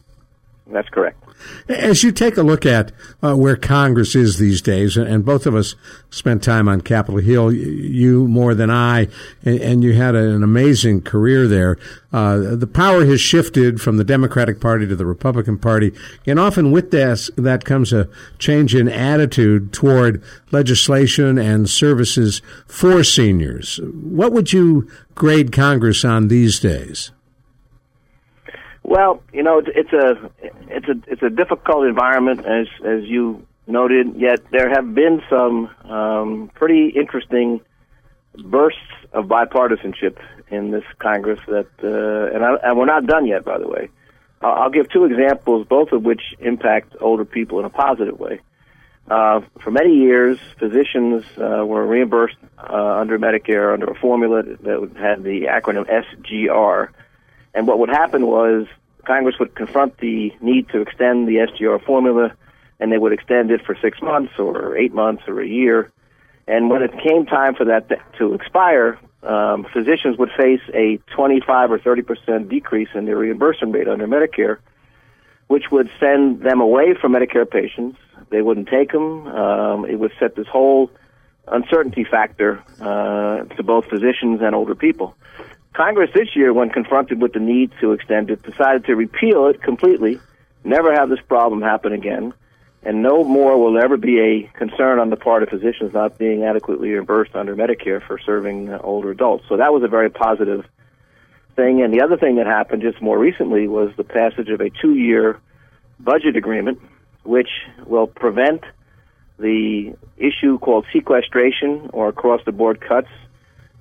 That's 0.68 0.90
correct. 0.90 1.24
As 1.70 2.04
you 2.04 2.12
take 2.12 2.38
a 2.38 2.44
look 2.44 2.66
at 2.66 2.92
uh, 3.22 3.36
where 3.36 3.56
Congress 3.56 4.16
is 4.16 4.38
these 4.38 4.62
days, 4.62 4.98
and 4.98 5.26
both 5.26 5.46
of 5.46 5.56
us 5.56 5.76
spent 6.10 6.44
time 6.44 6.68
on 6.68 6.82
Capitol 6.82 7.20
Hill, 7.20 7.52
you 7.52 8.28
more 8.28 8.56
than 8.56 8.70
I, 8.70 9.08
and 9.44 9.84
you 9.84 9.94
had 9.94 10.16
an 10.16 10.44
amazing 10.44 11.02
career 11.02 11.48
there. 11.48 11.78
Uh, 12.14 12.56
the 12.56 12.68
power 12.68 13.06
has 13.06 13.20
shifted 13.20 13.82
from 13.82 13.98
the 13.98 14.04
Democratic 14.04 14.62
Party 14.62 14.88
to 14.88 14.96
the 14.96 15.06
Republican 15.06 15.58
Party, 15.58 15.92
and 16.26 16.40
often 16.40 16.72
with 16.72 16.92
this, 16.92 17.30
that 17.36 17.66
comes 17.66 17.92
a 17.92 18.10
change 18.40 18.74
in 18.74 18.88
attitude 18.88 19.74
toward 19.74 20.24
legislation 20.52 21.38
and 21.38 21.70
services 21.70 22.42
for 22.66 23.04
seniors. 23.04 23.80
What 23.84 24.32
would 24.32 24.54
you 24.54 24.90
grade 25.16 25.52
Congress 25.52 26.06
on 26.06 26.30
these 26.30 26.60
days? 26.60 27.12
Well, 28.88 29.22
you 29.34 29.44
know, 29.44 29.62
it's 29.66 29.92
a 29.92 30.32
it's 30.42 30.88
a 30.88 31.12
it's 31.12 31.22
a 31.22 31.30
difficult 31.30 31.86
environment, 31.86 32.46
as 32.46 32.68
as 32.86 33.04
you 33.04 33.46
noted. 33.68 34.16
Yet 34.16 34.50
there 34.50 34.70
have 34.70 34.96
been 34.96 35.22
some 35.30 35.70
um, 35.92 36.50
pretty 36.56 36.94
interesting 36.96 37.60
bursts 38.46 38.80
of 39.12 39.26
bipartisanship 39.26 40.18
in 40.50 40.72
this 40.72 40.86
Congress. 41.00 41.42
That 41.48 41.68
uh, 41.84 42.34
and, 42.34 42.46
I, 42.46 42.56
and 42.64 42.78
we're 42.78 42.86
not 42.86 43.06
done 43.06 43.26
yet, 43.26 43.44
by 43.44 43.58
the 43.60 43.68
way. 43.68 43.90
I'll 44.40 44.70
give 44.70 44.90
two 44.90 45.04
examples, 45.04 45.68
both 45.68 45.92
of 45.92 46.04
which 46.04 46.22
impact 46.40 46.96
older 47.02 47.26
people 47.26 47.60
in 47.60 47.66
a 47.66 47.70
positive 47.70 48.18
way. 48.18 48.40
Uh, 49.10 49.42
for 49.62 49.72
many 49.72 49.96
years, 49.96 50.40
physicians 50.60 51.26
uh, 51.38 51.66
were 51.66 51.86
reimbursed 51.86 52.38
uh, 52.58 53.00
under 53.02 53.20
Medicare 53.20 53.74
under 53.74 53.88
a 53.88 53.96
formula 53.96 54.44
that 54.44 54.92
had 54.98 55.24
the 55.24 55.48
acronym 55.50 55.86
SGR 55.90 56.90
and 57.54 57.68
what 57.68 57.80
would 57.80 57.90
happen 57.90 58.28
was 58.28 58.68
Congress 59.06 59.36
would 59.40 59.56
confront 59.56 59.98
the 59.98 60.34
need 60.42 60.70
to 60.70 60.82
extend 60.82 61.28
the 61.28 61.36
SGR 61.36 61.84
formula, 61.84 62.34
and 62.80 62.92
they 62.92 62.98
would 62.98 63.14
extend 63.14 63.52
it 63.52 63.66
for 63.66 63.76
six 63.82 64.02
months 64.02 64.34
or 64.38 64.78
eight 64.78 64.94
months 64.94 65.24
or 65.28 65.42
a 65.42 65.48
year. 65.48 65.92
And 66.48 66.70
when 66.70 66.82
it 66.82 66.92
came 67.02 67.26
time 67.26 67.56
for 67.56 67.66
that 67.66 67.90
to 68.18 68.34
expire, 68.34 69.00
um, 69.24 69.66
physicians 69.74 70.18
would 70.18 70.32
face 70.38 70.62
a 70.74 70.98
25 71.16 71.72
or 71.72 71.80
30 71.80 72.02
percent 72.02 72.50
decrease 72.50 72.90
in 72.94 73.06
their 73.06 73.18
reimbursement 73.18 73.74
rate 73.74 73.88
under 73.88 74.08
Medicare, 74.08 74.58
which 75.48 75.72
would 75.72 75.90
send 76.00 76.42
them 76.42 76.62
away 76.62 76.94
from 76.94 77.14
Medicare 77.14 77.50
patients. 77.50 77.98
They 78.30 78.42
wouldn't 78.42 78.68
take 78.68 78.92
them. 78.92 79.28
Um, 79.28 79.86
it 79.86 79.96
would 79.96 80.12
set 80.20 80.36
this 80.36 80.48
whole 80.48 80.92
uncertainty 81.48 82.04
factor 82.04 82.62
uh, 82.80 83.44
to 83.56 83.64
both 83.64 83.86
physicians 83.86 84.42
and 84.42 84.54
older 84.54 84.76
people. 84.76 85.16
Congress 85.78 86.10
this 86.12 86.36
year, 86.36 86.52
when 86.54 86.72
confronted 86.72 87.22
with 87.22 87.34
the 87.34 87.40
need 87.40 87.72
to 87.80 87.92
extend 87.92 88.32
it, 88.32 88.42
decided 88.42 88.84
to 88.86 88.96
repeal 88.96 89.46
it 89.46 89.62
completely, 89.62 90.20
never 90.64 90.92
have 90.92 91.08
this 91.08 91.20
problem 91.28 91.62
happen 91.62 91.94
again, 91.94 92.34
and 92.82 93.04
no 93.04 93.24
more 93.24 93.62
will 93.64 93.78
ever 93.78 93.96
be 93.96 94.20
a 94.20 94.58
concern 94.58 94.98
on 94.98 95.12
the 95.12 95.16
part 95.16 95.44
of 95.44 95.50
physicians 95.50 95.94
not 95.94 96.18
being 96.18 96.44
adequately 96.44 96.90
reimbursed 96.90 97.36
under 97.36 97.56
Medicare 97.56 98.02
for 98.02 98.18
serving 98.18 98.70
uh, 98.70 98.80
older 98.84 99.12
adults. 99.12 99.46
So 99.48 99.58
that 99.58 99.72
was 99.72 99.84
a 99.84 99.88
very 99.88 100.10
positive 100.10 100.66
thing. 101.56 101.84
And 101.84 101.94
the 101.94 102.02
other 102.02 102.18
thing 102.18 102.38
that 102.38 102.48
happened 102.48 102.82
just 102.82 103.00
more 103.00 103.20
recently 103.20 103.68
was 103.68 103.92
the 103.98 104.04
passage 104.04 104.50
of 104.50 104.62
a 104.62 104.72
two 104.72 104.96
year 104.96 105.40
budget 106.00 106.36
agreement, 106.36 106.82
which 107.22 107.50
will 107.86 108.08
prevent 108.08 108.64
the 109.38 109.94
issue 110.18 110.58
called 110.58 110.88
sequestration 110.92 111.92
or 111.94 112.10
across 112.10 112.42
the 112.46 112.52
board 112.52 112.82
cuts 112.82 113.10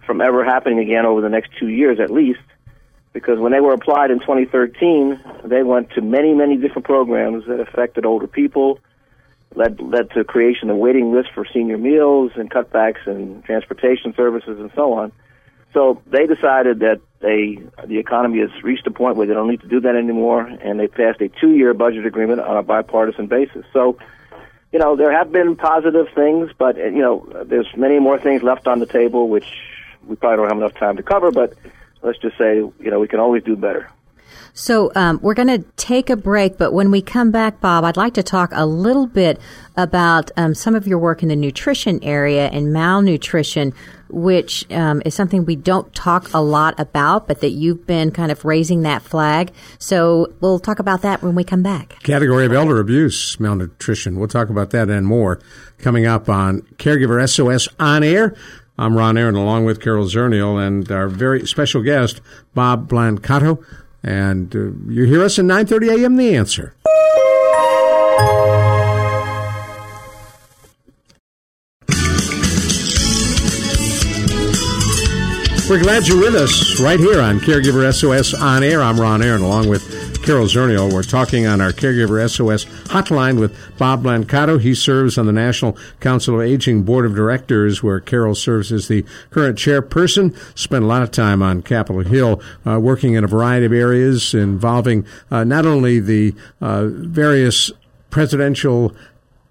from 0.07 0.21
ever 0.21 0.45
happening 0.45 0.79
again 0.79 1.05
over 1.05 1.21
the 1.21 1.29
next 1.29 1.51
two 1.59 1.69
years 1.69 1.99
at 2.01 2.11
least. 2.11 2.40
Because 3.12 3.38
when 3.38 3.53
they 3.53 3.61
were 3.61 3.73
applied 3.73 4.11
in 4.11 4.21
2013, 4.21 5.21
they 5.45 5.62
went 5.62 5.90
to 5.92 6.03
many, 6.03 6.35
many 6.35 6.57
different 6.59 6.85
programs 6.85 7.47
that 7.47 7.61
affected 7.61 8.05
older 8.05 8.27
people, 8.27 8.79
led 9.55 9.81
led 9.81 10.11
to 10.11 10.23
creation 10.23 10.69
of 10.69 10.77
waiting 10.77 11.12
lists 11.14 11.33
for 11.35 11.47
senior 11.53 11.79
meals 11.79 12.33
and 12.35 12.51
cutbacks 12.51 13.07
in 13.07 13.42
transportation 13.42 14.12
services 14.14 14.61
and 14.61 14.71
so 14.75 14.92
on. 14.92 15.12
So 15.73 16.03
they 16.07 16.27
decided 16.27 16.81
that 16.81 17.01
they 17.21 17.59
the 17.87 17.99
economy 17.99 18.40
has 18.40 18.51
reached 18.62 18.87
a 18.87 18.90
point 18.90 19.16
where 19.16 19.27
they 19.27 19.35
don't 19.35 19.49
need 19.49 19.61
to 19.62 19.69
do 19.69 19.81
that 19.81 19.97
anymore, 19.97 20.42
and 20.42 20.79
they 20.79 20.88
passed 20.88 21.21
a 21.21 21.29
two-year 21.29 21.75
budget 21.75 22.07
agreement 22.07 22.40
on 22.40 22.57
a 22.57 22.62
bipartisan 22.62 23.27
basis. 23.27 23.64
So, 23.73 23.99
you 24.73 24.79
know, 24.79 24.97
there 24.97 25.12
have 25.12 25.33
been 25.33 25.57
positive 25.57 26.07
things, 26.14 26.51
but 26.59 26.77
you 26.77 27.03
know, 27.03 27.45
there's 27.47 27.69
many 27.77 27.99
more 27.99 28.19
things 28.19 28.42
left 28.42 28.66
on 28.66 28.79
the 28.79 28.87
table, 28.87 29.29
which 29.29 29.47
we 30.07 30.16
probably 30.16 30.37
don't 30.38 30.49
have 30.49 30.59
enough 30.59 30.75
time 30.75 30.97
to 30.97 31.03
cover. 31.03 31.31
But 31.31 31.55
let's 32.03 32.19
just 32.19 32.38
say, 32.38 32.57
you 32.57 32.90
know, 32.90 33.01
we 33.01 33.09
can 33.09 33.21
always 33.21 33.42
do 33.42 33.57
better. 33.57 33.90
So 34.59 34.90
um, 34.95 35.21
we're 35.23 35.35
going 35.35 35.49
to 35.49 35.69
take 35.77 36.09
a 36.09 36.16
break, 36.16 36.57
but 36.57 36.73
when 36.73 36.90
we 36.90 37.03
come 37.03 37.31
back, 37.31 37.61
Bob, 37.61 37.85
I'd 37.85 37.99
like 37.99 38.14
to 38.14 38.23
talk 38.23 38.51
a 38.55 38.64
little 38.64 39.07
bit 39.07 39.38
about 39.77 40.31
um, 40.38 40.55
some 40.55 40.75
of 40.75 40.87
your 40.87 40.99
work 40.99 41.23
in 41.23 41.29
the 41.29 41.37
nutrition 41.37 42.03
area 42.03 42.49
and 42.49 42.73
malnutrition, 42.73 43.75
which 44.09 44.64
um, 44.73 45.03
is 45.05 45.14
something 45.14 45.45
we 45.45 45.57
don't 45.57 45.95
talk 45.95 46.33
a 46.33 46.40
lot 46.40 46.81
about, 46.81 47.29
but 47.29 47.42
that 47.42 47.51
you've 47.51 47.87
been 47.87 48.11
kind 48.11 48.33
of 48.33 48.47
raising 48.47 48.81
that 48.81 49.03
flag. 49.03 49.53
So 49.79 50.33
we'll 50.40 50.59
talk 50.59 50.79
about 50.79 51.03
that 51.03 51.23
when 51.23 51.35
we 51.35 51.45
come 51.45 51.62
back. 51.62 52.03
Category 52.03 52.47
of 52.47 52.53
elder 52.55 52.81
abuse, 52.81 53.38
malnutrition. 53.38 54.19
We'll 54.19 54.29
talk 54.29 54.49
about 54.49 54.71
that 54.71 54.88
and 54.88 55.07
more 55.07 55.38
coming 55.77 56.07
up 56.07 56.31
on 56.31 56.62
Caregiver 56.79 57.29
SOS 57.29 57.69
on 57.79 58.03
air. 58.03 58.35
I'm 58.78 58.96
Ron 58.96 59.16
Aaron, 59.16 59.34
along 59.34 59.64
with 59.64 59.80
Carol 59.80 60.06
Zernial 60.06 60.64
and 60.64 60.90
our 60.92 61.08
very 61.08 61.46
special 61.46 61.82
guest, 61.82 62.20
Bob 62.54 62.88
Blancato. 62.88 63.64
And 64.02 64.54
uh, 64.54 64.92
you 64.92 65.04
hear 65.04 65.22
us 65.22 65.38
at 65.38 65.46
9.30 65.46 66.02
a.m. 66.02 66.16
The 66.16 66.36
Answer. 66.36 66.74
We're 75.68 75.82
glad 75.82 76.06
you're 76.06 76.20
with 76.20 76.36
us 76.36 76.78
right 76.78 77.00
here 77.00 77.20
on 77.20 77.40
Caregiver 77.40 77.92
SOS 77.92 78.34
On 78.34 78.62
Air. 78.62 78.80
I'm 78.82 79.00
Ron 79.00 79.20
Aaron, 79.20 79.42
along 79.42 79.68
with 79.68 80.06
Carol 80.26 80.46
Zernial. 80.46 80.92
We're 80.92 81.04
talking 81.04 81.46
on 81.46 81.60
our 81.60 81.70
Caregiver 81.70 82.28
SOS 82.28 82.64
hotline 82.86 83.38
with 83.38 83.56
Bob 83.78 84.02
Blancato. 84.02 84.60
He 84.60 84.74
serves 84.74 85.16
on 85.18 85.26
the 85.26 85.32
National 85.32 85.78
Council 86.00 86.34
of 86.34 86.40
Aging 86.44 86.82
Board 86.82 87.06
of 87.06 87.14
Directors, 87.14 87.80
where 87.80 88.00
Carol 88.00 88.34
serves 88.34 88.72
as 88.72 88.88
the 88.88 89.04
current 89.30 89.56
chairperson. 89.56 90.36
Spent 90.58 90.82
a 90.82 90.86
lot 90.88 91.02
of 91.02 91.12
time 91.12 91.44
on 91.44 91.62
Capitol 91.62 92.02
Hill, 92.02 92.42
uh, 92.66 92.80
working 92.80 93.14
in 93.14 93.22
a 93.22 93.28
variety 93.28 93.66
of 93.66 93.72
areas 93.72 94.34
involving 94.34 95.06
uh, 95.30 95.44
not 95.44 95.64
only 95.64 96.00
the 96.00 96.34
uh, 96.60 96.88
various 96.88 97.70
presidential 98.10 98.96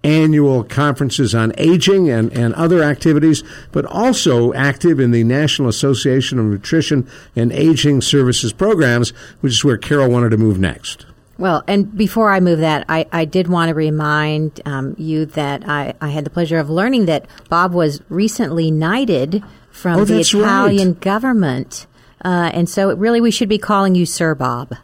annual 0.06 0.62
conferences 0.62 1.34
on 1.34 1.52
aging 1.58 2.08
and, 2.08 2.32
and 2.32 2.54
other 2.54 2.82
activities, 2.82 3.42
but 3.72 3.84
also 3.86 4.52
active 4.54 5.00
in 5.00 5.10
the 5.10 5.24
National 5.24 5.68
Association 5.68 6.38
of 6.38 6.46
Nutrition 6.46 7.08
and 7.34 7.52
Aging 7.52 8.00
Services 8.00 8.52
programs, 8.52 9.10
which 9.40 9.52
is 9.52 9.64
where 9.64 9.76
Carol 9.76 10.08
wanted 10.08 10.30
to 10.30 10.36
move 10.36 10.58
next. 10.58 11.06
Well, 11.38 11.62
and 11.68 11.94
before 11.94 12.30
I 12.30 12.40
move 12.40 12.60
that, 12.60 12.86
I, 12.88 13.06
I 13.12 13.26
did 13.26 13.48
want 13.48 13.68
to 13.68 13.74
remind 13.74 14.60
um, 14.64 14.94
you 14.96 15.26
that 15.26 15.68
I, 15.68 15.92
I 16.00 16.08
had 16.08 16.24
the 16.24 16.30
pleasure 16.30 16.58
of 16.58 16.70
learning 16.70 17.06
that 17.06 17.26
Bob 17.50 17.74
was 17.74 18.00
recently 18.08 18.70
knighted 18.70 19.42
from 19.70 20.00
Oh, 20.00 20.04
the 20.04 20.20
Italian 20.20 20.92
right. 20.92 21.00
government. 21.00 21.86
Uh, 22.24 22.50
and 22.54 22.70
so 22.70 22.94
really 22.94 23.20
we 23.20 23.30
should 23.30 23.50
be 23.50 23.58
calling 23.58 23.94
you 23.94 24.06
Sir 24.06 24.34
Bob. 24.34 24.74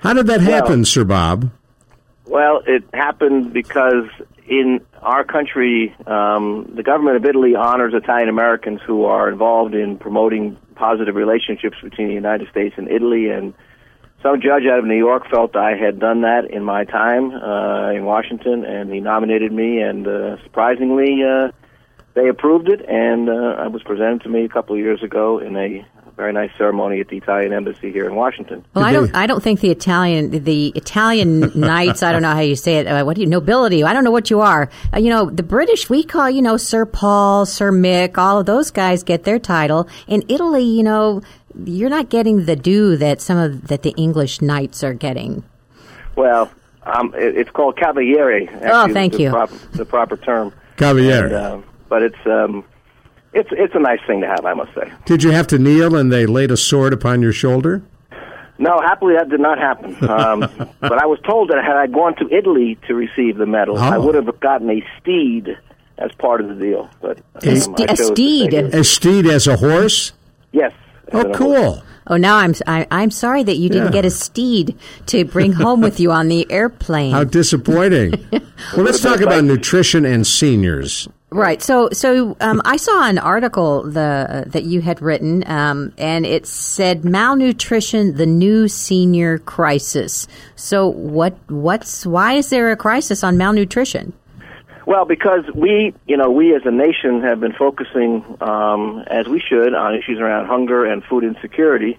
How 0.00 0.12
did 0.12 0.28
that 0.28 0.40
happen, 0.40 0.84
Sir 0.84 1.02
Bob? 1.04 1.50
Well, 2.26 2.62
it 2.66 2.84
happened 2.92 3.52
because 3.52 4.06
in 4.48 4.80
our 5.00 5.24
country, 5.24 5.94
um, 6.06 6.72
the 6.74 6.82
government 6.82 7.16
of 7.16 7.24
Italy 7.24 7.54
honors 7.54 7.94
Italian 7.94 8.28
Americans 8.28 8.80
who 8.84 9.04
are 9.04 9.28
involved 9.28 9.74
in 9.74 9.96
promoting 9.96 10.56
positive 10.74 11.14
relationships 11.14 11.76
between 11.82 12.08
the 12.08 12.14
United 12.14 12.48
States 12.50 12.74
and 12.76 12.88
Italy. 12.88 13.30
And 13.30 13.54
some 14.22 14.40
judge 14.40 14.64
out 14.70 14.80
of 14.80 14.84
New 14.84 14.96
York 14.96 15.30
felt 15.30 15.56
I 15.56 15.76
had 15.76 16.00
done 16.00 16.22
that 16.22 16.50
in 16.50 16.64
my 16.64 16.84
time 16.84 17.30
uh, 17.30 17.92
in 17.92 18.04
Washington, 18.04 18.64
and 18.64 18.92
he 18.92 19.00
nominated 19.00 19.52
me. 19.52 19.80
And 19.80 20.06
uh, 20.06 20.42
surprisingly, 20.42 21.22
uh, 21.22 21.52
they 22.14 22.28
approved 22.28 22.68
it, 22.68 22.84
and 22.88 23.28
uh, 23.28 23.64
it 23.64 23.72
was 23.72 23.82
presented 23.84 24.22
to 24.22 24.28
me 24.28 24.44
a 24.44 24.48
couple 24.48 24.74
of 24.74 24.80
years 24.80 25.02
ago 25.02 25.38
in 25.38 25.56
a 25.56 25.86
very 26.16 26.32
nice 26.32 26.50
ceremony 26.56 27.00
at 27.00 27.08
the 27.08 27.18
Italian 27.18 27.52
embassy 27.52 27.92
here 27.92 28.06
in 28.06 28.14
Washington. 28.14 28.64
Well, 28.74 28.84
I 28.84 28.92
don't. 28.92 29.14
I 29.14 29.26
don't 29.26 29.42
think 29.42 29.60
the 29.60 29.70
Italian, 29.70 30.30
the 30.44 30.72
Italian 30.74 31.52
knights. 31.54 32.02
I 32.02 32.10
don't 32.12 32.22
know 32.22 32.32
how 32.32 32.40
you 32.40 32.56
say 32.56 32.76
it. 32.76 32.86
Uh, 32.86 33.04
what 33.04 33.16
do 33.16 33.20
you 33.20 33.26
nobility? 33.26 33.84
I 33.84 33.92
don't 33.92 34.02
know 34.02 34.10
what 34.10 34.30
you 34.30 34.40
are. 34.40 34.70
Uh, 34.94 34.98
you 34.98 35.10
know, 35.10 35.28
the 35.28 35.42
British 35.42 35.90
we 35.90 36.02
call 36.02 36.30
you 36.30 36.40
know 36.42 36.56
Sir 36.56 36.86
Paul, 36.86 37.44
Sir 37.44 37.70
Mick. 37.70 38.16
All 38.16 38.40
of 38.40 38.46
those 38.46 38.70
guys 38.70 39.02
get 39.02 39.24
their 39.24 39.38
title. 39.38 39.88
In 40.08 40.24
Italy, 40.28 40.64
you 40.64 40.82
know, 40.82 41.20
you're 41.64 41.90
not 41.90 42.08
getting 42.08 42.46
the 42.46 42.56
due 42.56 42.96
that 42.96 43.20
some 43.20 43.36
of 43.36 43.66
that 43.68 43.82
the 43.82 43.90
English 43.98 44.40
knights 44.40 44.82
are 44.82 44.94
getting. 44.94 45.44
Well, 46.16 46.50
um, 46.84 47.12
it, 47.14 47.36
it's 47.36 47.50
called 47.50 47.76
cavaliere. 47.76 48.48
Actually, 48.48 48.70
Oh, 48.70 48.92
thank 48.94 49.12
the 49.14 49.22
you. 49.24 49.30
Proper, 49.30 49.54
the 49.72 49.84
proper 49.84 50.16
term. 50.16 50.54
Cavaliere. 50.78 51.24
And, 51.26 51.34
uh, 51.34 51.60
but 51.90 52.02
it's 52.02 52.26
um, 52.26 52.64
it's 53.36 53.48
it's 53.52 53.74
a 53.74 53.78
nice 53.78 54.00
thing 54.06 54.20
to 54.22 54.26
have, 54.26 54.44
I 54.44 54.54
must 54.54 54.74
say. 54.74 54.90
Did 55.04 55.22
you 55.22 55.30
have 55.30 55.46
to 55.48 55.58
kneel 55.58 55.94
and 55.96 56.12
they 56.12 56.26
laid 56.26 56.50
a 56.50 56.56
sword 56.56 56.92
upon 56.92 57.22
your 57.22 57.32
shoulder? 57.32 57.82
No, 58.58 58.80
happily 58.80 59.14
that 59.16 59.28
did 59.28 59.40
not 59.40 59.58
happen. 59.58 59.90
Um, 60.08 60.40
but 60.80 60.94
I 61.02 61.06
was 61.06 61.18
told 61.26 61.50
that 61.50 61.62
had 61.62 61.76
I 61.76 61.86
gone 61.86 62.14
to 62.16 62.28
Italy 62.34 62.78
to 62.86 62.94
receive 62.94 63.36
the 63.36 63.46
medal, 63.46 63.76
I 63.78 63.96
Oh. 63.96 64.02
would 64.06 64.14
have 64.14 64.40
gotten 64.40 64.70
a 64.70 64.82
steed 65.00 65.56
as 65.98 66.10
part 66.18 66.40
of 66.40 66.48
the 66.48 66.54
deal. 66.54 66.88
But 67.00 67.18
A 67.44 67.50
um, 67.50 67.56
ste- 67.56 67.80
I 67.80 67.84
a 67.84 67.86
chose 67.88 67.98
to 67.98 68.04
steed? 68.14 68.54
A 68.54 68.82
steed 68.84 69.26
as 69.26 69.46
a 69.46 69.56
horse? 69.56 70.12
Yes. 70.52 70.72
Oh, 71.12 71.20
And 71.20 71.34
a 71.34 71.38
horse. 71.38 71.58
cool. 71.58 71.82
Oh, 72.08 72.16
now 72.16 72.36
I'm 72.36 72.54
I, 72.68 72.86
I'm 72.90 73.10
sorry 73.10 73.42
that 73.42 73.56
you 73.56 73.68
didn't 73.68 73.86
Yeah. 73.86 73.92
get 73.92 74.04
a 74.04 74.10
steed 74.10 74.76
to 75.06 75.24
bring 75.24 75.52
home 75.64 75.80
with 75.80 75.98
you 75.98 76.12
on 76.12 76.28
the 76.28 76.50
airplane. 76.50 77.12
How 77.12 77.24
disappointing. 77.24 78.12
well, 78.32 78.40
let's 78.84 79.00
talk 79.00 79.20
about 79.20 79.42
nutrition 79.44 80.04
and 80.04 80.24
seniors. 80.26 81.08
Right. 81.30 81.60
So, 81.60 81.88
so 81.92 82.36
um, 82.40 82.62
I 82.64 82.76
saw 82.76 83.08
an 83.08 83.18
article 83.18 83.82
the 83.82 84.44
that 84.46 84.62
you 84.62 84.80
had 84.80 85.02
written, 85.02 85.42
um, 85.50 85.92
and 85.98 86.24
it 86.24 86.46
said 86.46 87.04
malnutrition, 87.04 88.16
the 88.16 88.26
new 88.26 88.68
senior 88.68 89.38
crisis. 89.38 90.28
So, 90.54 90.86
what 90.88 91.36
what's 91.50 92.06
why 92.06 92.34
is 92.34 92.50
there 92.50 92.70
a 92.70 92.76
crisis 92.76 93.24
on 93.24 93.36
malnutrition? 93.36 94.12
Well, 94.86 95.04
because 95.04 95.44
we, 95.52 95.94
you 96.06 96.16
know, 96.16 96.30
we 96.30 96.54
as 96.54 96.62
a 96.64 96.70
nation 96.70 97.20
have 97.22 97.40
been 97.40 97.52
focusing, 97.52 98.24
um, 98.40 99.02
as 99.08 99.26
we 99.26 99.40
should, 99.40 99.74
on 99.74 99.96
issues 99.96 100.20
around 100.20 100.46
hunger 100.46 100.86
and 100.86 101.02
food 101.02 101.24
insecurity, 101.24 101.98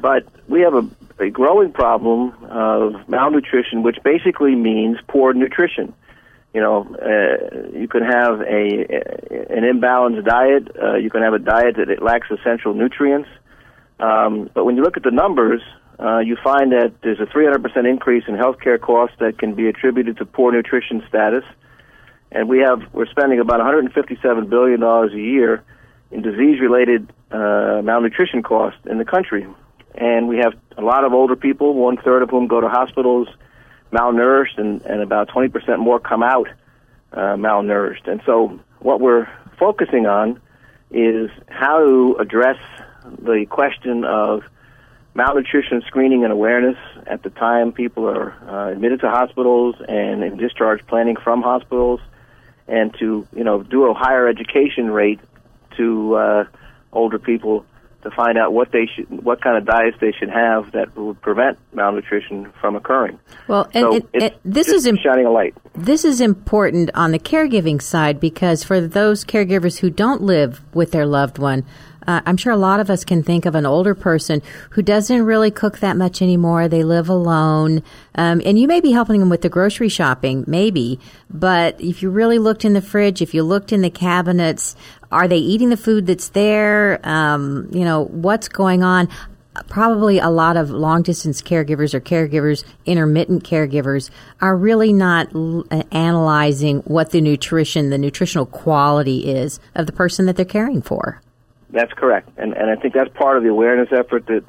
but 0.00 0.26
we 0.48 0.62
have 0.62 0.72
a, 0.72 0.88
a 1.18 1.28
growing 1.28 1.72
problem 1.72 2.32
of 2.48 3.06
malnutrition, 3.06 3.82
which 3.82 3.98
basically 4.02 4.54
means 4.54 4.96
poor 5.06 5.34
nutrition. 5.34 5.92
You 6.54 6.62
know, 6.62 6.96
uh, 7.02 7.68
you 7.78 7.86
can 7.86 8.02
have 8.02 8.40
a 8.40 8.86
an 9.50 9.64
imbalanced 9.64 10.24
diet. 10.24 10.74
Uh, 10.74 10.94
you 10.96 11.10
can 11.10 11.20
have 11.20 11.34
a 11.34 11.38
diet 11.38 11.76
that 11.76 11.90
it 11.90 12.02
lacks 12.02 12.28
essential 12.30 12.72
nutrients. 12.72 13.28
Um, 14.00 14.50
but 14.54 14.64
when 14.64 14.76
you 14.76 14.82
look 14.82 14.96
at 14.96 15.02
the 15.02 15.10
numbers, 15.10 15.60
uh, 16.00 16.20
you 16.20 16.36
find 16.42 16.72
that 16.72 16.94
there's 17.02 17.20
a 17.20 17.26
300% 17.26 17.88
increase 17.88 18.24
in 18.26 18.36
healthcare 18.36 18.80
costs 18.80 19.16
that 19.20 19.38
can 19.38 19.54
be 19.54 19.68
attributed 19.68 20.16
to 20.16 20.24
poor 20.24 20.50
nutrition 20.50 21.04
status 21.08 21.44
and 22.32 22.48
we 22.48 22.58
have 22.60 22.82
we're 22.92 23.06
spending 23.06 23.38
about 23.38 23.58
157 23.58 24.48
billion 24.48 24.80
dollars 24.80 25.12
a 25.12 25.20
year 25.20 25.62
in 26.10 26.22
disease-related 26.22 27.10
uh, 27.30 27.80
malnutrition 27.82 28.42
costs 28.42 28.80
in 28.86 28.98
the 28.98 29.04
country, 29.04 29.46
and 29.94 30.28
we 30.28 30.38
have 30.38 30.54
a 30.76 30.82
lot 30.82 31.04
of 31.04 31.12
older 31.12 31.36
people, 31.36 31.74
one 31.74 31.96
third 31.96 32.22
of 32.22 32.30
whom 32.30 32.46
go 32.46 32.60
to 32.60 32.68
hospitals 32.68 33.28
malnourished, 33.92 34.58
and, 34.58 34.82
and 34.82 35.02
about 35.02 35.28
20 35.28 35.48
percent 35.48 35.78
more 35.78 36.00
come 36.00 36.22
out 36.22 36.48
uh, 37.12 37.36
malnourished. 37.36 38.08
And 38.08 38.20
so, 38.24 38.58
what 38.80 39.00
we're 39.00 39.28
focusing 39.58 40.06
on 40.06 40.40
is 40.90 41.30
how 41.48 41.78
to 41.78 42.16
address 42.18 42.58
the 43.04 43.46
question 43.48 44.04
of 44.04 44.42
malnutrition 45.14 45.82
screening 45.86 46.24
and 46.24 46.32
awareness 46.32 46.76
at 47.06 47.22
the 47.22 47.30
time 47.30 47.72
people 47.72 48.08
are 48.08 48.32
uh, 48.48 48.72
admitted 48.72 49.00
to 49.00 49.10
hospitals 49.10 49.76
and 49.86 50.24
in 50.24 50.38
discharge 50.38 50.86
planning 50.86 51.16
from 51.16 51.42
hospitals 51.42 52.00
and 52.68 52.94
to 52.98 53.26
you 53.34 53.44
know 53.44 53.62
do 53.62 53.84
a 53.84 53.94
higher 53.94 54.28
education 54.28 54.90
rate 54.90 55.20
to 55.76 56.14
uh, 56.14 56.44
older 56.92 57.18
people 57.18 57.64
to 58.02 58.10
find 58.10 58.36
out 58.36 58.52
what 58.52 58.72
they 58.72 58.88
should 58.94 59.08
what 59.24 59.40
kind 59.40 59.56
of 59.56 59.64
diets 59.64 59.96
they 60.00 60.12
should 60.12 60.28
have 60.28 60.72
that 60.72 60.94
would 60.96 61.20
prevent 61.20 61.58
malnutrition 61.72 62.52
from 62.60 62.74
occurring. 62.76 63.18
Well, 63.48 63.70
and 63.72 63.82
so 63.82 63.94
it, 63.94 64.08
it's 64.12 64.36
this 64.44 64.68
is 64.68 64.86
im- 64.86 64.96
shining 64.96 65.26
a 65.26 65.30
light. 65.30 65.54
this 65.74 66.04
is 66.04 66.20
important 66.20 66.90
on 66.94 67.12
the 67.12 67.18
caregiving 67.18 67.80
side 67.80 68.18
because 68.20 68.64
for 68.64 68.80
those 68.80 69.24
caregivers 69.24 69.78
who 69.78 69.90
don't 69.90 70.22
live 70.22 70.62
with 70.74 70.90
their 70.90 71.06
loved 71.06 71.38
one, 71.38 71.64
uh, 72.06 72.20
I'm 72.26 72.36
sure 72.36 72.52
a 72.52 72.56
lot 72.56 72.80
of 72.80 72.90
us 72.90 73.04
can 73.04 73.22
think 73.22 73.46
of 73.46 73.54
an 73.54 73.66
older 73.66 73.94
person 73.94 74.42
who 74.70 74.82
doesn't 74.82 75.22
really 75.22 75.50
cook 75.50 75.78
that 75.78 75.96
much 75.96 76.22
anymore. 76.22 76.68
They 76.68 76.84
live 76.84 77.08
alone. 77.08 77.82
Um, 78.14 78.42
and 78.44 78.58
you 78.58 78.66
may 78.68 78.80
be 78.80 78.92
helping 78.92 79.20
them 79.20 79.28
with 79.28 79.42
the 79.42 79.48
grocery 79.48 79.88
shopping, 79.88 80.44
maybe. 80.46 81.00
But 81.30 81.80
if 81.80 82.02
you 82.02 82.10
really 82.10 82.38
looked 82.38 82.64
in 82.64 82.72
the 82.72 82.82
fridge, 82.82 83.22
if 83.22 83.34
you 83.34 83.42
looked 83.42 83.72
in 83.72 83.82
the 83.82 83.90
cabinets, 83.90 84.76
are 85.10 85.28
they 85.28 85.38
eating 85.38 85.68
the 85.70 85.76
food 85.76 86.06
that's 86.06 86.30
there? 86.30 87.00
Um, 87.04 87.68
you 87.72 87.84
know, 87.84 88.04
what's 88.04 88.48
going 88.48 88.82
on? 88.82 89.08
probably 89.68 90.18
a 90.18 90.30
lot 90.30 90.56
of 90.56 90.70
long 90.70 91.02
distance 91.02 91.42
caregivers 91.42 91.94
or 91.94 92.00
caregivers, 92.00 92.64
intermittent 92.86 93.44
caregivers, 93.44 94.10
are 94.40 94.56
really 94.56 94.92
not 94.92 95.34
l- 95.34 95.64
analyzing 95.90 96.78
what 96.80 97.10
the 97.10 97.20
nutrition, 97.20 97.90
the 97.90 97.98
nutritional 97.98 98.46
quality 98.46 99.30
is 99.30 99.60
of 99.74 99.86
the 99.86 99.92
person 99.92 100.26
that 100.26 100.36
they're 100.36 100.44
caring 100.44 100.80
for. 100.80 101.20
That's 101.72 101.92
correct, 101.94 102.28
and 102.36 102.52
and 102.52 102.70
I 102.70 102.76
think 102.76 102.92
that's 102.92 103.10
part 103.14 103.38
of 103.38 103.42
the 103.42 103.48
awareness 103.48 103.88
effort 103.92 104.26
that 104.26 104.44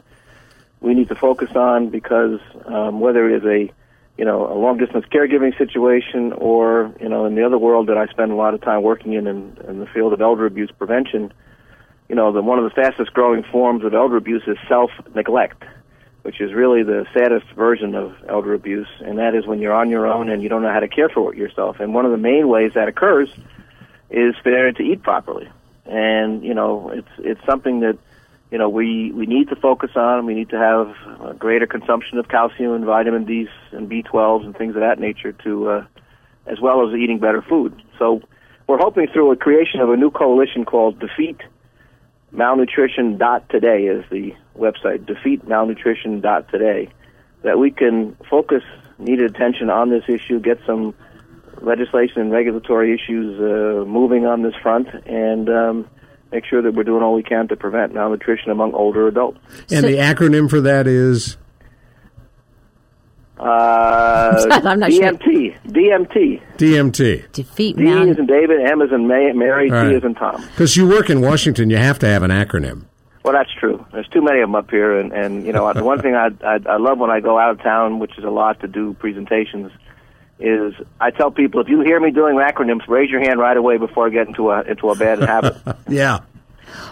we 0.81 0.93
need 0.93 1.07
to 1.07 1.15
focus 1.15 1.55
on 1.55 1.89
because 1.89 2.39
um, 2.65 2.99
whether 2.99 3.29
it 3.29 3.37
is 3.37 3.45
a 3.45 3.73
you 4.17 4.25
know 4.25 4.45
a 4.51 4.57
long 4.59 4.77
distance 4.77 5.05
caregiving 5.11 5.57
situation 5.57 6.33
or 6.33 6.93
you 6.99 7.07
know 7.07 7.25
in 7.25 7.35
the 7.35 7.45
other 7.45 7.57
world 7.57 7.87
that 7.87 7.97
I 7.97 8.07
spend 8.07 8.33
a 8.33 8.35
lot 8.35 8.53
of 8.53 8.61
time 8.61 8.83
working 8.83 9.13
in 9.13 9.25
in, 9.25 9.57
in 9.67 9.79
the 9.79 9.87
field 9.87 10.11
of 10.11 10.19
elder 10.19 10.45
abuse 10.45 10.69
prevention, 10.77 11.33
you 12.09 12.15
know 12.15 12.33
the 12.33 12.41
one 12.41 12.59
of 12.59 12.65
the 12.65 12.71
fastest 12.71 13.13
growing 13.13 13.43
forms 13.43 13.85
of 13.85 13.93
elder 13.93 14.17
abuse 14.17 14.43
is 14.45 14.57
self 14.67 14.91
neglect, 15.15 15.63
which 16.23 16.41
is 16.41 16.51
really 16.51 16.83
the 16.83 17.05
saddest 17.13 17.47
version 17.55 17.95
of 17.95 18.13
elder 18.27 18.53
abuse, 18.53 18.89
and 18.99 19.17
that 19.17 19.33
is 19.33 19.47
when 19.47 19.59
you're 19.59 19.73
on 19.73 19.89
your 19.89 20.07
own 20.07 20.29
and 20.29 20.43
you 20.43 20.49
don't 20.49 20.61
know 20.61 20.73
how 20.73 20.81
to 20.81 20.89
care 20.89 21.07
for 21.07 21.33
yourself. 21.33 21.79
And 21.79 21.93
one 21.93 22.03
of 22.03 22.11
the 22.11 22.17
main 22.17 22.49
ways 22.49 22.73
that 22.75 22.89
occurs 22.89 23.29
is 24.09 24.35
failure 24.43 24.73
to 24.73 24.83
eat 24.83 25.01
properly 25.01 25.47
and 25.85 26.43
you 26.43 26.53
know 26.53 26.89
it's 26.89 27.09
it's 27.19 27.45
something 27.45 27.81
that 27.81 27.97
you 28.51 28.57
know 28.57 28.69
we 28.69 29.11
we 29.11 29.25
need 29.25 29.49
to 29.49 29.55
focus 29.55 29.91
on. 29.95 30.25
We 30.25 30.33
need 30.33 30.49
to 30.49 30.57
have 30.57 30.95
a 31.21 31.33
greater 31.33 31.67
consumption 31.67 32.17
of 32.17 32.27
calcium 32.27 32.73
and 32.73 32.85
vitamin 32.85 33.25
D 33.25 33.47
and 33.71 33.89
B12s 33.89 34.45
and 34.45 34.57
things 34.57 34.75
of 34.75 34.81
that 34.81 34.99
nature 34.99 35.33
to 35.43 35.69
uh, 35.69 35.85
as 36.45 36.59
well 36.59 36.87
as 36.87 36.95
eating 36.95 37.19
better 37.19 37.41
food. 37.41 37.81
So 37.97 38.21
we're 38.67 38.77
hoping 38.77 39.07
through 39.07 39.31
a 39.31 39.35
creation 39.35 39.79
of 39.79 39.89
a 39.89 39.97
new 39.97 40.11
coalition 40.11 40.65
called 40.65 40.99
Defeat 40.99 41.41
Malnutrition 42.31 43.17
Dot 43.17 43.47
Today 43.49 43.85
is 43.85 44.03
the 44.09 44.33
website 44.57 45.05
Defeat 45.05 45.47
Malnutrition 45.47 46.21
Dot 46.21 46.49
Today 46.49 46.89
that 47.43 47.59
we 47.59 47.71
can 47.71 48.15
focus 48.29 48.63
needed 48.97 49.29
attention 49.29 49.69
on 49.69 49.89
this 49.89 50.03
issue, 50.07 50.39
get 50.39 50.59
some 50.65 50.93
legislation 51.61 52.21
and 52.21 52.31
regulatory 52.31 52.93
issues 52.93 53.39
uh, 53.39 53.85
moving 53.85 54.25
on 54.25 54.41
this 54.41 54.53
front, 54.61 54.87
and 55.05 55.49
um, 55.49 55.89
make 56.31 56.45
sure 56.45 56.61
that 56.61 56.73
we're 56.73 56.83
doing 56.83 57.03
all 57.03 57.13
we 57.13 57.23
can 57.23 57.47
to 57.49 57.55
prevent 57.55 57.93
malnutrition 57.93 58.51
among 58.51 58.73
older 58.73 59.07
adults. 59.07 59.39
And 59.69 59.81
so, 59.81 59.87
the 59.87 59.97
acronym 59.97 60.49
for 60.49 60.61
that 60.61 60.87
is. 60.87 61.37
Uh, 63.39 64.45
I'm 64.63 64.79
not 64.79 64.89
DMT. 64.91 65.23
Sure. 65.23 65.53
DMT. 65.65 66.41
DMT. 66.57 67.31
Defeat 67.31 67.77
D 67.77 67.83
is 67.83 68.17
in 68.17 68.25
David, 68.25 68.61
M 68.61 68.81
is 68.81 68.91
in 68.91 69.07
May, 69.07 69.31
Mary, 69.33 69.69
right. 69.69 69.89
T 69.89 69.95
is 69.95 70.03
in 70.03 70.15
Tom. 70.15 70.41
Because 70.51 70.77
you 70.77 70.87
work 70.87 71.09
in 71.09 71.21
Washington, 71.21 71.69
you 71.69 71.77
have 71.77 71.99
to 71.99 72.07
have 72.07 72.23
an 72.23 72.31
acronym. 72.31 72.85
Well, 73.23 73.33
that's 73.33 73.51
true. 73.57 73.85
There's 73.93 74.07
too 74.09 74.21
many 74.21 74.41
of 74.41 74.49
them 74.49 74.55
up 74.55 74.69
here, 74.69 74.99
and 74.99 75.13
and 75.13 75.45
you 75.45 75.53
know 75.53 75.71
the 75.73 75.83
one 75.83 76.01
thing 76.01 76.13
I, 76.13 76.27
I 76.45 76.59
I 76.65 76.77
love 76.77 76.99
when 76.99 77.09
I 77.09 77.21
go 77.21 77.39
out 77.39 77.51
of 77.51 77.61
town, 77.61 77.99
which 77.99 78.17
is 78.17 78.23
a 78.23 78.29
lot 78.29 78.59
to 78.61 78.67
do 78.67 78.93
presentations, 78.95 79.71
is 80.39 80.73
I 80.99 81.11
tell 81.11 81.31
people 81.31 81.61
if 81.61 81.69
you 81.69 81.81
hear 81.81 81.99
me 81.99 82.11
doing 82.11 82.35
acronyms, 82.35 82.87
raise 82.87 83.09
your 83.09 83.21
hand 83.21 83.39
right 83.39 83.55
away 83.55 83.77
before 83.77 84.07
I 84.07 84.09
get 84.09 84.27
into 84.27 84.51
a 84.51 84.61
into 84.61 84.89
a 84.89 84.95
bad 84.95 85.19
habit. 85.19 85.57
yeah. 85.87 86.19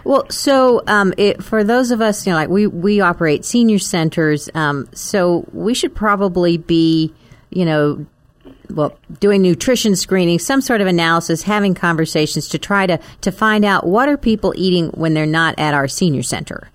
Well, 0.04 0.30
so 0.30 0.82
um, 0.88 1.14
it, 1.18 1.44
for 1.44 1.64
those 1.64 1.92
of 1.92 2.02
us, 2.02 2.26
you 2.26 2.32
know, 2.32 2.38
like 2.38 2.50
we 2.50 2.68
we 2.68 3.02
operate 3.02 3.46
senior 3.46 3.80
centers, 3.80 4.50
um, 4.54 4.88
so 4.94 5.46
we 5.54 5.74
should 5.74 5.96
probably 5.96 6.58
be, 6.58 7.14
you 7.50 7.66
know, 7.66 8.06
well, 8.70 8.98
doing 9.20 9.42
nutrition 9.42 9.96
screening, 9.96 10.40
some 10.40 10.62
sort 10.62 10.82
of 10.82 10.88
analysis, 10.88 11.44
having 11.44 11.74
conversations 11.74 12.48
to 12.50 12.60
try 12.60 12.86
to 12.86 13.00
to 13.22 13.32
find 13.32 13.66
out 13.66 13.86
what 13.86 14.08
are 14.08 14.18
people 14.18 14.54
eating 14.56 14.90
when 14.90 15.14
they're 15.14 15.26
not 15.26 15.56
at 15.58 15.74
our 15.74 15.88
senior 15.88 16.24
center. 16.24 16.70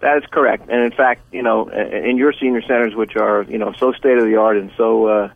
That 0.00 0.18
is 0.18 0.24
correct, 0.30 0.68
and 0.68 0.82
in 0.82 0.92
fact, 0.92 1.22
you 1.32 1.42
know, 1.42 1.68
in 1.68 2.18
your 2.18 2.32
senior 2.32 2.62
centers, 2.62 2.94
which 2.94 3.16
are 3.16 3.42
you 3.44 3.58
know 3.58 3.72
so 3.78 3.92
state 3.92 4.18
of 4.18 4.24
the 4.24 4.36
art 4.36 4.56
and 4.56 4.70
so 4.76 5.06
uh, 5.06 5.32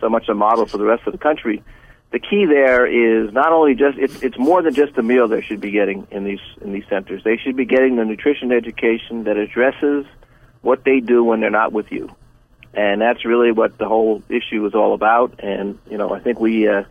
so 0.00 0.08
much 0.08 0.28
a 0.28 0.34
model 0.34 0.66
for 0.66 0.78
the 0.78 0.84
rest 0.84 1.06
of 1.06 1.12
the 1.12 1.18
country. 1.18 1.62
The 2.10 2.18
key 2.18 2.46
there 2.46 2.86
is 2.86 3.32
not 3.34 3.52
only 3.52 3.74
just 3.74 3.98
it's 3.98 4.22
it's 4.22 4.38
more 4.38 4.62
than 4.62 4.72
just 4.72 4.96
a 4.96 5.02
meal 5.02 5.28
they 5.28 5.42
should 5.42 5.60
be 5.60 5.70
getting 5.70 6.06
in 6.10 6.24
these 6.24 6.40
in 6.62 6.72
these 6.72 6.84
centers. 6.88 7.22
They 7.22 7.36
should 7.36 7.56
be 7.56 7.66
getting 7.66 7.96
the 7.96 8.04
nutrition 8.04 8.50
education 8.50 9.24
that 9.24 9.36
addresses 9.36 10.06
what 10.62 10.84
they 10.84 11.00
do 11.00 11.22
when 11.22 11.40
they're 11.40 11.50
not 11.50 11.72
with 11.72 11.92
you, 11.92 12.08
and 12.72 13.00
that's 13.00 13.26
really 13.26 13.52
what 13.52 13.76
the 13.76 13.86
whole 13.86 14.22
issue 14.30 14.64
is 14.66 14.74
all 14.74 14.94
about. 14.94 15.40
And 15.40 15.78
you 15.90 15.98
know, 15.98 16.14
I 16.14 16.20
think 16.20 16.40
we 16.40 16.66
uh, 16.66 16.84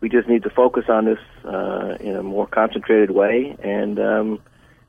we 0.00 0.08
just 0.08 0.28
need 0.28 0.44
to 0.44 0.50
focus 0.50 0.84
on 0.88 1.04
this 1.04 1.20
uh, 1.44 1.96
in 2.00 2.16
a 2.16 2.22
more 2.22 2.46
concentrated 2.46 3.10
way 3.10 3.56
and. 3.62 3.98
Um, 3.98 4.40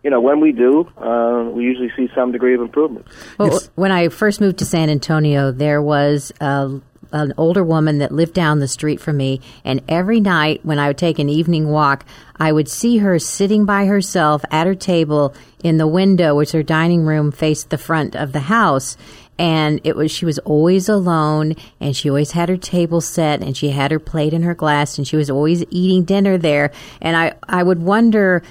you 0.03 0.11
know, 0.11 0.21
when 0.21 0.39
we 0.39 0.51
do, 0.51 0.87
uh, 0.97 1.49
we 1.49 1.63
usually 1.63 1.91
see 1.97 2.09
some 2.13 2.31
degree 2.31 2.53
of 2.53 2.61
improvement. 2.61 3.07
Well, 3.39 3.59
when 3.73 3.91
I 3.91 4.09
first 4.09 4.39
moved 4.39 4.59
to 4.59 4.65
San 4.65 4.87
Antonio, 4.87 5.51
there 5.51 5.81
was 5.81 6.31
a 6.39 6.79
an 7.11 7.33
older 7.37 7.63
woman 7.63 7.99
that 7.99 8.11
lived 8.11 8.33
down 8.33 8.59
the 8.59 8.67
street 8.67 8.99
from 8.99 9.17
me, 9.17 9.41
and 9.63 9.81
every 9.87 10.19
night 10.19 10.61
when 10.63 10.79
I 10.79 10.87
would 10.87 10.97
take 10.97 11.19
an 11.19 11.29
evening 11.29 11.69
walk, 11.69 12.05
I 12.37 12.51
would 12.51 12.67
see 12.67 12.97
her 12.97 13.19
sitting 13.19 13.65
by 13.65 13.85
herself 13.85 14.43
at 14.51 14.67
her 14.67 14.75
table 14.75 15.33
in 15.63 15.77
the 15.77 15.87
window, 15.87 16.35
which 16.35 16.51
her 16.51 16.63
dining 16.63 17.05
room 17.05 17.31
faced 17.31 17.69
the 17.69 17.77
front 17.77 18.15
of 18.15 18.31
the 18.31 18.41
house. 18.41 18.97
And 19.37 19.81
it 19.83 19.97
was 19.97 20.11
she 20.11 20.25
was 20.25 20.39
always 20.39 20.87
alone, 20.87 21.55
and 21.81 21.95
she 21.95 22.09
always 22.09 22.31
had 22.31 22.47
her 22.47 22.57
table 22.57 23.01
set, 23.01 23.41
and 23.41 23.55
she 23.55 23.69
had 23.69 23.91
her 23.91 23.99
plate 23.99 24.33
and 24.33 24.45
her 24.45 24.55
glass, 24.55 24.97
and 24.97 25.05
she 25.05 25.17
was 25.17 25.29
always 25.29 25.65
eating 25.69 26.05
dinner 26.05 26.37
there. 26.37 26.71
And 27.01 27.17
I 27.17 27.33
I 27.47 27.61
would 27.61 27.81
wonder 27.81 28.43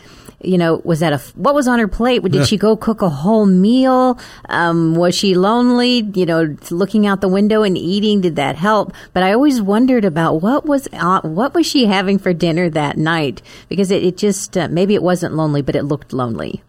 you 0.47 0.59
know, 0.59 0.81
was 0.85 1.01
that 1.01 1.13
a 1.13 1.19
what 1.35 1.55
was 1.55 1.69
on 1.69 1.79
her 1.79 1.89
plate? 1.89 2.23
Did 2.23 2.47
she 2.47 2.57
go 2.57 2.77
cook 2.77 3.03
a 3.03 3.09
whole 3.09 3.47
meal? 3.47 4.19
Um, 4.49 4.95
was 4.95 5.15
she 5.15 5.35
lonely? 5.35 6.03
You 6.15 6.27
know, 6.27 6.57
looking 6.71 7.07
out 7.07 7.21
the 7.21 7.29
window 7.29 7.63
and 7.63 7.77
eating 7.77 8.21
did 8.21 8.37
that 8.37 8.57
help? 8.57 8.93
But 9.13 9.23
I 9.23 9.33
always 9.33 9.61
wondered 9.61 10.05
about 10.05 10.43
what 10.43 10.67
was 10.67 10.89
uh, 10.93 11.21
what 11.23 11.55
was 11.55 11.67
she 11.67 11.87
having 11.87 12.19
for 12.19 12.33
dinner 12.33 12.71
that 12.71 12.97
night 12.97 13.43
because 13.69 13.91
it, 13.91 14.03
it 14.03 14.17
just 14.17 14.57
uh, 14.57 14.69
maybe 14.69 14.95
it 14.95 15.03
wasn't 15.03 15.35
lonely, 15.35 15.63
but 15.63 15.77
it 15.77 15.85
looked 15.85 16.13
lonely. 16.13 16.63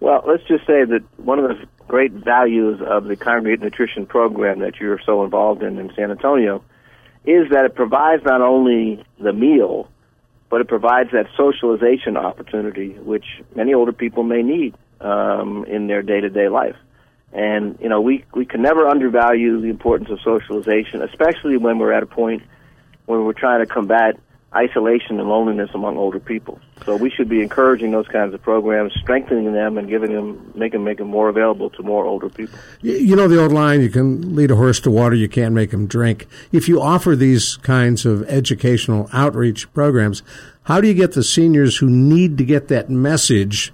Well, 0.00 0.22
let's 0.26 0.44
just 0.44 0.66
say 0.66 0.84
that 0.84 1.02
one 1.16 1.38
of 1.38 1.48
the 1.48 1.66
great 1.88 2.12
values 2.12 2.80
of 2.86 3.04
the 3.04 3.16
congregate 3.16 3.60
nutrition 3.60 4.06
program 4.06 4.60
that 4.60 4.76
you're 4.80 5.00
so 5.04 5.24
involved 5.24 5.62
in 5.62 5.78
in 5.78 5.92
San 5.96 6.10
Antonio 6.10 6.62
is 7.24 7.50
that 7.50 7.64
it 7.64 7.74
provides 7.74 8.22
not 8.24 8.40
only 8.40 9.04
the 9.18 9.32
meal 9.32 9.88
but 10.50 10.60
it 10.60 10.68
provides 10.68 11.10
that 11.12 11.26
socialization 11.36 12.16
opportunity, 12.16 12.90
which 12.94 13.24
many 13.54 13.74
older 13.74 13.92
people 13.92 14.22
may 14.22 14.42
need 14.42 14.74
um, 15.00 15.64
in 15.66 15.86
their 15.86 16.02
day-to-day 16.02 16.48
life. 16.48 16.76
And 17.32 17.78
you 17.80 17.88
know, 17.88 18.00
we 18.00 18.24
we 18.32 18.46
can 18.46 18.62
never 18.62 18.88
undervalue 18.88 19.60
the 19.60 19.68
importance 19.68 20.08
of 20.10 20.20
socialization, 20.22 21.02
especially 21.02 21.58
when 21.58 21.78
we're 21.78 21.92
at 21.92 22.02
a 22.02 22.06
point 22.06 22.42
where 23.04 23.20
we're 23.20 23.34
trying 23.34 23.60
to 23.60 23.66
combat 23.66 24.18
isolation 24.54 25.20
and 25.20 25.28
loneliness 25.28 25.70
among 25.74 25.98
older 25.98 26.18
people. 26.18 26.58
So 26.86 26.96
we 26.96 27.10
should 27.10 27.28
be 27.28 27.42
encouraging 27.42 27.90
those 27.90 28.08
kinds 28.08 28.32
of 28.32 28.40
programs, 28.40 28.94
strengthening 28.98 29.52
them, 29.52 29.76
and 29.76 29.88
giving 29.88 30.12
them, 30.12 30.52
making 30.54 30.84
them 30.84 31.06
more 31.08 31.28
available 31.28 31.68
to 31.70 31.82
more 31.82 32.06
older 32.06 32.30
people. 32.30 32.58
You 32.80 33.14
know 33.14 33.28
the 33.28 33.42
old 33.42 33.52
line: 33.52 33.82
you 33.82 33.90
can 33.90 34.34
lead 34.34 34.50
a 34.50 34.56
horse 34.56 34.80
to 34.80 34.90
water, 34.90 35.14
you 35.14 35.28
can't 35.28 35.54
make 35.54 35.72
him 35.72 35.86
drink. 35.86 36.26
If 36.50 36.68
you 36.68 36.80
offer 36.80 37.14
these 37.14 37.56
kinds 37.58 38.06
of 38.06 38.22
educational 38.28 39.10
outreach 39.12 39.70
programs, 39.74 40.22
how 40.62 40.80
do 40.80 40.88
you 40.88 40.94
get 40.94 41.12
the 41.12 41.22
seniors 41.22 41.76
who 41.76 41.90
need 41.90 42.38
to 42.38 42.44
get 42.44 42.68
that 42.68 42.88
message? 42.90 43.72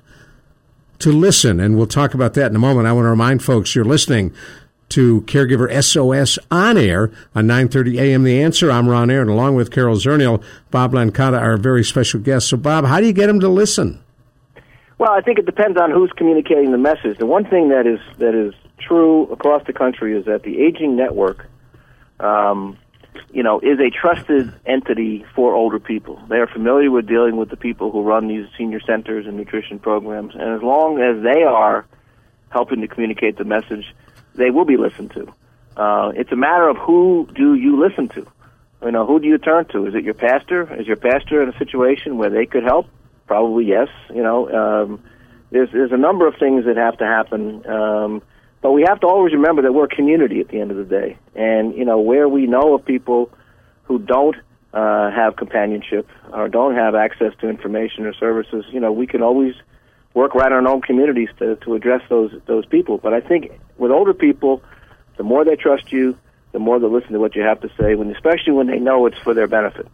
To 1.01 1.11
listen, 1.11 1.59
and 1.61 1.77
we'll 1.77 1.89
talk 1.89 2.15
about 2.15 2.35
that 2.35 2.51
in 2.51 2.57
a 2.57 2.61
moment. 2.61 2.87
I 2.87 2.93
want 2.93 3.05
to 3.05 3.11
remind 3.11 3.43
folks 3.43 3.75
you're 3.75 3.85
listening 3.85 4.33
to 4.95 5.23
Caregiver 5.23 5.83
SOS 5.83 6.39
on 6.53 6.79
air 6.79 7.11
on 7.35 7.49
9:30 7.49 7.99
a.m. 7.99 8.23
The 8.23 8.41
Answer. 8.41 8.71
I'm 8.71 8.89
Ron 8.89 9.11
Aaron, 9.11 9.29
along 9.29 9.57
with 9.57 9.73
Carol 9.73 9.97
Zernial, 9.97 10.41
Bob 10.71 10.93
Blancato, 10.93 11.37
our 11.37 11.57
very 11.57 11.83
special 11.83 12.21
guest. 12.21 12.49
So, 12.49 12.57
Bob, 12.57 12.85
how 12.85 13.01
do 13.01 13.07
you 13.07 13.13
get 13.13 13.27
them 13.27 13.41
to 13.41 13.49
listen? 13.49 13.99
Well, 14.99 15.11
I 15.11 15.21
think 15.21 15.41
it 15.41 15.47
depends 15.47 15.81
on 15.81 15.91
who's 15.91 16.13
communicating 16.17 16.71
the 16.71 16.79
message. 16.79 17.19
The 17.19 17.27
one 17.27 17.45
thing 17.45 17.71
that 17.71 17.89
is 17.89 17.99
that 18.19 18.37
is 18.37 18.55
true 18.79 19.25
across 19.33 19.67
the 19.67 19.73
country 19.73 20.17
is 20.17 20.27
that 20.27 20.45
the 20.45 20.63
Aging 20.63 20.95
Network, 20.95 21.51
um, 22.21 22.79
you 23.33 23.43
know, 23.43 23.59
is 23.59 23.81
a 23.81 23.91
trusted 23.91 24.55
entity 24.65 25.27
for 25.35 25.55
older 25.55 25.81
people. 25.81 26.23
They 26.29 26.37
are 26.37 26.47
familiar 26.47 26.93
with 26.93 27.09
dealing 27.09 27.37
with 27.37 27.51
the 27.51 27.57
people 27.57 27.91
who 27.91 28.03
run 28.03 28.29
these 28.29 28.47
senior 28.57 28.79
centers 28.79 29.27
and 29.27 29.37
nutrition 29.37 29.81
programs, 29.81 30.35
and 30.35 30.51
as 30.55 30.63
long 30.63 31.01
as 31.01 31.21
they 31.25 31.43
are 31.43 31.85
helping 32.51 32.81
to 32.83 32.87
communicate 32.87 33.39
the 33.39 33.45
message 33.45 33.93
they 34.35 34.51
will 34.51 34.65
be 34.65 34.77
listened 34.77 35.13
to. 35.13 35.33
Uh, 35.77 36.13
it's 36.15 36.33
a 36.33 36.37
matter 36.37 36.69
of 36.69 36.77
who 36.77 37.29
do 37.35 37.55
you 37.55 37.81
listen 37.81 38.09
to. 38.11 38.27
You 38.85 38.93
know, 38.93 39.07
who 39.07 39.19
do 39.19 39.27
you 39.27 39.39
turn 39.39 39.65
to? 39.67 39.87
Is 39.87 39.95
it 39.95 40.05
your 40.05 40.15
pastor? 40.15 40.73
Is 40.79 40.87
your 40.87 40.97
pastor 40.97 41.43
in 41.43 41.49
a 41.49 41.59
situation 41.59 42.19
where 42.19 42.31
they 42.31 42.47
could 42.47 42.65
help? 42.65 42.87
Probably 43.27 43.65
yes. 43.65 43.89
You 44.15 44.23
know, 44.23 44.51
um, 44.51 45.03
there's 45.51 45.71
there's 45.73 45.93
a 45.93 45.97
number 45.97 46.27
of 46.27 46.35
things 46.39 46.67
that 46.67 46.77
have 46.77 46.99
to 46.99 47.05
happen. 47.05 47.67
Um, 47.67 48.23
but 48.61 48.73
we 48.73 48.83
have 48.83 49.01
to 49.01 49.07
always 49.07 49.33
remember 49.33 49.63
that 49.63 49.73
we're 49.73 49.85
a 49.85 49.89
community 49.89 50.41
at 50.41 50.49
the 50.49 50.61
end 50.61 50.71
of 50.71 50.77
the 50.77 50.85
day, 50.85 51.19
and 51.35 51.75
you 51.75 51.85
know 51.85 51.99
where 51.99 52.29
we 52.29 52.47
know 52.47 52.75
of 52.75 52.85
people 52.85 53.31
who 53.85 53.99
don't 53.99 54.37
uh, 54.75 55.11
have 55.13 55.37
companionship 55.37 56.09
or 56.33 56.49
don't 56.49 56.75
have 56.75 56.95
access 56.95 57.33
to 57.41 57.49
information 57.49 58.07
or 58.07 58.13
services, 58.13 58.65
you 58.73 58.81
know, 58.81 58.91
we 58.91 59.07
can 59.07 59.23
always 59.23 59.55
work 60.15 60.35
right 60.35 60.47
in 60.47 60.53
our 60.53 60.69
own 60.69 60.81
communities 60.81 61.29
to, 61.39 61.57
to 61.57 61.75
address 61.75 62.03
those 62.09 62.33
those 62.47 62.65
people. 62.67 62.99
But 62.99 63.13
I 63.13 63.21
think 63.21 63.53
with 63.77 63.91
older 63.91 64.15
people, 64.15 64.63
the 65.17 65.25
more 65.25 65.45
they 65.45 65.57
trust 65.57 65.93
you, 65.93 66.17
the 66.53 66.59
more 66.59 66.79
they 66.79 66.87
listen 66.87 67.13
to 67.13 67.21
what 67.21 67.35
you 67.35 67.43
have 67.43 67.61
to 67.61 67.71
say, 67.79 67.95
when 67.97 68.11
especially 68.11 68.53
when 68.53 68.69
they 68.69 68.79
know 68.79 69.07
it's 69.07 69.19
for 69.19 69.35
their 69.35 69.49
benefit. 69.49 69.87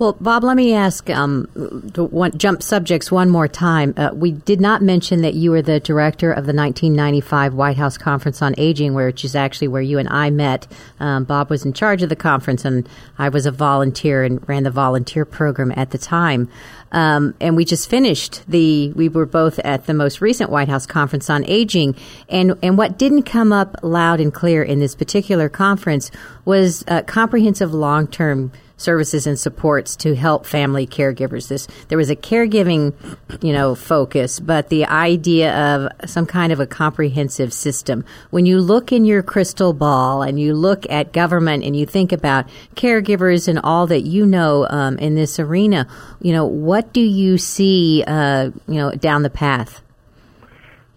Well, 0.00 0.16
Bob, 0.18 0.44
let 0.44 0.56
me 0.56 0.72
ask 0.72 1.10
um, 1.10 1.90
to 1.92 2.04
one, 2.04 2.38
jump 2.38 2.62
subjects 2.62 3.12
one 3.12 3.28
more 3.28 3.46
time. 3.46 3.92
Uh, 3.98 4.08
we 4.14 4.32
did 4.32 4.58
not 4.58 4.80
mention 4.80 5.20
that 5.20 5.34
you 5.34 5.50
were 5.50 5.60
the 5.60 5.78
director 5.78 6.30
of 6.30 6.46
the 6.46 6.54
1995 6.54 7.52
White 7.52 7.76
House 7.76 7.98
Conference 7.98 8.40
on 8.40 8.54
Aging, 8.56 8.94
which 8.94 9.26
is 9.26 9.36
actually 9.36 9.68
where 9.68 9.82
you 9.82 9.98
and 9.98 10.08
I 10.08 10.30
met. 10.30 10.66
Um, 11.00 11.24
Bob 11.24 11.50
was 11.50 11.66
in 11.66 11.74
charge 11.74 12.02
of 12.02 12.08
the 12.08 12.16
conference, 12.16 12.64
and 12.64 12.88
I 13.18 13.28
was 13.28 13.44
a 13.44 13.50
volunteer 13.50 14.24
and 14.24 14.48
ran 14.48 14.62
the 14.62 14.70
volunteer 14.70 15.26
program 15.26 15.70
at 15.76 15.90
the 15.90 15.98
time. 15.98 16.48
Um, 16.92 17.34
and 17.38 17.54
we 17.54 17.66
just 17.66 17.90
finished 17.90 18.42
the. 18.48 18.92
We 18.92 19.10
were 19.10 19.26
both 19.26 19.58
at 19.58 19.84
the 19.84 19.92
most 19.92 20.22
recent 20.22 20.48
White 20.48 20.70
House 20.70 20.86
Conference 20.86 21.28
on 21.28 21.44
Aging, 21.44 21.94
and 22.30 22.56
and 22.62 22.78
what 22.78 22.96
didn't 22.98 23.24
come 23.24 23.52
up 23.52 23.76
loud 23.82 24.18
and 24.18 24.32
clear 24.32 24.62
in 24.62 24.80
this 24.80 24.94
particular 24.94 25.50
conference 25.50 26.10
was 26.46 26.84
uh, 26.88 27.02
comprehensive 27.02 27.74
long 27.74 28.08
term 28.08 28.50
services 28.80 29.26
and 29.26 29.38
supports 29.38 29.94
to 29.96 30.14
help 30.14 30.46
family 30.46 30.86
caregivers. 30.86 31.48
This 31.48 31.68
there 31.88 31.98
was 31.98 32.10
a 32.10 32.16
caregiving, 32.16 32.94
you 33.42 33.52
know, 33.52 33.74
focus, 33.74 34.40
but 34.40 34.68
the 34.68 34.86
idea 34.86 35.54
of 35.76 36.10
some 36.10 36.26
kind 36.26 36.52
of 36.52 36.60
a 36.60 36.66
comprehensive 36.66 37.52
system. 37.52 38.04
When 38.30 38.46
you 38.46 38.60
look 38.60 38.92
in 38.92 39.04
your 39.04 39.22
crystal 39.22 39.72
ball 39.72 40.22
and 40.22 40.40
you 40.40 40.54
look 40.54 40.88
at 40.90 41.12
government 41.12 41.64
and 41.64 41.76
you 41.76 41.86
think 41.86 42.12
about 42.12 42.48
caregivers 42.74 43.48
and 43.48 43.60
all 43.62 43.86
that 43.88 44.02
you 44.02 44.24
know 44.24 44.66
um, 44.68 44.98
in 44.98 45.14
this 45.14 45.38
arena, 45.38 45.86
you 46.20 46.32
know, 46.32 46.46
what 46.46 46.92
do 46.92 47.00
you 47.00 47.38
see, 47.38 48.02
uh, 48.06 48.50
you 48.66 48.74
know, 48.74 48.92
down 48.92 49.22
the 49.22 49.30
path? 49.30 49.82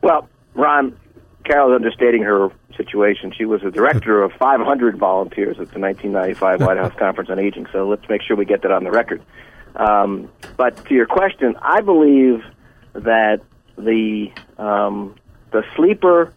Well, 0.01 0.27
Ron, 0.53 0.97
Carol's 1.45 1.73
understating 1.75 2.23
her 2.23 2.49
situation. 2.77 3.31
She 3.35 3.45
was 3.45 3.63
a 3.63 3.71
director 3.71 4.21
of 4.23 4.31
500 4.33 4.97
volunteers 4.97 5.59
at 5.59 5.71
the 5.71 5.79
1995 5.79 6.61
White 6.61 6.77
House 6.77 6.93
Conference 6.97 7.29
on 7.29 7.39
Aging. 7.39 7.67
So 7.71 7.87
let's 7.87 8.07
make 8.09 8.21
sure 8.21 8.35
we 8.35 8.45
get 8.45 8.61
that 8.63 8.71
on 8.71 8.83
the 8.83 8.91
record. 8.91 9.21
Um, 9.75 10.29
but 10.57 10.85
to 10.85 10.93
your 10.93 11.07
question, 11.07 11.55
I 11.61 11.81
believe 11.81 12.43
that 12.93 13.41
the 13.77 14.31
um, 14.57 15.15
the 15.51 15.63
sleeper 15.75 16.33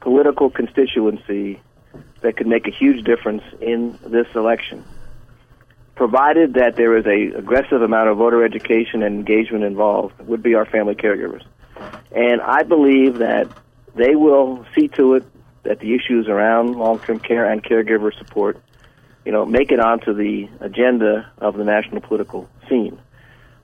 political 0.00 0.50
constituency 0.50 1.60
that 2.20 2.36
could 2.36 2.46
make 2.46 2.66
a 2.66 2.70
huge 2.70 3.04
difference 3.04 3.42
in 3.60 3.98
this 4.06 4.26
election, 4.34 4.84
provided 5.94 6.54
that 6.54 6.76
there 6.76 6.96
is 6.96 7.06
a 7.06 7.36
aggressive 7.38 7.82
amount 7.82 8.08
of 8.08 8.16
voter 8.16 8.44
education 8.44 9.02
and 9.02 9.14
engagement 9.16 9.64
involved, 9.64 10.18
would 10.20 10.42
be 10.42 10.54
our 10.54 10.66
family 10.66 10.94
caregivers. 10.94 11.42
And 12.12 12.40
I 12.40 12.62
believe 12.62 13.18
that 13.18 13.48
they 13.94 14.14
will 14.14 14.64
see 14.74 14.88
to 14.88 15.14
it 15.14 15.24
that 15.64 15.80
the 15.80 15.94
issues 15.94 16.28
around 16.28 16.76
long-term 16.76 17.20
care 17.20 17.50
and 17.50 17.62
caregiver 17.62 18.16
support, 18.16 18.58
you 19.24 19.32
know, 19.32 19.44
make 19.44 19.72
it 19.72 19.80
onto 19.80 20.14
the 20.14 20.48
agenda 20.60 21.30
of 21.38 21.56
the 21.56 21.64
national 21.64 22.00
political 22.00 22.48
scene. 22.68 22.98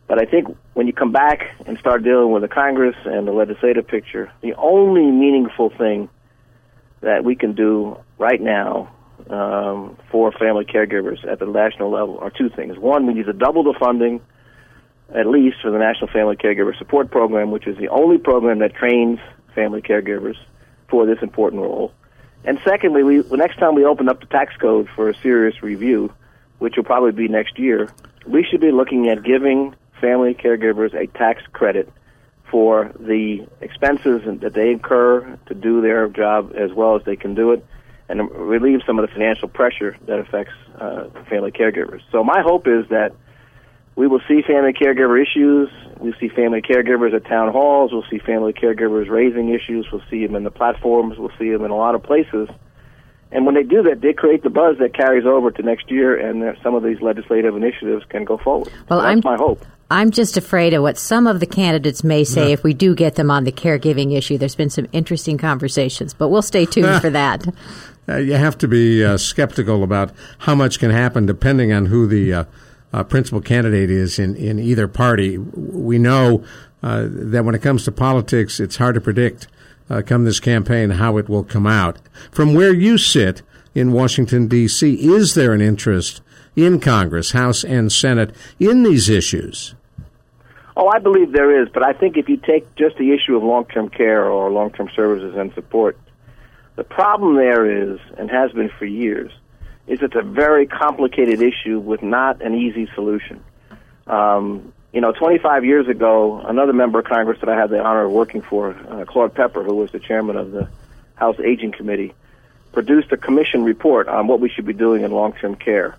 But 0.08 0.20
I 0.20 0.24
think 0.24 0.56
when 0.74 0.86
you 0.86 0.92
come 0.92 1.12
back 1.12 1.54
and 1.66 1.78
start 1.78 2.02
dealing 2.02 2.32
with 2.32 2.42
the 2.42 2.48
Congress 2.48 2.96
and 3.04 3.28
the 3.28 3.32
legislative 3.32 3.86
picture, 3.86 4.32
the 4.40 4.54
only 4.54 5.02
meaningful 5.02 5.70
thing 5.70 6.08
that 7.00 7.24
we 7.24 7.36
can 7.36 7.54
do 7.54 7.96
right 8.18 8.40
now 8.40 8.92
um, 9.28 9.96
for 10.10 10.32
family 10.32 10.64
caregivers 10.64 11.24
at 11.30 11.38
the 11.38 11.46
national 11.46 11.90
level 11.90 12.18
are 12.18 12.30
two 12.30 12.48
things. 12.50 12.76
One, 12.76 13.06
we 13.06 13.14
need 13.14 13.26
to 13.26 13.32
double 13.32 13.62
the 13.62 13.74
funding, 13.78 14.20
at 15.14 15.26
least 15.26 15.58
for 15.62 15.70
the 15.70 15.78
National 15.78 16.08
Family 16.08 16.36
Caregiver 16.36 16.76
Support 16.76 17.10
Program, 17.10 17.50
which 17.50 17.66
is 17.66 17.78
the 17.78 17.88
only 17.88 18.18
program 18.18 18.58
that 18.58 18.74
trains 18.74 19.18
family 19.54 19.82
caregivers 19.82 20.36
for 20.90 21.06
this 21.06 21.18
important 21.22 21.62
role. 21.62 21.92
And 22.44 22.58
secondly, 22.64 23.02
we, 23.02 23.20
the 23.20 23.36
next 23.36 23.58
time 23.58 23.74
we 23.74 23.84
open 23.84 24.08
up 24.08 24.20
the 24.20 24.26
tax 24.26 24.56
code 24.56 24.88
for 24.94 25.08
a 25.08 25.14
serious 25.22 25.62
review, 25.62 26.12
which 26.58 26.76
will 26.76 26.84
probably 26.84 27.12
be 27.12 27.28
next 27.28 27.58
year, 27.58 27.90
we 28.26 28.44
should 28.44 28.60
be 28.60 28.70
looking 28.70 29.08
at 29.08 29.22
giving 29.22 29.74
family 30.00 30.34
caregivers 30.34 30.94
a 30.94 31.06
tax 31.06 31.42
credit 31.52 31.92
for 32.50 32.92
the 32.98 33.46
expenses 33.60 34.22
that 34.40 34.54
they 34.54 34.72
incur 34.72 35.38
to 35.46 35.54
do 35.54 35.80
their 35.80 36.08
job 36.08 36.52
as 36.56 36.72
well 36.72 36.96
as 36.96 37.04
they 37.04 37.16
can 37.16 37.34
do 37.34 37.52
it 37.52 37.64
and 38.08 38.28
relieve 38.32 38.80
some 38.84 38.98
of 38.98 39.08
the 39.08 39.12
financial 39.12 39.46
pressure 39.46 39.96
that 40.06 40.18
affects 40.18 40.52
uh, 40.80 41.04
family 41.28 41.52
caregivers. 41.52 42.00
So 42.10 42.24
my 42.24 42.40
hope 42.40 42.66
is 42.66 42.88
that 42.88 43.14
we 43.96 44.06
will 44.06 44.20
see 44.28 44.42
family 44.42 44.72
caregiver 44.72 45.20
issues. 45.20 45.68
We 45.98 46.14
see 46.18 46.28
family 46.28 46.62
caregivers 46.62 47.14
at 47.14 47.26
town 47.26 47.52
halls. 47.52 47.92
We'll 47.92 48.06
see 48.10 48.18
family 48.18 48.52
caregivers 48.52 49.10
raising 49.10 49.50
issues. 49.50 49.86
We'll 49.92 50.02
see 50.10 50.26
them 50.26 50.36
in 50.36 50.44
the 50.44 50.50
platforms. 50.50 51.18
We'll 51.18 51.32
see 51.38 51.50
them 51.50 51.64
in 51.64 51.70
a 51.70 51.76
lot 51.76 51.94
of 51.94 52.02
places. 52.02 52.48
And 53.32 53.46
when 53.46 53.54
they 53.54 53.62
do 53.62 53.82
that, 53.84 54.00
they 54.00 54.12
create 54.12 54.42
the 54.42 54.50
buzz 54.50 54.78
that 54.78 54.94
carries 54.94 55.24
over 55.24 55.50
to 55.52 55.62
next 55.62 55.90
year, 55.90 56.16
and 56.18 56.56
some 56.62 56.74
of 56.74 56.82
these 56.82 57.00
legislative 57.00 57.54
initiatives 57.54 58.04
can 58.08 58.24
go 58.24 58.38
forward. 58.38 58.72
Well, 58.88 58.98
so 58.98 59.02
that's 59.02 59.12
I'm, 59.12 59.20
my 59.24 59.36
hope. 59.36 59.64
I'm 59.88 60.10
just 60.10 60.36
afraid 60.36 60.74
of 60.74 60.82
what 60.82 60.98
some 60.98 61.26
of 61.26 61.38
the 61.38 61.46
candidates 61.46 62.02
may 62.02 62.24
say 62.24 62.48
yeah. 62.48 62.54
if 62.54 62.64
we 62.64 62.74
do 62.74 62.94
get 62.94 63.14
them 63.14 63.30
on 63.30 63.44
the 63.44 63.52
caregiving 63.52 64.16
issue. 64.16 64.38
There's 64.38 64.56
been 64.56 64.70
some 64.70 64.88
interesting 64.92 65.38
conversations, 65.38 66.14
but 66.14 66.28
we'll 66.28 66.42
stay 66.42 66.64
tuned 66.64 67.00
for 67.00 67.10
that. 67.10 67.46
Uh, 68.08 68.16
you 68.16 68.32
have 68.32 68.58
to 68.58 68.66
be 68.66 69.04
uh, 69.04 69.16
skeptical 69.16 69.84
about 69.84 70.10
how 70.38 70.52
much 70.52 70.80
can 70.80 70.90
happen 70.90 71.26
depending 71.26 71.72
on 71.72 71.86
who 71.86 72.08
the 72.08 72.32
uh, 72.32 72.44
uh, 72.92 73.04
principal 73.04 73.40
candidate 73.40 73.90
is 73.90 74.18
in, 74.18 74.36
in 74.36 74.58
either 74.58 74.88
party. 74.88 75.38
We 75.38 75.98
know 75.98 76.44
uh, 76.82 77.06
that 77.08 77.44
when 77.44 77.54
it 77.54 77.62
comes 77.62 77.84
to 77.84 77.92
politics, 77.92 78.60
it's 78.60 78.76
hard 78.76 78.94
to 78.94 79.00
predict 79.00 79.46
uh, 79.88 80.02
come 80.02 80.24
this 80.24 80.40
campaign 80.40 80.90
how 80.90 81.16
it 81.16 81.28
will 81.28 81.44
come 81.44 81.66
out. 81.66 81.98
From 82.30 82.54
where 82.54 82.72
you 82.72 82.96
sit 82.96 83.42
in 83.74 83.92
Washington, 83.92 84.46
D.C., 84.46 84.94
is 84.94 85.34
there 85.34 85.52
an 85.52 85.60
interest 85.60 86.22
in 86.56 86.80
Congress, 86.80 87.32
House, 87.32 87.64
and 87.64 87.92
Senate 87.92 88.34
in 88.58 88.82
these 88.82 89.08
issues? 89.08 89.74
Oh, 90.76 90.88
I 90.88 90.98
believe 90.98 91.32
there 91.32 91.62
is, 91.62 91.68
but 91.68 91.84
I 91.84 91.92
think 91.92 92.16
if 92.16 92.28
you 92.28 92.36
take 92.36 92.74
just 92.76 92.96
the 92.96 93.12
issue 93.12 93.36
of 93.36 93.42
long 93.42 93.66
term 93.66 93.88
care 93.88 94.24
or 94.24 94.50
long 94.50 94.70
term 94.70 94.88
services 94.94 95.34
and 95.36 95.52
support, 95.52 95.98
the 96.76 96.84
problem 96.84 97.36
there 97.36 97.92
is, 97.92 98.00
and 98.16 98.30
has 98.30 98.52
been 98.52 98.70
for 98.78 98.86
years, 98.86 99.32
is 99.86 100.00
it's 100.02 100.14
a 100.14 100.22
very 100.22 100.66
complicated 100.66 101.40
issue 101.42 101.78
with 101.78 102.02
not 102.02 102.42
an 102.42 102.54
easy 102.54 102.88
solution. 102.94 103.42
Um, 104.06 104.72
you 104.92 105.00
know, 105.00 105.12
25 105.12 105.64
years 105.64 105.88
ago, 105.88 106.40
another 106.40 106.72
member 106.72 106.98
of 106.98 107.04
Congress 107.04 107.38
that 107.40 107.48
I 107.48 107.56
had 107.56 107.70
the 107.70 107.80
honor 107.80 108.04
of 108.04 108.12
working 108.12 108.42
for, 108.42 108.70
uh, 108.70 109.04
Claude 109.04 109.34
Pepper, 109.34 109.62
who 109.62 109.76
was 109.76 109.92
the 109.92 110.00
chairman 110.00 110.36
of 110.36 110.50
the 110.50 110.68
House 111.14 111.38
Aging 111.38 111.72
Committee, 111.72 112.12
produced 112.72 113.12
a 113.12 113.16
commission 113.16 113.62
report 113.62 114.08
on 114.08 114.26
what 114.26 114.40
we 114.40 114.48
should 114.48 114.66
be 114.66 114.72
doing 114.72 115.02
in 115.02 115.12
long-term 115.12 115.56
care. 115.56 115.96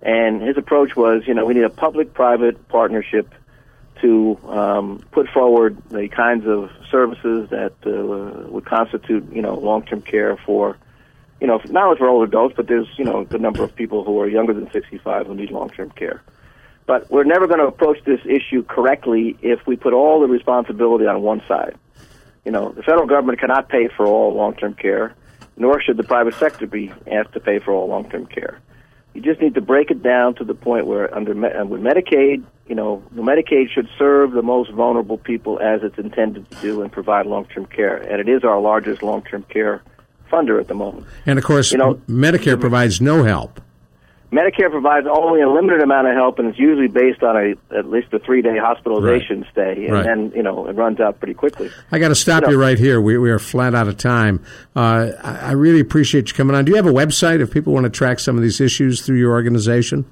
And 0.00 0.42
his 0.42 0.56
approach 0.56 0.96
was, 0.96 1.22
you 1.26 1.34
know, 1.34 1.44
we 1.44 1.54
need 1.54 1.62
a 1.62 1.70
public-private 1.70 2.68
partnership 2.68 3.32
to 4.00 4.38
um, 4.48 5.04
put 5.12 5.28
forward 5.28 5.76
the 5.90 6.08
kinds 6.08 6.46
of 6.46 6.70
services 6.90 7.50
that 7.50 7.72
uh, 7.86 8.48
would 8.50 8.64
constitute, 8.64 9.32
you 9.32 9.42
know, 9.42 9.54
long-term 9.54 10.02
care 10.02 10.36
for 10.36 10.76
you 11.42 11.48
know, 11.48 11.60
not 11.70 11.86
only 11.86 11.98
for 11.98 12.08
older 12.08 12.24
adults, 12.24 12.54
but 12.56 12.68
there's, 12.68 12.86
you 12.96 13.04
know, 13.04 13.24
the 13.24 13.36
number 13.36 13.64
of 13.64 13.74
people 13.74 14.04
who 14.04 14.20
are 14.20 14.28
younger 14.28 14.54
than 14.54 14.70
65 14.70 15.26
who 15.26 15.34
need 15.34 15.50
long-term 15.50 15.90
care. 15.90 16.22
But 16.86 17.10
we're 17.10 17.24
never 17.24 17.48
going 17.48 17.58
to 17.58 17.66
approach 17.66 17.98
this 18.04 18.20
issue 18.24 18.62
correctly 18.62 19.36
if 19.42 19.66
we 19.66 19.74
put 19.74 19.92
all 19.92 20.20
the 20.20 20.28
responsibility 20.28 21.04
on 21.04 21.20
one 21.20 21.42
side. 21.48 21.74
You 22.44 22.52
know, 22.52 22.70
the 22.70 22.84
federal 22.84 23.08
government 23.08 23.40
cannot 23.40 23.68
pay 23.68 23.88
for 23.88 24.06
all 24.06 24.32
long-term 24.32 24.74
care, 24.74 25.16
nor 25.56 25.82
should 25.82 25.96
the 25.96 26.04
private 26.04 26.34
sector 26.34 26.68
be 26.68 26.92
asked 27.10 27.32
to 27.32 27.40
pay 27.40 27.58
for 27.58 27.72
all 27.72 27.88
long-term 27.88 28.26
care. 28.26 28.60
You 29.12 29.20
just 29.20 29.40
need 29.40 29.56
to 29.56 29.60
break 29.60 29.90
it 29.90 30.00
down 30.00 30.36
to 30.36 30.44
the 30.44 30.54
point 30.54 30.86
where 30.86 31.12
under 31.12 31.32
uh, 31.32 31.64
with 31.64 31.80
Medicaid, 31.80 32.44
you 32.68 32.76
know, 32.76 33.02
Medicaid 33.16 33.68
should 33.68 33.88
serve 33.98 34.30
the 34.30 34.42
most 34.42 34.70
vulnerable 34.70 35.18
people 35.18 35.58
as 35.58 35.82
it's 35.82 35.98
intended 35.98 36.48
to 36.52 36.56
do 36.60 36.82
and 36.82 36.92
provide 36.92 37.26
long-term 37.26 37.66
care. 37.66 37.96
And 37.96 38.20
it 38.20 38.28
is 38.28 38.44
our 38.44 38.60
largest 38.60 39.02
long-term 39.02 39.42
care 39.48 39.82
funder 40.32 40.60
at 40.60 40.68
the 40.68 40.74
moment. 40.74 41.06
And 41.26 41.38
of 41.38 41.44
course, 41.44 41.72
you 41.72 41.78
know, 41.78 41.94
Medicare 42.08 42.58
provides 42.60 43.00
no 43.00 43.22
help. 43.22 43.60
Medicare 44.32 44.70
provides 44.70 45.06
only 45.06 45.42
a 45.42 45.50
limited 45.50 45.82
amount 45.82 46.08
of 46.08 46.14
help, 46.14 46.38
and 46.38 46.48
it's 46.48 46.58
usually 46.58 46.88
based 46.88 47.22
on 47.22 47.36
a 47.36 47.76
at 47.76 47.86
least 47.90 48.14
a 48.14 48.18
three 48.18 48.40
day 48.40 48.56
hospitalization 48.56 49.42
right. 49.42 49.50
stay, 49.52 49.84
and 49.84 49.92
right. 49.92 50.06
then 50.06 50.32
you 50.34 50.42
know 50.42 50.66
it 50.66 50.74
runs 50.74 51.00
out 51.00 51.18
pretty 51.18 51.34
quickly. 51.34 51.70
I 51.90 51.98
got 51.98 52.08
to 52.08 52.14
stop 52.14 52.40
you, 52.42 52.46
know, 52.46 52.52
you, 52.54 52.60
right 52.60 52.78
here. 52.78 52.98
We, 52.98 53.18
we 53.18 53.30
are 53.30 53.38
flat 53.38 53.74
out 53.74 53.88
of 53.88 53.98
time. 53.98 54.42
Uh, 54.74 55.10
I, 55.22 55.36
I 55.36 55.52
really 55.52 55.80
appreciate 55.80 56.28
you 56.28 56.34
coming 56.34 56.56
on. 56.56 56.64
Do 56.64 56.70
you 56.72 56.76
have 56.76 56.86
a 56.86 56.92
website 56.92 57.42
if 57.42 57.50
people 57.50 57.74
want 57.74 57.84
to 57.84 57.90
track 57.90 58.20
some 58.20 58.36
of 58.36 58.42
these 58.42 58.58
issues 58.58 59.02
through 59.02 59.18
your 59.18 59.32
organization? 59.32 60.06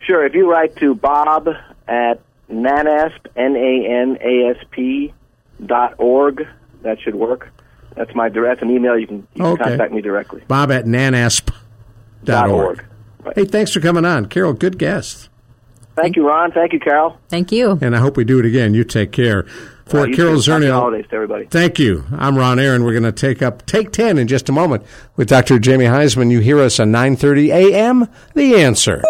Sure. 0.00 0.26
If 0.26 0.34
you 0.34 0.50
write 0.50 0.76
to 0.76 0.94
Bob 0.94 1.48
at 1.88 2.20
NANASP 2.50 3.26
N 3.36 3.56
A 3.56 3.86
N 3.88 4.18
A 4.20 4.50
S 4.50 4.64
P 4.70 5.12
dot 5.64 5.94
org. 5.98 6.46
That 6.82 7.00
should 7.00 7.14
work. 7.14 7.50
That's 7.98 8.14
my 8.14 8.28
direct 8.28 8.62
an 8.62 8.70
email. 8.70 8.96
You 8.98 9.06
can, 9.06 9.16
you 9.34 9.42
can 9.42 9.56
contact 9.56 9.92
me 9.92 10.00
directly. 10.00 10.42
Bob 10.48 10.70
at 10.70 10.84
nanasp.org. 10.86 11.54
Dot 12.24 12.48
org. 12.48 12.84
Right. 13.24 13.36
Hey, 13.36 13.44
thanks 13.44 13.72
for 13.72 13.80
coming 13.80 14.04
on. 14.04 14.26
Carol, 14.26 14.52
good 14.52 14.78
guest. 14.78 15.28
Thank 15.96 16.14
you, 16.16 16.26
Ron. 16.28 16.52
Thank 16.52 16.72
you, 16.72 16.78
Carol. 16.80 17.18
Thank 17.28 17.50
you. 17.52 17.76
And 17.80 17.94
I 17.96 17.98
hope 17.98 18.16
we 18.16 18.24
do 18.24 18.38
it 18.38 18.44
again. 18.44 18.72
You 18.74 18.84
take 18.84 19.10
care. 19.12 19.44
For 19.86 20.00
Uh, 20.00 20.04
you 20.04 20.14
Carol 20.16 20.40
too. 20.40 20.50
Happy 20.50 20.64
Zernial. 20.66 20.72
holidays 20.72 21.06
to 21.10 21.14
everybody. 21.16 21.46
Thank 21.46 21.78
you. 21.80 22.04
I'm 22.16 22.36
Ron 22.38 22.58
Aaron. 22.60 22.84
We're 22.84 22.92
going 22.92 23.02
to 23.02 23.12
take 23.12 23.42
up 23.42 23.66
Take 23.66 23.90
10 23.90 24.16
in 24.18 24.28
just 24.28 24.48
a 24.48 24.52
moment 24.52 24.84
with 25.16 25.28
Dr. 25.28 25.58
Jamie 25.58 25.86
Huysman. 25.86 26.30
You 26.30 26.38
hear 26.40 26.60
us 26.60 26.78
on 26.78 26.92
9:30 26.92 27.48
a.m. 27.52 28.06
The 28.34 28.54
Answer. 28.56 29.02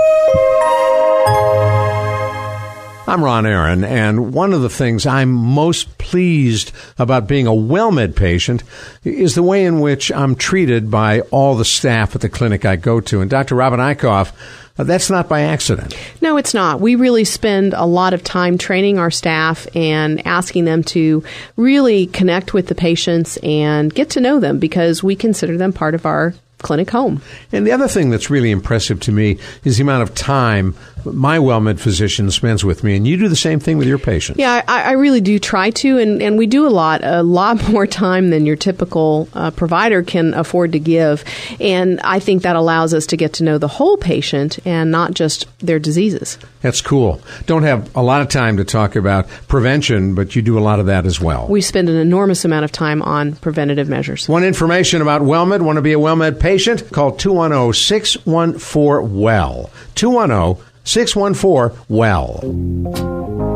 I'm 3.09 3.25
Ron 3.25 3.47
Aaron, 3.47 3.85
and 3.85 4.35
one 4.35 4.53
of 4.53 4.61
the 4.61 4.69
things 4.69 5.07
I'm 5.07 5.33
most 5.33 5.97
pleased 5.97 6.73
about 6.99 7.27
being 7.27 7.47
a 7.47 7.53
WellMed 7.53 8.15
patient 8.15 8.63
is 9.03 9.35
the 9.35 9.43
way 9.43 9.65
in 9.65 9.81
which 9.81 10.13
I'm 10.13 10.35
treated 10.35 10.91
by 10.91 11.21
all 11.31 11.55
the 11.55 11.65
staff 11.65 12.15
at 12.15 12.21
the 12.21 12.29
clinic 12.29 12.67
I 12.67 12.77
go 12.77 13.01
to. 13.01 13.23
And 13.23 13.31
Dr. 13.31 13.55
Robin 13.55 13.81
Eichhoff, 13.81 14.33
uh, 14.77 14.85
that's 14.85 15.09
not 15.09 15.27
by 15.27 15.41
accident. 15.41 15.97
No, 16.21 16.37
it's 16.37 16.53
not. 16.53 16.83
We 16.83 16.97
really 16.97 17.25
spend 17.25 17.73
a 17.73 17.87
lot 17.87 18.13
of 18.13 18.23
time 18.23 18.59
training 18.59 18.99
our 18.99 19.11
staff 19.11 19.67
and 19.75 20.27
asking 20.27 20.67
them 20.67 20.85
to 20.85 21.25
really 21.57 22.09
connect 22.09 22.53
with 22.53 22.67
the 22.67 22.75
patients 22.75 23.39
and 23.39 23.95
get 23.95 24.11
to 24.11 24.21
know 24.21 24.39
them 24.39 24.59
because 24.59 25.03
we 25.03 25.17
consider 25.17 25.57
them 25.57 25.73
part 25.73 25.95
of 25.95 26.05
our 26.05 26.35
clinic 26.59 26.91
home. 26.91 27.23
And 27.53 27.67
the 27.67 27.73
other 27.73 27.89
thing 27.89 28.11
that's 28.11 28.31
really 28.31 28.51
impressive 28.51 29.01
to 29.01 29.13
me 29.13 29.39
is 29.65 29.79
the 29.79 29.83
amount 29.83 30.03
of 30.03 30.15
time 30.15 30.75
my 31.05 31.39
WellMed 31.39 31.79
physician 31.79 32.31
spends 32.31 32.65
with 32.65 32.85
me, 32.85 32.97
and 32.97 33.07
you 33.07 33.17
do 33.17 33.29
the 33.29 33.37
same 33.37 33.61
thing 33.61 33.79
with 33.79 33.89
your 33.89 33.99
patients. 33.99 34.39
Yeah, 34.39 34.63
I, 34.67 34.83
I 34.83 34.93
really 34.93 35.21
do 35.21 35.39
try 35.39 35.71
to, 35.71 35.99
and, 35.99 36.23
and 36.23 36.39
we 36.39 36.47
do 36.47 36.67
a 36.67 36.71
lot, 36.71 37.05
a 37.05 37.23
lot 37.23 37.69
more 37.71 37.87
time 37.87 38.31
than 38.31 38.47
your 38.47 38.57
typical 38.57 39.29
uh, 39.35 39.51
provider 39.51 40.03
can 40.03 40.35
afford 40.35 40.73
to 40.73 40.79
give. 40.79 41.25
And 41.61 42.01
I 42.01 42.21
think 42.21 42.43
that 42.43 42.57
allows 42.57 42.95
us 42.95 43.07
to 43.07 43.17
get 43.17 43.35
to 43.35 43.45
know 43.45 43.59
the 43.59 43.69
whole 43.69 43.97
patient 43.97 44.59
and 44.65 44.91
not 44.91 45.15
just 45.15 45.47
their 45.59 45.79
diseases. 45.79 46.39
That's 46.61 46.81
cool. 46.81 47.21
Don't 47.47 47.63
have 47.63 47.95
a 47.97 48.03
lot 48.03 48.21
of 48.21 48.29
time 48.29 48.57
to 48.57 48.65
talk 48.65 48.97
about 48.97 49.29
prevention, 49.49 50.15
but 50.15 50.35
you 50.35 50.43
do 50.43 50.59
a 50.59 50.61
lot 50.61 50.81
of 50.81 50.87
that 50.87 51.07
as 51.07 51.21
well. 51.21 51.47
We 51.49 51.61
spend 51.61 51.89
an 51.89 51.97
enormous 51.97 52.45
amount 52.45 52.65
of 52.65 52.73
time 52.73 53.03
on 53.03 53.37
preventative 53.37 53.89
measures. 53.89 54.29
Want 54.29 54.45
information 54.45 55.01
about 55.03 55.23
WellMed? 55.23 55.63
Want 55.63 55.77
to 55.77 55.83
be 55.83 55.93
a 55.93 55.99
WellMed 55.99 56.41
patient? 56.41 56.91
Call 56.93 57.13
210 57.13 57.73
614 57.73 59.21
WELL. 59.21 59.71
210 59.95 60.65
614 60.89 61.79
WELL. 61.91 63.48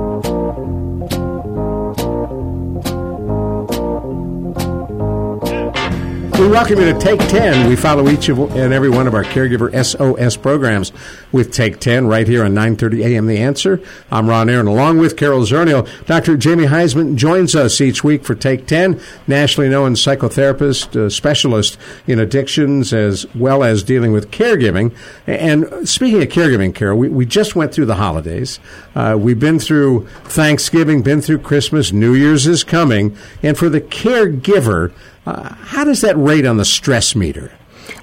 We 6.42 6.48
welcome 6.48 6.80
you 6.80 6.92
to 6.92 6.98
Take 6.98 7.20
10. 7.20 7.68
We 7.68 7.76
follow 7.76 8.08
each 8.08 8.28
of, 8.28 8.40
and 8.56 8.72
every 8.72 8.90
one 8.90 9.06
of 9.06 9.14
our 9.14 9.22
Caregiver 9.22 9.70
SOS 9.72 10.36
programs 10.36 10.90
with 11.30 11.52
Take 11.52 11.78
10 11.78 12.08
right 12.08 12.26
here 12.26 12.44
on 12.44 12.52
930 12.52 13.04
AM 13.04 13.26
The 13.26 13.38
Answer. 13.38 13.80
I'm 14.10 14.28
Ron 14.28 14.50
Aaron, 14.50 14.66
along 14.66 14.98
with 14.98 15.16
Carol 15.16 15.42
Zernial. 15.42 15.88
Dr. 16.06 16.36
Jamie 16.36 16.64
Huysman 16.64 17.14
joins 17.14 17.54
us 17.54 17.80
each 17.80 18.02
week 18.02 18.24
for 18.24 18.34
Take 18.34 18.66
10, 18.66 19.00
nationally 19.28 19.70
known 19.70 19.94
psychotherapist, 19.94 20.96
uh, 20.96 21.08
specialist 21.08 21.78
in 22.08 22.18
addictions, 22.18 22.92
as 22.92 23.24
well 23.36 23.62
as 23.62 23.84
dealing 23.84 24.10
with 24.10 24.32
caregiving. 24.32 24.92
And 25.28 25.88
speaking 25.88 26.22
of 26.22 26.28
caregiving, 26.28 26.74
Carol, 26.74 26.98
we, 26.98 27.08
we 27.08 27.24
just 27.24 27.54
went 27.54 27.72
through 27.72 27.86
the 27.86 27.94
holidays. 27.94 28.58
Uh, 28.96 29.16
we've 29.16 29.38
been 29.38 29.60
through 29.60 30.08
Thanksgiving, 30.24 31.02
been 31.02 31.20
through 31.20 31.38
Christmas, 31.38 31.92
New 31.92 32.14
Year's 32.14 32.48
is 32.48 32.64
coming. 32.64 33.16
And 33.44 33.56
for 33.56 33.68
the 33.68 33.80
caregiver, 33.80 34.92
uh, 35.26 35.54
how 35.54 35.84
does 35.84 36.00
that 36.00 36.16
rate 36.16 36.46
on 36.46 36.56
the 36.56 36.64
stress 36.64 37.14
meter? 37.14 37.52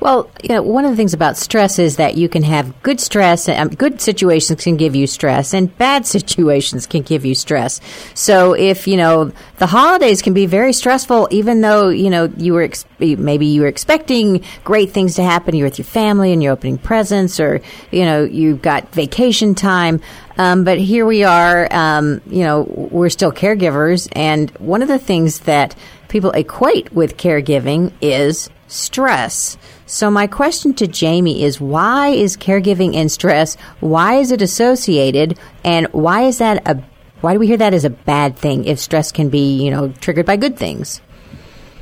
Well, 0.01 0.31
you 0.41 0.49
know, 0.49 0.61
one 0.61 0.85
of 0.85 0.91
the 0.91 0.97
things 0.97 1.13
about 1.13 1.37
stress 1.37 1.77
is 1.77 1.97
that 1.97 2.15
you 2.15 2.29
can 2.29 2.43
have 2.43 2.81
good 2.83 2.99
stress, 3.01 3.49
um, 3.49 3.69
good 3.69 3.99
situations 3.99 4.63
can 4.63 4.77
give 4.77 4.95
you 4.95 5.07
stress, 5.07 5.53
and 5.53 5.75
bad 5.77 6.05
situations 6.05 6.87
can 6.87 7.01
give 7.01 7.25
you 7.25 7.35
stress. 7.35 7.81
So, 8.13 8.53
if 8.53 8.87
you 8.87 8.97
know 8.97 9.31
the 9.57 9.67
holidays 9.67 10.21
can 10.21 10.33
be 10.33 10.45
very 10.45 10.73
stressful, 10.73 11.27
even 11.31 11.61
though 11.61 11.89
you 11.89 12.09
know 12.09 12.31
you 12.37 12.53
were 12.53 12.63
ex- 12.63 12.85
maybe 12.99 13.45
you 13.45 13.61
were 13.61 13.67
expecting 13.67 14.43
great 14.63 14.91
things 14.91 15.15
to 15.15 15.23
happen, 15.23 15.55
you're 15.55 15.67
with 15.67 15.79
your 15.79 15.85
family 15.85 16.31
and 16.31 16.41
you're 16.41 16.53
opening 16.53 16.77
presents, 16.77 17.39
or 17.39 17.61
you 17.91 18.05
know 18.05 18.23
you've 18.23 18.61
got 18.61 18.93
vacation 18.93 19.55
time. 19.55 20.01
Um, 20.37 20.63
but 20.63 20.77
here 20.77 21.05
we 21.05 21.25
are, 21.25 21.67
um, 21.69 22.21
you 22.27 22.45
know, 22.45 22.61
we're 22.61 23.09
still 23.09 23.33
caregivers, 23.33 24.07
and 24.13 24.49
one 24.51 24.81
of 24.81 24.87
the 24.87 24.99
things 24.99 25.39
that 25.41 25.75
people 26.09 26.31
equate 26.31 26.91
with 26.91 27.17
caregiving 27.17 27.93
is 28.01 28.49
stress. 28.67 29.57
So 29.85 30.11
my 30.11 30.27
question 30.27 30.73
to 30.75 30.87
Jamie 30.87 31.43
is 31.43 31.61
why 31.61 32.09
is 32.09 32.37
caregiving 32.37 32.95
and 32.95 33.11
stress 33.11 33.55
why 33.79 34.15
is 34.15 34.31
it 34.31 34.41
associated 34.41 35.39
and 35.63 35.87
why 35.87 36.23
is 36.23 36.39
that 36.39 36.67
a 36.67 36.83
why 37.21 37.33
do 37.33 37.39
we 37.39 37.47
hear 37.47 37.57
that 37.57 37.73
as 37.73 37.85
a 37.85 37.89
bad 37.89 38.37
thing 38.37 38.65
if 38.65 38.79
stress 38.79 39.11
can 39.11 39.29
be, 39.29 39.61
you 39.61 39.71
know, 39.71 39.89
triggered 39.99 40.25
by 40.25 40.37
good 40.37 40.57
things? 40.57 41.01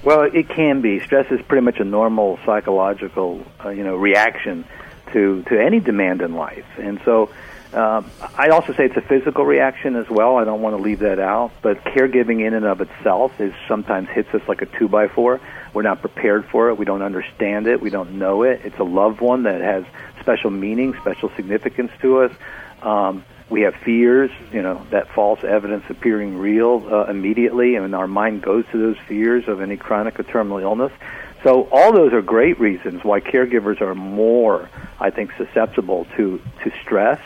Well, 0.04 0.22
it 0.22 0.50
can 0.50 0.82
be. 0.82 1.00
Stress 1.02 1.32
is 1.32 1.42
pretty 1.42 1.64
much 1.64 1.80
a 1.80 1.84
normal 1.84 2.40
psychological, 2.46 3.46
uh, 3.64 3.70
you 3.70 3.84
know, 3.84 3.96
reaction 3.96 4.66
to 5.14 5.44
to 5.44 5.62
any 5.62 5.80
demand 5.80 6.22
in 6.22 6.34
life, 6.34 6.66
and 6.78 7.00
so 7.06 7.30
um, 7.74 8.10
I 8.38 8.50
also 8.50 8.74
say 8.74 8.86
it's 8.86 8.98
a 8.98 9.02
physical 9.02 9.46
reaction 9.46 9.96
as 9.96 10.10
well. 10.10 10.38
I 10.38 10.46
don't 10.46 10.62
want 10.62 10.78
to 10.78 10.82
leave 10.82 11.00
that 11.00 11.20
out, 11.20 11.52
but 11.62 11.84
caregiving 11.84 12.46
in 12.46 12.54
and 12.54 12.66
of 12.66 12.82
itself 12.82 13.40
is 13.42 13.54
sometimes 13.68 14.08
hits 14.10 14.34
us 14.34 14.42
like 14.48 14.62
a 14.62 14.66
two 14.66 14.88
by 14.88 15.08
four. 15.08 15.42
We're 15.74 15.82
not 15.84 16.02
prepared 16.02 16.46
for 16.46 16.70
it. 16.70 16.78
We 16.78 16.86
don't 16.86 17.02
understand 17.02 17.68
it. 17.68 17.82
We 17.82 17.90
don't 17.90 18.18
know 18.18 18.44
it. 18.44 18.62
It's 18.64 18.80
a 18.80 18.84
loved 18.84 19.22
one 19.22 19.44
that 19.44 19.62
has 19.62 19.84
special 20.22 20.50
meaning, 20.50 20.96
special 21.02 21.30
significance 21.36 21.92
to 22.02 22.22
us. 22.22 22.32
Um, 22.82 23.26
we 23.50 23.62
have 23.62 23.76
fears, 23.76 24.30
you 24.52 24.62
know, 24.62 24.86
that 24.92 25.10
false 25.14 25.44
evidence 25.44 25.86
appearing 25.90 26.38
real 26.38 26.86
uh, 26.92 27.06
immediately, 27.06 27.76
and 27.76 27.96
our 27.96 28.08
mind 28.08 28.42
goes 28.42 28.66
to 28.72 28.78
those 28.78 28.98
fears 29.08 29.48
of 29.48 29.62
any 29.62 29.78
chronic 29.78 30.20
or 30.20 30.24
terminal 30.24 30.60
illness. 30.60 30.92
So 31.44 31.70
all 31.72 31.94
those 31.94 32.12
are 32.14 32.22
great 32.22 32.60
reasons 32.60 33.04
why 33.04 33.22
caregivers 33.22 33.80
are 33.80 33.96
more, 33.96 34.70
I 35.00 35.12
think, 35.12 35.32
susceptible 35.38 36.06
to 36.18 36.42
to 36.64 36.72
stress, 36.82 37.22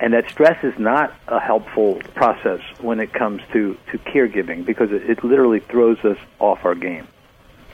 and 0.00 0.12
that 0.12 0.28
stress 0.28 0.62
is 0.62 0.78
not 0.78 1.14
a 1.28 1.40
helpful 1.40 2.00
process 2.14 2.60
when 2.80 3.00
it 3.00 3.12
comes 3.12 3.42
to 3.52 3.76
to 3.90 3.98
caregiving 3.98 4.64
because 4.64 4.92
it, 4.92 5.08
it 5.08 5.24
literally 5.24 5.60
throws 5.60 5.98
us 6.04 6.18
off 6.38 6.64
our 6.64 6.74
game. 6.74 7.08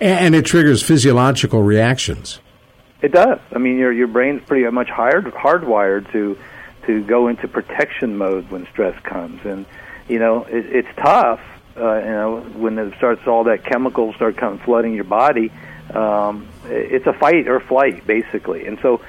And 0.00 0.34
it 0.34 0.44
triggers 0.44 0.82
physiological 0.82 1.62
reactions. 1.62 2.40
It 3.02 3.12
does. 3.12 3.40
I 3.52 3.58
mean, 3.58 3.78
your 3.78 3.92
your 3.92 4.06
brain's 4.06 4.42
pretty 4.44 4.68
much 4.70 4.88
hard 4.88 5.24
hardwired 5.26 6.10
to 6.12 6.38
to 6.86 7.02
go 7.04 7.28
into 7.28 7.48
protection 7.48 8.16
mode 8.16 8.50
when 8.50 8.66
stress 8.66 9.00
comes, 9.02 9.44
and 9.44 9.66
you 10.08 10.18
know 10.18 10.44
it, 10.44 10.66
it's 10.66 10.96
tough. 10.96 11.40
Uh, 11.76 11.98
you 11.98 12.10
know 12.10 12.40
when 12.56 12.78
it 12.78 12.94
starts, 12.96 13.26
all 13.26 13.44
that 13.44 13.64
chemicals 13.64 14.14
start 14.14 14.36
coming 14.36 14.60
flooding 14.60 14.94
your 14.94 15.04
body. 15.04 15.50
Um, 15.92 16.48
it's 16.66 17.06
a 17.06 17.12
fight 17.12 17.48
or 17.48 17.60
flight, 17.60 18.06
basically. 18.06 18.66
And 18.66 18.78
so 18.80 19.00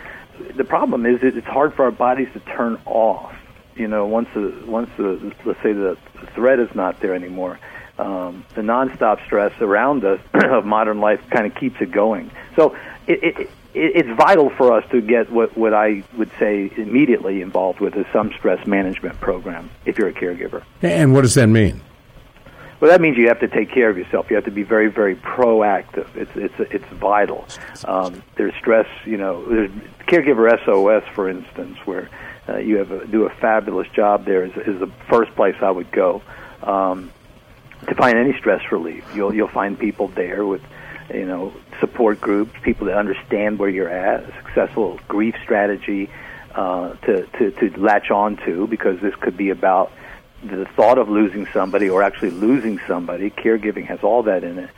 the 0.55 0.63
problem 0.63 1.05
is 1.05 1.19
it's 1.21 1.45
hard 1.47 1.73
for 1.73 1.85
our 1.85 1.91
bodies 1.91 2.29
to 2.33 2.39
turn 2.39 2.79
off. 2.85 3.35
You 3.75 3.87
know, 3.87 4.05
once 4.05 4.29
the 4.33 4.63
once 4.67 4.89
the 4.97 5.33
let's 5.45 5.61
say 5.63 5.73
the, 5.73 5.97
the 6.19 6.27
threat 6.27 6.59
is 6.59 6.73
not 6.75 6.99
there 6.99 7.15
anymore, 7.15 7.59
um, 7.97 8.45
the 8.55 8.61
nonstop 8.61 9.23
stress 9.25 9.53
around 9.61 10.05
us 10.05 10.19
of 10.33 10.65
modern 10.65 10.99
life 10.99 11.21
kind 11.29 11.45
of 11.45 11.55
keeps 11.55 11.81
it 11.81 11.91
going. 11.91 12.31
So 12.55 12.75
it, 13.07 13.23
it, 13.23 13.39
it, 13.39 13.49
it's 13.73 14.09
vital 14.17 14.51
for 14.51 14.73
us 14.73 14.83
to 14.91 15.01
get 15.01 15.31
what 15.31 15.57
what 15.57 15.73
I 15.73 16.03
would 16.17 16.31
say 16.39 16.71
immediately 16.77 17.41
involved 17.41 17.79
with 17.79 17.95
is 17.95 18.05
some 18.13 18.31
stress 18.33 18.65
management 18.67 19.19
program 19.19 19.71
if 19.85 19.97
you're 19.97 20.09
a 20.09 20.13
caregiver. 20.13 20.63
And 20.81 21.13
what 21.13 21.21
does 21.21 21.33
that 21.33 21.47
mean? 21.47 21.81
Well, 22.83 22.91
that 22.91 22.99
means 22.99 23.17
you 23.17 23.29
have 23.29 23.39
to 23.39 23.47
take 23.47 23.71
care 23.71 23.89
of 23.89 23.97
yourself. 23.97 24.29
You 24.29 24.35
have 24.35 24.43
to 24.43 24.51
be 24.51 24.63
very, 24.63 24.89
very 24.89 25.15
proactive. 25.15 26.13
It's 26.17 26.31
it's 26.35 26.53
it's 26.69 26.85
vital. 26.87 27.47
Um, 27.85 28.21
there's 28.35 28.53
stress. 28.55 28.87
You 29.05 29.15
know, 29.15 29.45
there's 29.45 29.71
caregiver 29.99 30.51
SOS, 30.65 31.07
for 31.15 31.29
instance, 31.29 31.77
where 31.85 32.09
uh, 32.49 32.57
you 32.57 32.75
have 32.79 32.91
a, 32.91 33.07
do 33.07 33.23
a 33.23 33.29
fabulous 33.29 33.87
job. 33.95 34.25
There 34.25 34.43
is, 34.43 34.51
is 34.67 34.81
the 34.81 34.91
first 35.07 35.33
place 35.33 35.55
I 35.61 35.71
would 35.71 35.93
go 35.93 36.21
um, 36.61 37.09
to 37.87 37.95
find 37.95 38.17
any 38.17 38.37
stress 38.37 38.69
relief. 38.69 39.05
You'll 39.15 39.33
you'll 39.33 39.47
find 39.47 39.79
people 39.79 40.09
there 40.09 40.45
with 40.45 40.61
you 41.13 41.25
know 41.25 41.53
support 41.79 42.19
groups, 42.19 42.51
people 42.63 42.87
that 42.87 42.97
understand 42.97 43.59
where 43.59 43.69
you're 43.69 43.87
at, 43.87 44.25
successful 44.43 44.99
grief 45.07 45.35
strategy 45.41 46.09
uh, 46.53 46.95
to, 46.95 47.25
to 47.27 47.51
to 47.51 47.79
latch 47.79 48.11
on 48.11 48.35
to 48.43 48.67
because 48.67 48.99
this 48.99 49.15
could 49.15 49.37
be 49.37 49.51
about 49.51 49.93
the 50.47 50.65
thought 50.75 50.97
of 50.97 51.09
losing 51.09 51.47
somebody 51.47 51.89
or 51.89 52.03
actually 52.03 52.31
losing 52.31 52.79
somebody. 52.87 53.29
Caregiving 53.29 53.85
has 53.85 54.03
all 54.03 54.23
that 54.23 54.43
in 54.43 54.59
it. 54.59 54.69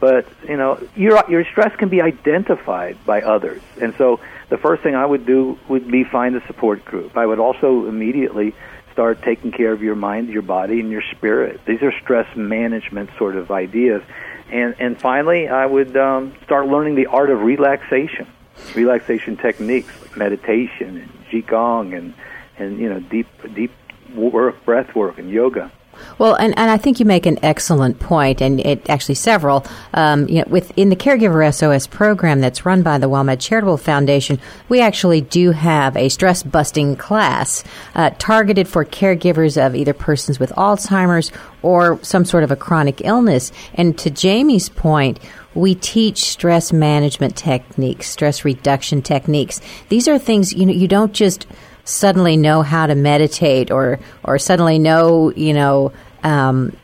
But 0.00 0.26
you 0.48 0.56
know, 0.56 0.80
your 0.94 1.22
your 1.28 1.44
stress 1.44 1.74
can 1.76 1.88
be 1.88 2.00
identified 2.00 3.04
by 3.04 3.22
others, 3.22 3.60
and 3.80 3.94
so 3.96 4.20
the 4.48 4.56
first 4.56 4.82
thing 4.82 4.94
I 4.94 5.04
would 5.04 5.26
do 5.26 5.58
would 5.68 5.90
be 5.90 6.04
find 6.04 6.36
a 6.36 6.46
support 6.46 6.84
group. 6.84 7.16
I 7.16 7.26
would 7.26 7.40
also 7.40 7.86
immediately 7.86 8.54
start 8.92 9.22
taking 9.22 9.52
care 9.52 9.72
of 9.72 9.82
your 9.82 9.94
mind, 9.94 10.28
your 10.28 10.42
body, 10.42 10.80
and 10.80 10.90
your 10.90 11.02
spirit. 11.12 11.60
These 11.66 11.82
are 11.82 11.92
stress 12.00 12.26
management 12.36 13.10
sort 13.18 13.36
of 13.36 13.50
ideas. 13.50 14.02
And 14.50 14.74
and 14.78 14.98
finally, 14.98 15.48
I 15.48 15.66
would 15.66 15.96
um, 15.96 16.34
start 16.44 16.68
learning 16.68 16.94
the 16.94 17.06
art 17.06 17.30
of 17.30 17.42
relaxation, 17.42 18.26
relaxation 18.74 19.36
techniques 19.36 19.92
like 20.00 20.16
meditation 20.16 20.96
and 20.96 21.26
qigong 21.26 21.96
and 21.96 22.14
and 22.56 22.78
you 22.78 22.88
know 22.88 23.00
deep 23.00 23.28
deep 23.54 23.72
work, 24.14 24.64
breath 24.64 24.94
work, 24.94 25.18
and 25.18 25.30
yoga. 25.30 25.70
Well, 26.18 26.34
and, 26.34 26.56
and 26.58 26.70
I 26.70 26.76
think 26.76 27.00
you 27.00 27.06
make 27.06 27.26
an 27.26 27.38
excellent 27.42 27.98
point, 28.00 28.40
and 28.40 28.60
it 28.60 28.88
actually 28.88 29.14
several. 29.14 29.64
Um, 29.94 30.28
you 30.28 30.36
know, 30.36 30.44
within 30.48 30.90
the 30.90 30.96
Caregiver 30.96 31.52
SOS 31.52 31.86
program 31.86 32.40
that's 32.40 32.66
run 32.66 32.82
by 32.82 32.98
the 32.98 33.08
WellMed 33.08 33.40
Charitable 33.40 33.76
Foundation, 33.76 34.40
we 34.68 34.80
actually 34.80 35.20
do 35.20 35.52
have 35.52 35.96
a 35.96 36.08
stress 36.08 36.42
busting 36.42 36.96
class 36.96 37.64
uh, 37.94 38.10
targeted 38.18 38.68
for 38.68 38.84
caregivers 38.84 39.64
of 39.64 39.74
either 39.74 39.92
persons 39.92 40.38
with 40.38 40.50
Alzheimer's 40.52 41.32
or 41.62 42.02
some 42.02 42.24
sort 42.24 42.44
of 42.44 42.50
a 42.50 42.56
chronic 42.56 43.00
illness. 43.04 43.52
And 43.74 43.96
to 43.98 44.10
Jamie's 44.10 44.68
point, 44.68 45.20
we 45.54 45.74
teach 45.74 46.24
stress 46.24 46.72
management 46.72 47.36
techniques, 47.36 48.08
stress 48.08 48.44
reduction 48.44 49.02
techniques. 49.02 49.60
These 49.88 50.06
are 50.08 50.18
things 50.18 50.52
you 50.52 50.66
know 50.66 50.72
you 50.72 50.88
don't 50.88 51.12
just 51.12 51.46
suddenly 51.88 52.36
know 52.36 52.62
how 52.62 52.86
to 52.86 52.94
meditate 52.94 53.70
or 53.70 53.98
or 54.24 54.38
suddenly 54.38 54.78
know 54.78 55.32
you 55.34 55.54
know 55.54 55.92
um, 56.22 56.76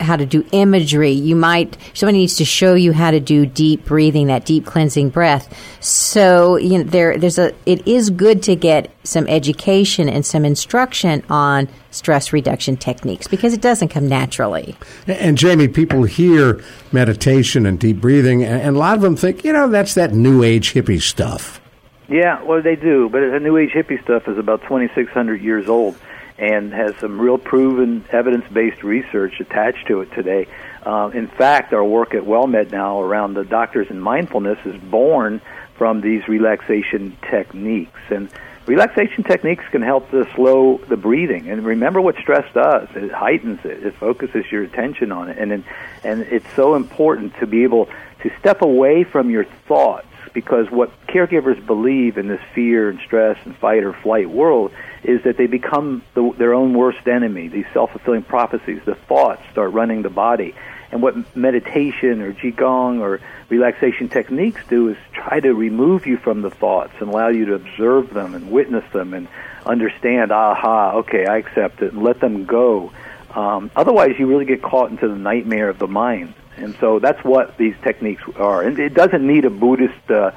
how 0.00 0.16
to 0.16 0.26
do 0.26 0.44
imagery. 0.52 1.12
You 1.12 1.34
might 1.34 1.76
somebody 1.92 2.18
needs 2.18 2.36
to 2.36 2.44
show 2.44 2.74
you 2.74 2.92
how 2.92 3.10
to 3.10 3.20
do 3.20 3.46
deep 3.46 3.84
breathing, 3.84 4.28
that 4.28 4.44
deep 4.44 4.64
cleansing 4.64 5.10
breath. 5.10 5.52
So 5.80 6.56
you 6.56 6.78
know 6.78 6.84
there 6.84 7.18
there's 7.18 7.38
a 7.38 7.52
it 7.66 7.86
is 7.86 8.10
good 8.10 8.42
to 8.44 8.54
get 8.54 8.90
some 9.02 9.26
education 9.26 10.08
and 10.08 10.24
some 10.24 10.44
instruction 10.44 11.24
on 11.28 11.68
stress 11.90 12.32
reduction 12.32 12.76
techniques 12.76 13.26
because 13.26 13.52
it 13.52 13.60
doesn't 13.60 13.88
come 13.88 14.08
naturally. 14.08 14.76
And 15.06 15.36
Jamie, 15.36 15.68
people 15.68 16.04
hear 16.04 16.62
meditation 16.92 17.66
and 17.66 17.78
deep 17.78 18.00
breathing, 18.00 18.44
and 18.44 18.76
a 18.76 18.78
lot 18.78 18.96
of 18.96 19.02
them 19.02 19.16
think 19.16 19.44
you 19.44 19.52
know 19.52 19.68
that's 19.68 19.94
that 19.94 20.12
new 20.12 20.42
age 20.44 20.74
hippie 20.74 21.02
stuff. 21.02 21.60
Yeah, 22.08 22.42
well, 22.42 22.60
they 22.60 22.76
do, 22.76 23.08
but 23.08 23.20
the 23.20 23.40
New 23.40 23.56
Age 23.56 23.70
hippie 23.70 24.02
stuff 24.02 24.28
is 24.28 24.36
about 24.36 24.62
2,600 24.62 25.40
years 25.40 25.68
old 25.68 25.96
and 26.36 26.72
has 26.72 26.94
some 26.96 27.20
real 27.20 27.38
proven 27.38 28.04
evidence-based 28.10 28.82
research 28.82 29.40
attached 29.40 29.86
to 29.86 30.00
it 30.00 30.12
today. 30.12 30.46
Uh, 30.84 31.10
in 31.14 31.28
fact, 31.28 31.72
our 31.72 31.84
work 31.84 32.14
at 32.14 32.22
WellMed 32.22 32.72
now 32.72 33.00
around 33.00 33.34
the 33.34 33.44
doctors 33.44 33.86
and 33.88 34.02
mindfulness 34.02 34.58
is 34.66 34.76
born 34.82 35.40
from 35.78 36.00
these 36.00 36.26
relaxation 36.28 37.16
techniques. 37.30 38.00
And 38.10 38.28
relaxation 38.66 39.24
techniques 39.24 39.64
can 39.70 39.80
help 39.80 40.10
to 40.10 40.28
slow 40.34 40.78
the 40.88 40.96
breathing. 40.96 41.48
And 41.48 41.64
remember 41.64 42.00
what 42.00 42.16
stress 42.16 42.52
does. 42.52 42.88
It 42.94 43.12
heightens 43.12 43.60
it. 43.64 43.84
It 43.84 43.94
focuses 43.94 44.44
your 44.50 44.64
attention 44.64 45.10
on 45.10 45.30
it. 45.30 45.38
And, 45.38 45.64
and 46.02 46.22
it's 46.22 46.52
so 46.54 46.74
important 46.74 47.34
to 47.38 47.46
be 47.46 47.62
able 47.62 47.88
to 48.22 48.30
step 48.40 48.60
away 48.60 49.04
from 49.04 49.30
your 49.30 49.44
thoughts 49.44 50.06
because 50.34 50.68
what 50.70 50.90
caregivers 51.06 51.64
believe 51.64 52.18
in 52.18 52.28
this 52.28 52.40
fear 52.54 52.90
and 52.90 52.98
stress 53.00 53.38
and 53.46 53.56
fight 53.56 53.84
or 53.84 53.94
flight 53.94 54.28
world 54.28 54.72
is 55.04 55.22
that 55.22 55.36
they 55.38 55.46
become 55.46 56.02
the, 56.14 56.34
their 56.36 56.52
own 56.52 56.74
worst 56.74 57.06
enemy. 57.06 57.48
These 57.48 57.66
self-fulfilling 57.72 58.24
prophecies, 58.24 58.82
the 58.84 58.96
thoughts 58.96 59.42
start 59.52 59.72
running 59.72 60.02
the 60.02 60.10
body. 60.10 60.54
And 60.90 61.00
what 61.02 61.36
meditation 61.36 62.20
or 62.20 62.34
qigong 62.34 63.00
or 63.00 63.20
relaxation 63.48 64.08
techniques 64.08 64.60
do 64.68 64.90
is 64.90 64.96
try 65.12 65.40
to 65.40 65.54
remove 65.54 66.06
you 66.06 66.16
from 66.16 66.42
the 66.42 66.50
thoughts 66.50 66.92
and 67.00 67.08
allow 67.08 67.28
you 67.28 67.46
to 67.46 67.54
observe 67.54 68.12
them 68.12 68.34
and 68.34 68.50
witness 68.50 68.84
them 68.92 69.14
and 69.14 69.28
understand, 69.64 70.32
aha, 70.32 70.96
okay, 70.98 71.26
I 71.26 71.38
accept 71.38 71.80
it, 71.80 71.92
and 71.92 72.02
let 72.02 72.20
them 72.20 72.44
go. 72.44 72.92
Um, 73.34 73.70
otherwise, 73.74 74.12
you 74.18 74.26
really 74.26 74.44
get 74.44 74.62
caught 74.62 74.90
into 74.90 75.08
the 75.08 75.16
nightmare 75.16 75.68
of 75.68 75.78
the 75.78 75.88
mind. 75.88 76.34
And 76.56 76.76
so 76.80 76.98
that's 76.98 77.22
what 77.24 77.56
these 77.56 77.74
techniques 77.82 78.22
are. 78.36 78.62
And 78.62 78.78
it 78.78 78.94
doesn't 78.94 79.26
need 79.26 79.44
a 79.44 79.50
Buddhist 79.50 80.10
uh, 80.10 80.30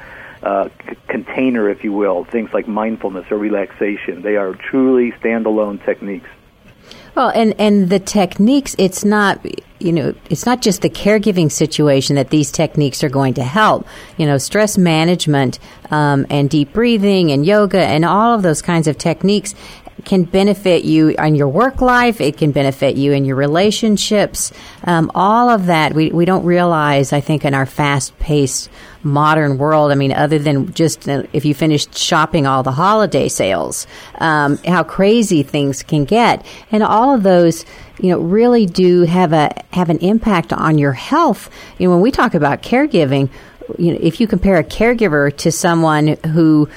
uh, 0.44 0.70
c- 0.88 0.98
container, 1.08 1.70
if 1.70 1.84
you 1.84 1.94
will, 1.94 2.24
things 2.24 2.52
like 2.54 2.68
mindfulness 2.68 3.26
or 3.32 3.38
relaxation. 3.38 4.22
They 4.22 4.36
are 4.36 4.54
truly 4.54 5.12
standalone 5.14 5.84
techniques. 5.84 6.30
Well, 7.16 7.30
and, 7.30 7.56
and 7.60 7.90
the 7.90 8.00
techniques, 8.00 8.76
it's 8.78 9.04
not, 9.04 9.44
you 9.80 9.92
know, 9.92 10.14
it's 10.30 10.46
not 10.46 10.62
just 10.62 10.84
the 10.84 10.90
caregiving 10.90 11.52
situation 11.52 12.16
that 12.16 12.30
these 12.30 12.52
techniques 12.52 13.04
are 13.04 13.10
going 13.10 13.34
to 13.36 13.44
help. 13.44 13.88
You 14.18 14.28
know, 14.28 14.38
stress 14.38 14.78
management 14.78 15.58
um, 15.90 16.28
and 16.30 16.48
deep 16.48 16.74
breathing 16.74 17.32
and 17.32 17.44
yoga 17.44 17.80
and 17.80 18.06
all 18.06 18.36
of 18.36 18.44
those 18.44 18.62
kinds 18.62 18.88
of 18.88 19.00
techniques 19.00 19.56
can 20.06 20.24
benefit 20.24 20.84
you 20.84 21.10
in 21.10 21.36
your 21.36 21.48
work 21.48 21.82
life. 21.82 22.22
It 22.22 22.38
can 22.38 22.52
benefit 22.52 22.96
you 22.96 23.14
in 23.14 23.26
your 23.26 23.36
relationships. 23.36 24.52
Um, 24.84 25.12
all 25.16 25.50
of 25.50 25.66
that 25.66 25.94
we, 25.94 26.12
we 26.12 26.26
don't 26.26 26.46
realize, 26.46 27.14
I 27.14 27.22
think, 27.22 27.46
in 27.46 27.54
our 27.54 27.66
fast 27.66 28.18
paced 28.20 28.70
modern 29.04 29.58
world. 29.58 29.92
I 29.92 29.96
mean, 29.96 30.12
other 30.12 30.40
than 30.40 30.74
just 30.74 31.08
uh, 31.08 31.24
if 31.34 31.46
you 31.46 31.54
finished 31.54 31.98
shopping 31.98 32.46
all 32.46 32.64
the 32.64 32.72
holiday 32.72 33.28
sales, 33.28 33.88
um, 34.16 34.58
how 34.58 34.84
crazy 34.84 35.44
things 35.44 35.84
can 35.84 36.06
get. 36.06 36.46
And 36.72 36.84
all 36.84 37.14
of 37.14 37.24
those, 37.24 37.66
you 38.00 38.12
know, 38.12 38.20
really 38.20 38.66
do 38.66 39.02
have 39.04 39.34
a, 39.34 39.52
have 39.72 39.90
an 39.90 40.00
impact 40.00 40.54
on 40.54 40.78
your 40.78 40.94
health. 40.94 41.50
You 41.78 41.88
know, 41.88 41.96
when 41.96 42.02
we 42.02 42.12
talk 42.12 42.34
about 42.34 42.62
caregiving, 42.62 43.30
you 43.78 43.94
know, 43.94 44.00
if 44.02 44.22
you 44.22 44.28
compare 44.28 44.58
a 44.58 44.64
caregiver 44.64 45.36
to 45.38 45.52
someone 45.52 46.18
who 46.28 46.70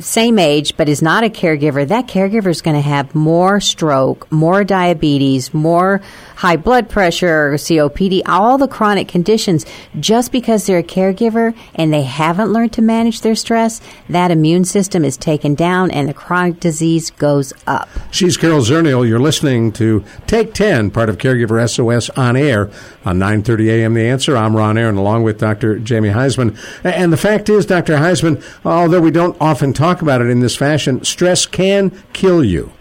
same 0.00 0.38
age 0.38 0.76
but 0.76 0.88
is 0.88 1.02
not 1.02 1.24
a 1.24 1.28
caregiver, 1.28 1.86
that 1.88 2.06
caregiver 2.06 2.48
is 2.48 2.62
going 2.62 2.76
to 2.76 2.82
have 2.82 3.14
more 3.14 3.60
stroke, 3.60 4.30
more 4.30 4.64
diabetes, 4.64 5.52
more 5.52 6.00
high 6.36 6.56
blood 6.56 6.88
pressure, 6.88 7.52
COPD, 7.54 8.22
all 8.26 8.58
the 8.58 8.68
chronic 8.68 9.08
conditions 9.08 9.66
just 9.98 10.30
because 10.30 10.66
they're 10.66 10.78
a 10.78 10.82
caregiver 10.82 11.54
and 11.74 11.92
they 11.92 12.02
haven't 12.02 12.52
learned 12.52 12.72
to 12.72 12.82
manage 12.82 13.22
their 13.22 13.34
stress, 13.34 13.80
that 14.08 14.30
immune 14.30 14.64
system 14.64 15.04
is 15.04 15.16
taken 15.16 15.54
down 15.54 15.90
and 15.90 16.08
the 16.08 16.14
chronic 16.14 16.60
disease 16.60 17.10
goes 17.10 17.52
up. 17.66 17.88
She's 18.10 18.36
Carol 18.36 18.60
Zernial. 18.60 19.08
You're 19.08 19.18
listening 19.18 19.72
to 19.72 20.04
Take 20.26 20.54
10, 20.54 20.90
part 20.90 21.08
of 21.08 21.18
Caregiver 21.18 21.68
SOS 21.68 22.10
on 22.10 22.36
air 22.36 22.70
on 23.04 23.18
9:30 23.18 23.68
a.m. 23.70 23.94
The 23.94 24.02
Answer. 24.02 24.36
I'm 24.36 24.56
Ron 24.56 24.78
Aaron 24.78 24.96
along 24.96 25.22
with 25.22 25.38
Dr. 25.38 25.78
Jamie 25.78 26.10
Huysman. 26.10 26.56
And 26.84 27.12
the 27.12 27.16
fact 27.16 27.48
is, 27.48 27.66
Dr. 27.66 27.96
Huysman, 27.96 28.42
although 28.64 29.00
we 29.00 29.10
don't 29.10 29.36
often 29.40 29.72
talk 29.78 30.02
about 30.02 30.20
it 30.20 30.28
in 30.28 30.40
this 30.40 30.56
fashion, 30.56 31.04
stress 31.04 31.46
can 31.46 31.90
kill 32.12 32.44
you. 32.44 32.72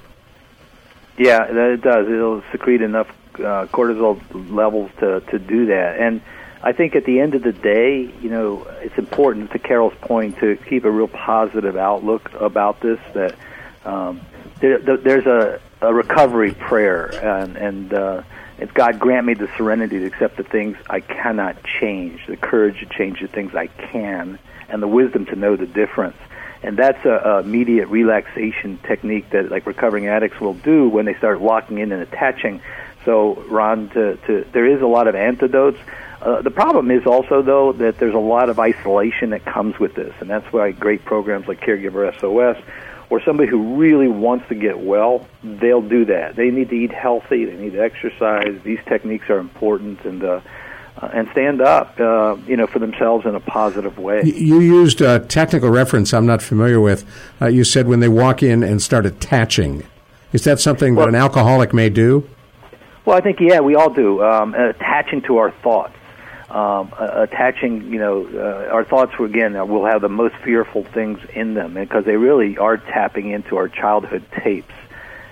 Yeah, 1.17 1.45
it 1.45 1.81
does. 1.81 2.07
It'll 2.07 2.43
secrete 2.51 2.81
enough 2.81 3.07
uh, 3.35 3.67
cortisol 3.67 4.19
levels 4.51 4.91
to 4.99 5.21
to 5.21 5.39
do 5.39 5.67
that. 5.67 5.99
And 5.99 6.21
I 6.61 6.73
think 6.73 6.95
at 6.95 7.05
the 7.05 7.19
end 7.19 7.35
of 7.35 7.43
the 7.43 7.53
day, 7.53 8.11
you 8.21 8.29
know, 8.29 8.67
it's 8.81 8.97
important 8.97 9.51
to 9.51 9.59
Carol's 9.59 9.93
point 10.01 10.37
to 10.39 10.57
keep 10.57 10.85
a 10.85 10.91
real 10.91 11.07
positive 11.07 11.75
outlook 11.77 12.31
about 12.33 12.81
this. 12.81 12.99
That 13.13 13.35
um, 13.85 14.21
there, 14.59 14.79
there's 14.79 15.25
a, 15.25 15.59
a 15.81 15.93
recovery 15.93 16.53
prayer, 16.53 17.13
and 17.23 17.55
and 17.57 17.93
uh, 17.93 18.23
it's 18.59 18.71
God 18.71 18.99
grant 18.99 19.25
me 19.25 19.33
the 19.33 19.49
serenity 19.57 19.99
to 19.99 20.05
accept 20.05 20.37
the 20.37 20.43
things 20.43 20.77
I 20.89 20.99
cannot 20.99 21.63
change, 21.63 22.25
the 22.27 22.37
courage 22.37 22.79
to 22.79 22.85
change 22.85 23.21
the 23.21 23.27
things 23.27 23.53
I 23.55 23.67
can, 23.67 24.39
and 24.69 24.81
the 24.81 24.87
wisdom 24.87 25.25
to 25.27 25.35
know 25.35 25.55
the 25.55 25.67
difference. 25.67 26.17
And 26.63 26.75
that's 26.77 27.05
a, 27.05 27.21
a 27.23 27.39
immediate 27.39 27.87
relaxation 27.87 28.79
technique 28.79 29.29
that 29.29 29.51
like 29.51 29.67
recovering 29.67 30.07
addicts 30.07 30.41
will 30.41 30.55
do 30.55 30.89
when 30.89 31.05
they 31.05 31.13
start 31.15 31.41
locking 31.41 31.77
in 31.77 31.91
and 31.91 32.01
attaching 32.01 32.61
so, 33.07 33.35
Ron, 33.47 33.87
to, 33.91 34.17
to, 34.27 34.45
there 34.51 34.65
is 34.65 34.81
a 34.81 34.85
lot 34.85 35.07
of 35.07 35.15
antidotes. 35.15 35.79
Uh, 36.21 36.41
the 36.41 36.51
problem 36.51 36.91
is 36.91 37.05
also, 37.07 37.41
though, 37.41 37.71
that 37.71 37.99
there's 37.99 38.13
a 38.13 38.19
lot 38.19 38.49
of 38.49 38.59
isolation 38.59 39.29
that 39.29 39.45
comes 39.45 39.79
with 39.79 39.95
this, 39.95 40.13
and 40.19 40.29
that's 40.29 40.51
why 40.51 40.71
great 40.71 41.05
programs 41.05 41.47
like 41.47 41.61
Caregiver 41.61 42.11
SOS, 42.19 42.57
or 43.09 43.21
somebody 43.21 43.49
who 43.49 43.75
really 43.77 44.07
wants 44.07 44.47
to 44.49 44.55
get 44.55 44.79
well, 44.79 45.25
they'll 45.43 45.81
do 45.81 46.05
that. 46.05 46.35
They 46.35 46.49
need 46.49 46.69
to 46.69 46.75
eat 46.75 46.91
healthy. 46.91 47.45
They 47.45 47.55
need 47.55 47.73
to 47.73 47.81
exercise. 47.81 48.59
These 48.63 48.79
techniques 48.85 49.29
are 49.29 49.39
important, 49.39 50.03
and 50.03 50.23
uh, 50.23 50.41
uh, 51.01 51.09
and 51.13 51.29
stand 51.29 51.61
up, 51.61 51.99
uh, 51.99 52.35
you 52.47 52.57
know, 52.57 52.65
for 52.65 52.79
themselves 52.79 53.25
in 53.25 53.35
a 53.35 53.39
positive 53.39 53.97
way. 53.97 54.23
You 54.23 54.59
used 54.59 54.99
a 54.99 55.19
technical 55.19 55.69
reference 55.69 56.13
I'm 56.13 56.25
not 56.25 56.41
familiar 56.41 56.81
with. 56.81 57.05
Uh, 57.39 57.47
you 57.47 57.63
said 57.63 57.87
when 57.87 57.99
they 57.99 58.07
walk 58.07 58.41
in 58.41 58.63
and 58.63 58.81
start 58.81 59.05
attaching. 59.05 59.85
Is 60.33 60.43
that 60.45 60.59
something 60.59 60.95
well, 60.95 61.05
that 61.05 61.09
an 61.09 61.15
alcoholic 61.15 61.73
may 61.73 61.89
do? 61.89 62.27
Well, 63.05 63.15
I 63.15 63.21
think 63.21 63.39
yeah, 63.39 63.59
we 63.59 63.75
all 63.75 63.89
do. 63.89 64.23
Um, 64.23 64.53
attaching 64.53 65.21
to 65.23 65.37
our 65.37 65.51
thoughts, 65.51 65.95
um, 66.49 66.93
attaching, 66.97 67.91
you 67.91 67.99
know, 67.99 68.25
uh, 68.25 68.71
our 68.71 68.85
thoughts 68.85 69.17
were, 69.17 69.25
again 69.25 69.53
will 69.67 69.85
have 69.85 70.01
the 70.01 70.09
most 70.09 70.35
fearful 70.35 70.83
things 70.83 71.19
in 71.33 71.53
them 71.53 71.73
because 71.73 72.05
they 72.05 72.15
really 72.15 72.57
are 72.57 72.77
tapping 72.77 73.31
into 73.31 73.57
our 73.57 73.67
childhood 73.67 74.23
tapes. 74.31 74.73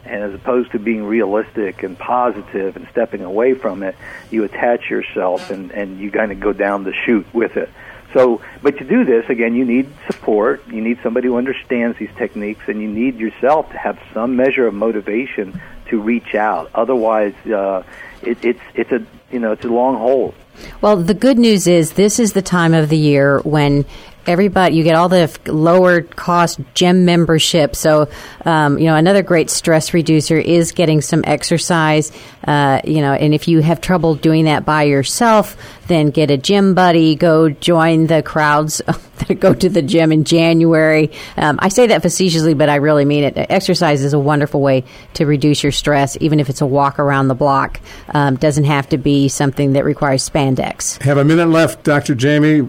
And 0.03 0.21
as 0.21 0.33
opposed 0.35 0.71
to 0.73 0.79
being 0.79 1.05
realistic 1.05 1.81
and 1.81 1.97
positive 1.97 2.75
and 2.75 2.87
stepping 2.91 3.23
away 3.23 3.55
from 3.55 3.81
it, 3.81 3.95
you 4.29 4.43
attach 4.43 4.89
yourself 4.89 5.49
and, 5.49 5.71
and 5.71 5.99
you 5.99 6.11
kind 6.11 6.31
of 6.31 6.39
go 6.39 6.53
down 6.53 6.83
the 6.83 6.93
chute 6.93 7.25
with 7.33 7.57
it. 7.57 7.69
So, 8.13 8.41
but 8.61 8.77
to 8.77 8.85
do 8.85 9.03
this, 9.03 9.29
again, 9.29 9.55
you 9.55 9.65
need 9.65 9.91
support. 10.07 10.65
You 10.67 10.81
need 10.81 10.99
somebody 11.01 11.27
who 11.27 11.37
understands 11.37 11.97
these 11.97 12.11
techniques, 12.15 12.61
and 12.67 12.81
you 12.81 12.87
need 12.87 13.17
yourself 13.17 13.69
to 13.71 13.77
have 13.77 13.99
some 14.13 14.37
measure 14.37 14.67
of 14.67 14.73
motivation 14.73 15.59
to 15.89 15.99
reach 15.99 16.33
out. 16.33 16.69
Otherwise, 16.73 17.33
uh, 17.47 17.83
it, 18.21 18.37
it's 18.45 18.61
it's 18.73 18.91
a 18.91 19.05
you 19.31 19.39
know 19.39 19.51
it's 19.51 19.65
a 19.65 19.69
long 19.69 19.97
hold. 19.97 20.33
Well, 20.81 20.97
the 20.97 21.13
good 21.13 21.37
news 21.37 21.67
is 21.67 21.93
this 21.93 22.19
is 22.19 22.33
the 22.33 22.41
time 22.41 22.73
of 22.73 22.89
the 22.89 22.97
year 22.97 23.39
when 23.39 23.85
everybody 24.25 24.75
you 24.75 24.83
get 24.83 24.95
all 24.95 25.09
the 25.09 25.35
lower 25.47 26.01
cost 26.01 26.59
gym 26.73 27.05
membership. 27.05 27.75
So 27.75 28.09
um, 28.45 28.77
you 28.77 28.85
know 28.85 28.95
another 28.95 29.23
great 29.23 29.49
stress 29.49 29.93
reducer 29.93 30.37
is 30.37 30.71
getting 30.71 31.01
some 31.01 31.23
exercise 31.25 32.11
uh, 32.45 32.81
you 32.83 33.01
know 33.01 33.13
and 33.13 33.33
if 33.33 33.47
you 33.47 33.61
have 33.61 33.81
trouble 33.81 34.15
doing 34.15 34.45
that 34.45 34.65
by 34.65 34.83
yourself 34.83 35.57
then 35.87 36.09
get 36.09 36.31
a 36.31 36.37
gym 36.37 36.73
buddy 36.73 37.15
go 37.15 37.49
join 37.49 38.07
the 38.07 38.23
crowds 38.23 38.81
that 39.27 39.39
go 39.39 39.53
to 39.53 39.69
the 39.69 39.81
gym 39.81 40.11
in 40.11 40.23
january. 40.23 41.11
Um, 41.37 41.59
i 41.61 41.69
say 41.69 41.87
that 41.87 42.01
facetiously 42.01 42.53
but 42.53 42.69
i 42.69 42.75
really 42.75 43.05
mean 43.05 43.23
it. 43.23 43.33
Exercise 43.37 44.03
is 44.03 44.13
a 44.13 44.19
wonderful 44.19 44.61
way 44.61 44.83
to 45.15 45.25
reduce 45.25 45.63
your 45.63 45.71
stress 45.71 46.17
even 46.19 46.39
if 46.39 46.49
it's 46.49 46.61
a 46.61 46.65
walk 46.65 46.99
around 46.99 47.27
the 47.27 47.35
block. 47.35 47.79
Um, 48.09 48.35
doesn't 48.35 48.65
have 48.65 48.89
to 48.89 48.97
be 48.97 49.27
something 49.27 49.73
that 49.73 49.85
requires 49.85 50.27
spandex. 50.27 51.01
Have 51.01 51.17
a 51.17 51.25
minute 51.25 51.47
left 51.47 51.83
dr 51.83 52.13
jamie 52.15 52.67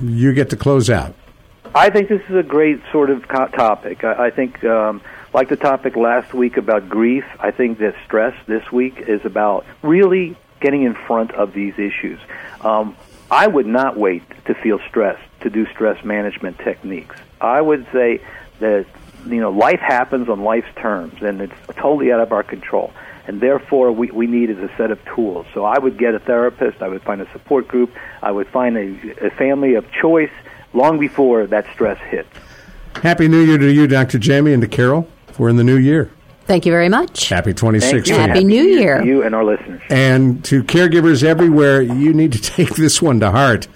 you 0.00 0.32
get 0.32 0.50
to 0.50 0.56
close 0.56 0.90
out. 0.90 1.14
I 1.74 1.90
think 1.90 2.08
this 2.08 2.22
is 2.28 2.36
a 2.36 2.42
great 2.42 2.80
sort 2.92 3.10
of 3.10 3.26
topic. 3.28 4.04
I, 4.04 4.26
I 4.26 4.30
think, 4.30 4.64
um, 4.64 5.02
like 5.34 5.48
the 5.48 5.56
topic 5.56 5.96
last 5.96 6.32
week 6.32 6.56
about 6.56 6.88
grief, 6.88 7.24
I 7.38 7.50
think 7.50 7.78
that 7.78 7.94
stress 8.04 8.34
this 8.46 8.70
week 8.72 8.98
is 8.98 9.24
about 9.24 9.66
really 9.82 10.36
getting 10.60 10.84
in 10.84 10.94
front 10.94 11.32
of 11.32 11.52
these 11.52 11.74
issues. 11.74 12.18
Um, 12.62 12.96
I 13.30 13.46
would 13.46 13.66
not 13.66 13.96
wait 13.96 14.22
to 14.46 14.54
feel 14.54 14.78
stressed 14.88 15.22
to 15.40 15.50
do 15.50 15.66
stress 15.66 16.02
management 16.04 16.58
techniques. 16.58 17.16
I 17.40 17.60
would 17.60 17.86
say 17.92 18.22
that 18.60 18.86
you 19.26 19.40
know 19.40 19.50
life 19.50 19.80
happens 19.80 20.28
on 20.28 20.42
life's 20.42 20.72
terms, 20.76 21.20
and 21.20 21.42
it's 21.42 21.54
totally 21.76 22.12
out 22.12 22.20
of 22.20 22.32
our 22.32 22.42
control 22.42 22.92
and 23.26 23.40
therefore 23.40 23.92
we, 23.92 24.10
we 24.10 24.26
need 24.26 24.50
is 24.50 24.58
a 24.58 24.70
set 24.76 24.90
of 24.90 25.04
tools. 25.04 25.46
So 25.54 25.64
I 25.64 25.78
would 25.78 25.98
get 25.98 26.14
a 26.14 26.18
therapist, 26.18 26.82
I 26.82 26.88
would 26.88 27.02
find 27.02 27.20
a 27.20 27.30
support 27.32 27.68
group, 27.68 27.92
I 28.22 28.30
would 28.30 28.48
find 28.48 28.76
a, 28.76 29.26
a 29.26 29.30
family 29.30 29.74
of 29.74 29.90
choice 29.92 30.30
long 30.72 30.98
before 30.98 31.46
that 31.46 31.66
stress 31.72 31.98
hits. 32.10 32.28
Happy 33.02 33.28
New 33.28 33.40
Year 33.40 33.58
to 33.58 33.70
you, 33.70 33.86
Dr. 33.86 34.18
Jamie, 34.18 34.52
and 34.52 34.62
to 34.62 34.68
Carol. 34.68 35.08
We're 35.38 35.50
in 35.50 35.56
the 35.56 35.64
new 35.64 35.76
year. 35.76 36.10
Thank 36.46 36.64
you 36.64 36.72
very 36.72 36.88
much. 36.88 37.28
Happy 37.28 37.52
26th. 37.52 38.08
Happy, 38.08 38.28
Happy 38.28 38.44
New 38.44 38.62
Year. 38.62 39.04
you 39.04 39.22
and 39.22 39.34
our 39.34 39.44
listeners. 39.44 39.82
And 39.90 40.44
to 40.44 40.62
caregivers 40.62 41.24
everywhere, 41.24 41.82
you 41.82 42.14
need 42.14 42.32
to 42.32 42.40
take 42.56 42.76
this 42.76 43.02
one 43.02 43.20
to 43.20 43.32
heart 43.32 43.66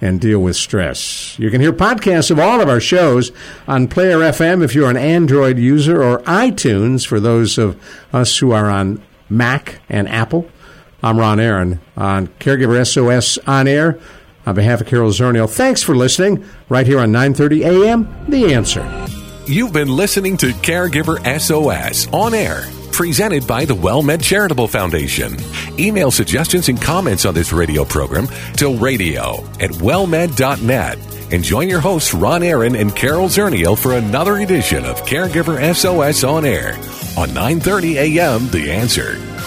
and 0.00 0.20
deal 0.20 0.40
with 0.40 0.56
stress. 0.56 1.38
You 1.38 1.50
can 1.50 1.60
hear 1.60 1.72
podcasts 1.72 2.30
of 2.30 2.38
all 2.38 2.60
of 2.60 2.68
our 2.68 2.80
shows 2.80 3.32
on 3.68 3.88
Player 3.88 4.18
FM 4.18 4.62
if 4.62 4.74
you're 4.74 4.90
an 4.90 4.96
Android 4.96 5.58
user 5.58 6.02
or 6.02 6.20
iTunes 6.20 7.06
for 7.06 7.20
those 7.20 7.58
of 7.58 7.80
us 8.12 8.38
who 8.38 8.52
are 8.52 8.70
on 8.70 9.02
Mac 9.28 9.80
and 9.88 10.08
Apple. 10.08 10.48
I'm 11.02 11.18
Ron 11.18 11.40
Aaron 11.40 11.80
on 11.96 12.28
Caregiver 12.40 12.86
SOS 12.86 13.38
on 13.46 13.68
air. 13.68 13.98
On 14.46 14.54
behalf 14.54 14.80
of 14.80 14.86
Carol 14.86 15.10
Zernial, 15.10 15.48
thanks 15.48 15.82
for 15.82 15.94
listening 15.94 16.44
right 16.68 16.86
here 16.86 16.98
on 16.98 17.12
9:30 17.12 17.84
a.m. 17.84 18.08
The 18.28 18.54
Answer. 18.54 19.08
You've 19.46 19.72
been 19.72 19.88
listening 19.88 20.36
to 20.38 20.48
Caregiver 20.48 21.18
SOS 21.38 22.08
on 22.12 22.34
air, 22.34 22.62
presented 22.92 23.46
by 23.46 23.64
the 23.64 23.74
WellMed 23.74 24.22
Charitable 24.22 24.68
Foundation. 24.68 25.36
Email 25.78 26.10
suggestions 26.10 26.68
and 26.68 26.80
comments 26.80 27.24
on 27.24 27.34
this 27.34 27.52
radio 27.52 27.84
program 27.84 28.26
to 28.56 28.76
radio 28.76 29.44
at 29.60 29.70
wellmed.net. 29.70 30.98
And 31.32 31.44
join 31.44 31.68
your 31.68 31.80
hosts, 31.80 32.12
Ron 32.12 32.42
Aaron 32.42 32.74
and 32.74 32.94
Carol 32.94 33.28
Zernial, 33.28 33.78
for 33.78 33.94
another 33.94 34.38
edition 34.38 34.84
of 34.84 35.02
Caregiver 35.02 35.74
SOS 35.74 36.24
on 36.24 36.44
air 36.44 36.74
on 37.16 37.28
9:30 37.30 37.94
a.m. 37.96 38.48
The 38.50 38.70
Answer. 38.70 39.39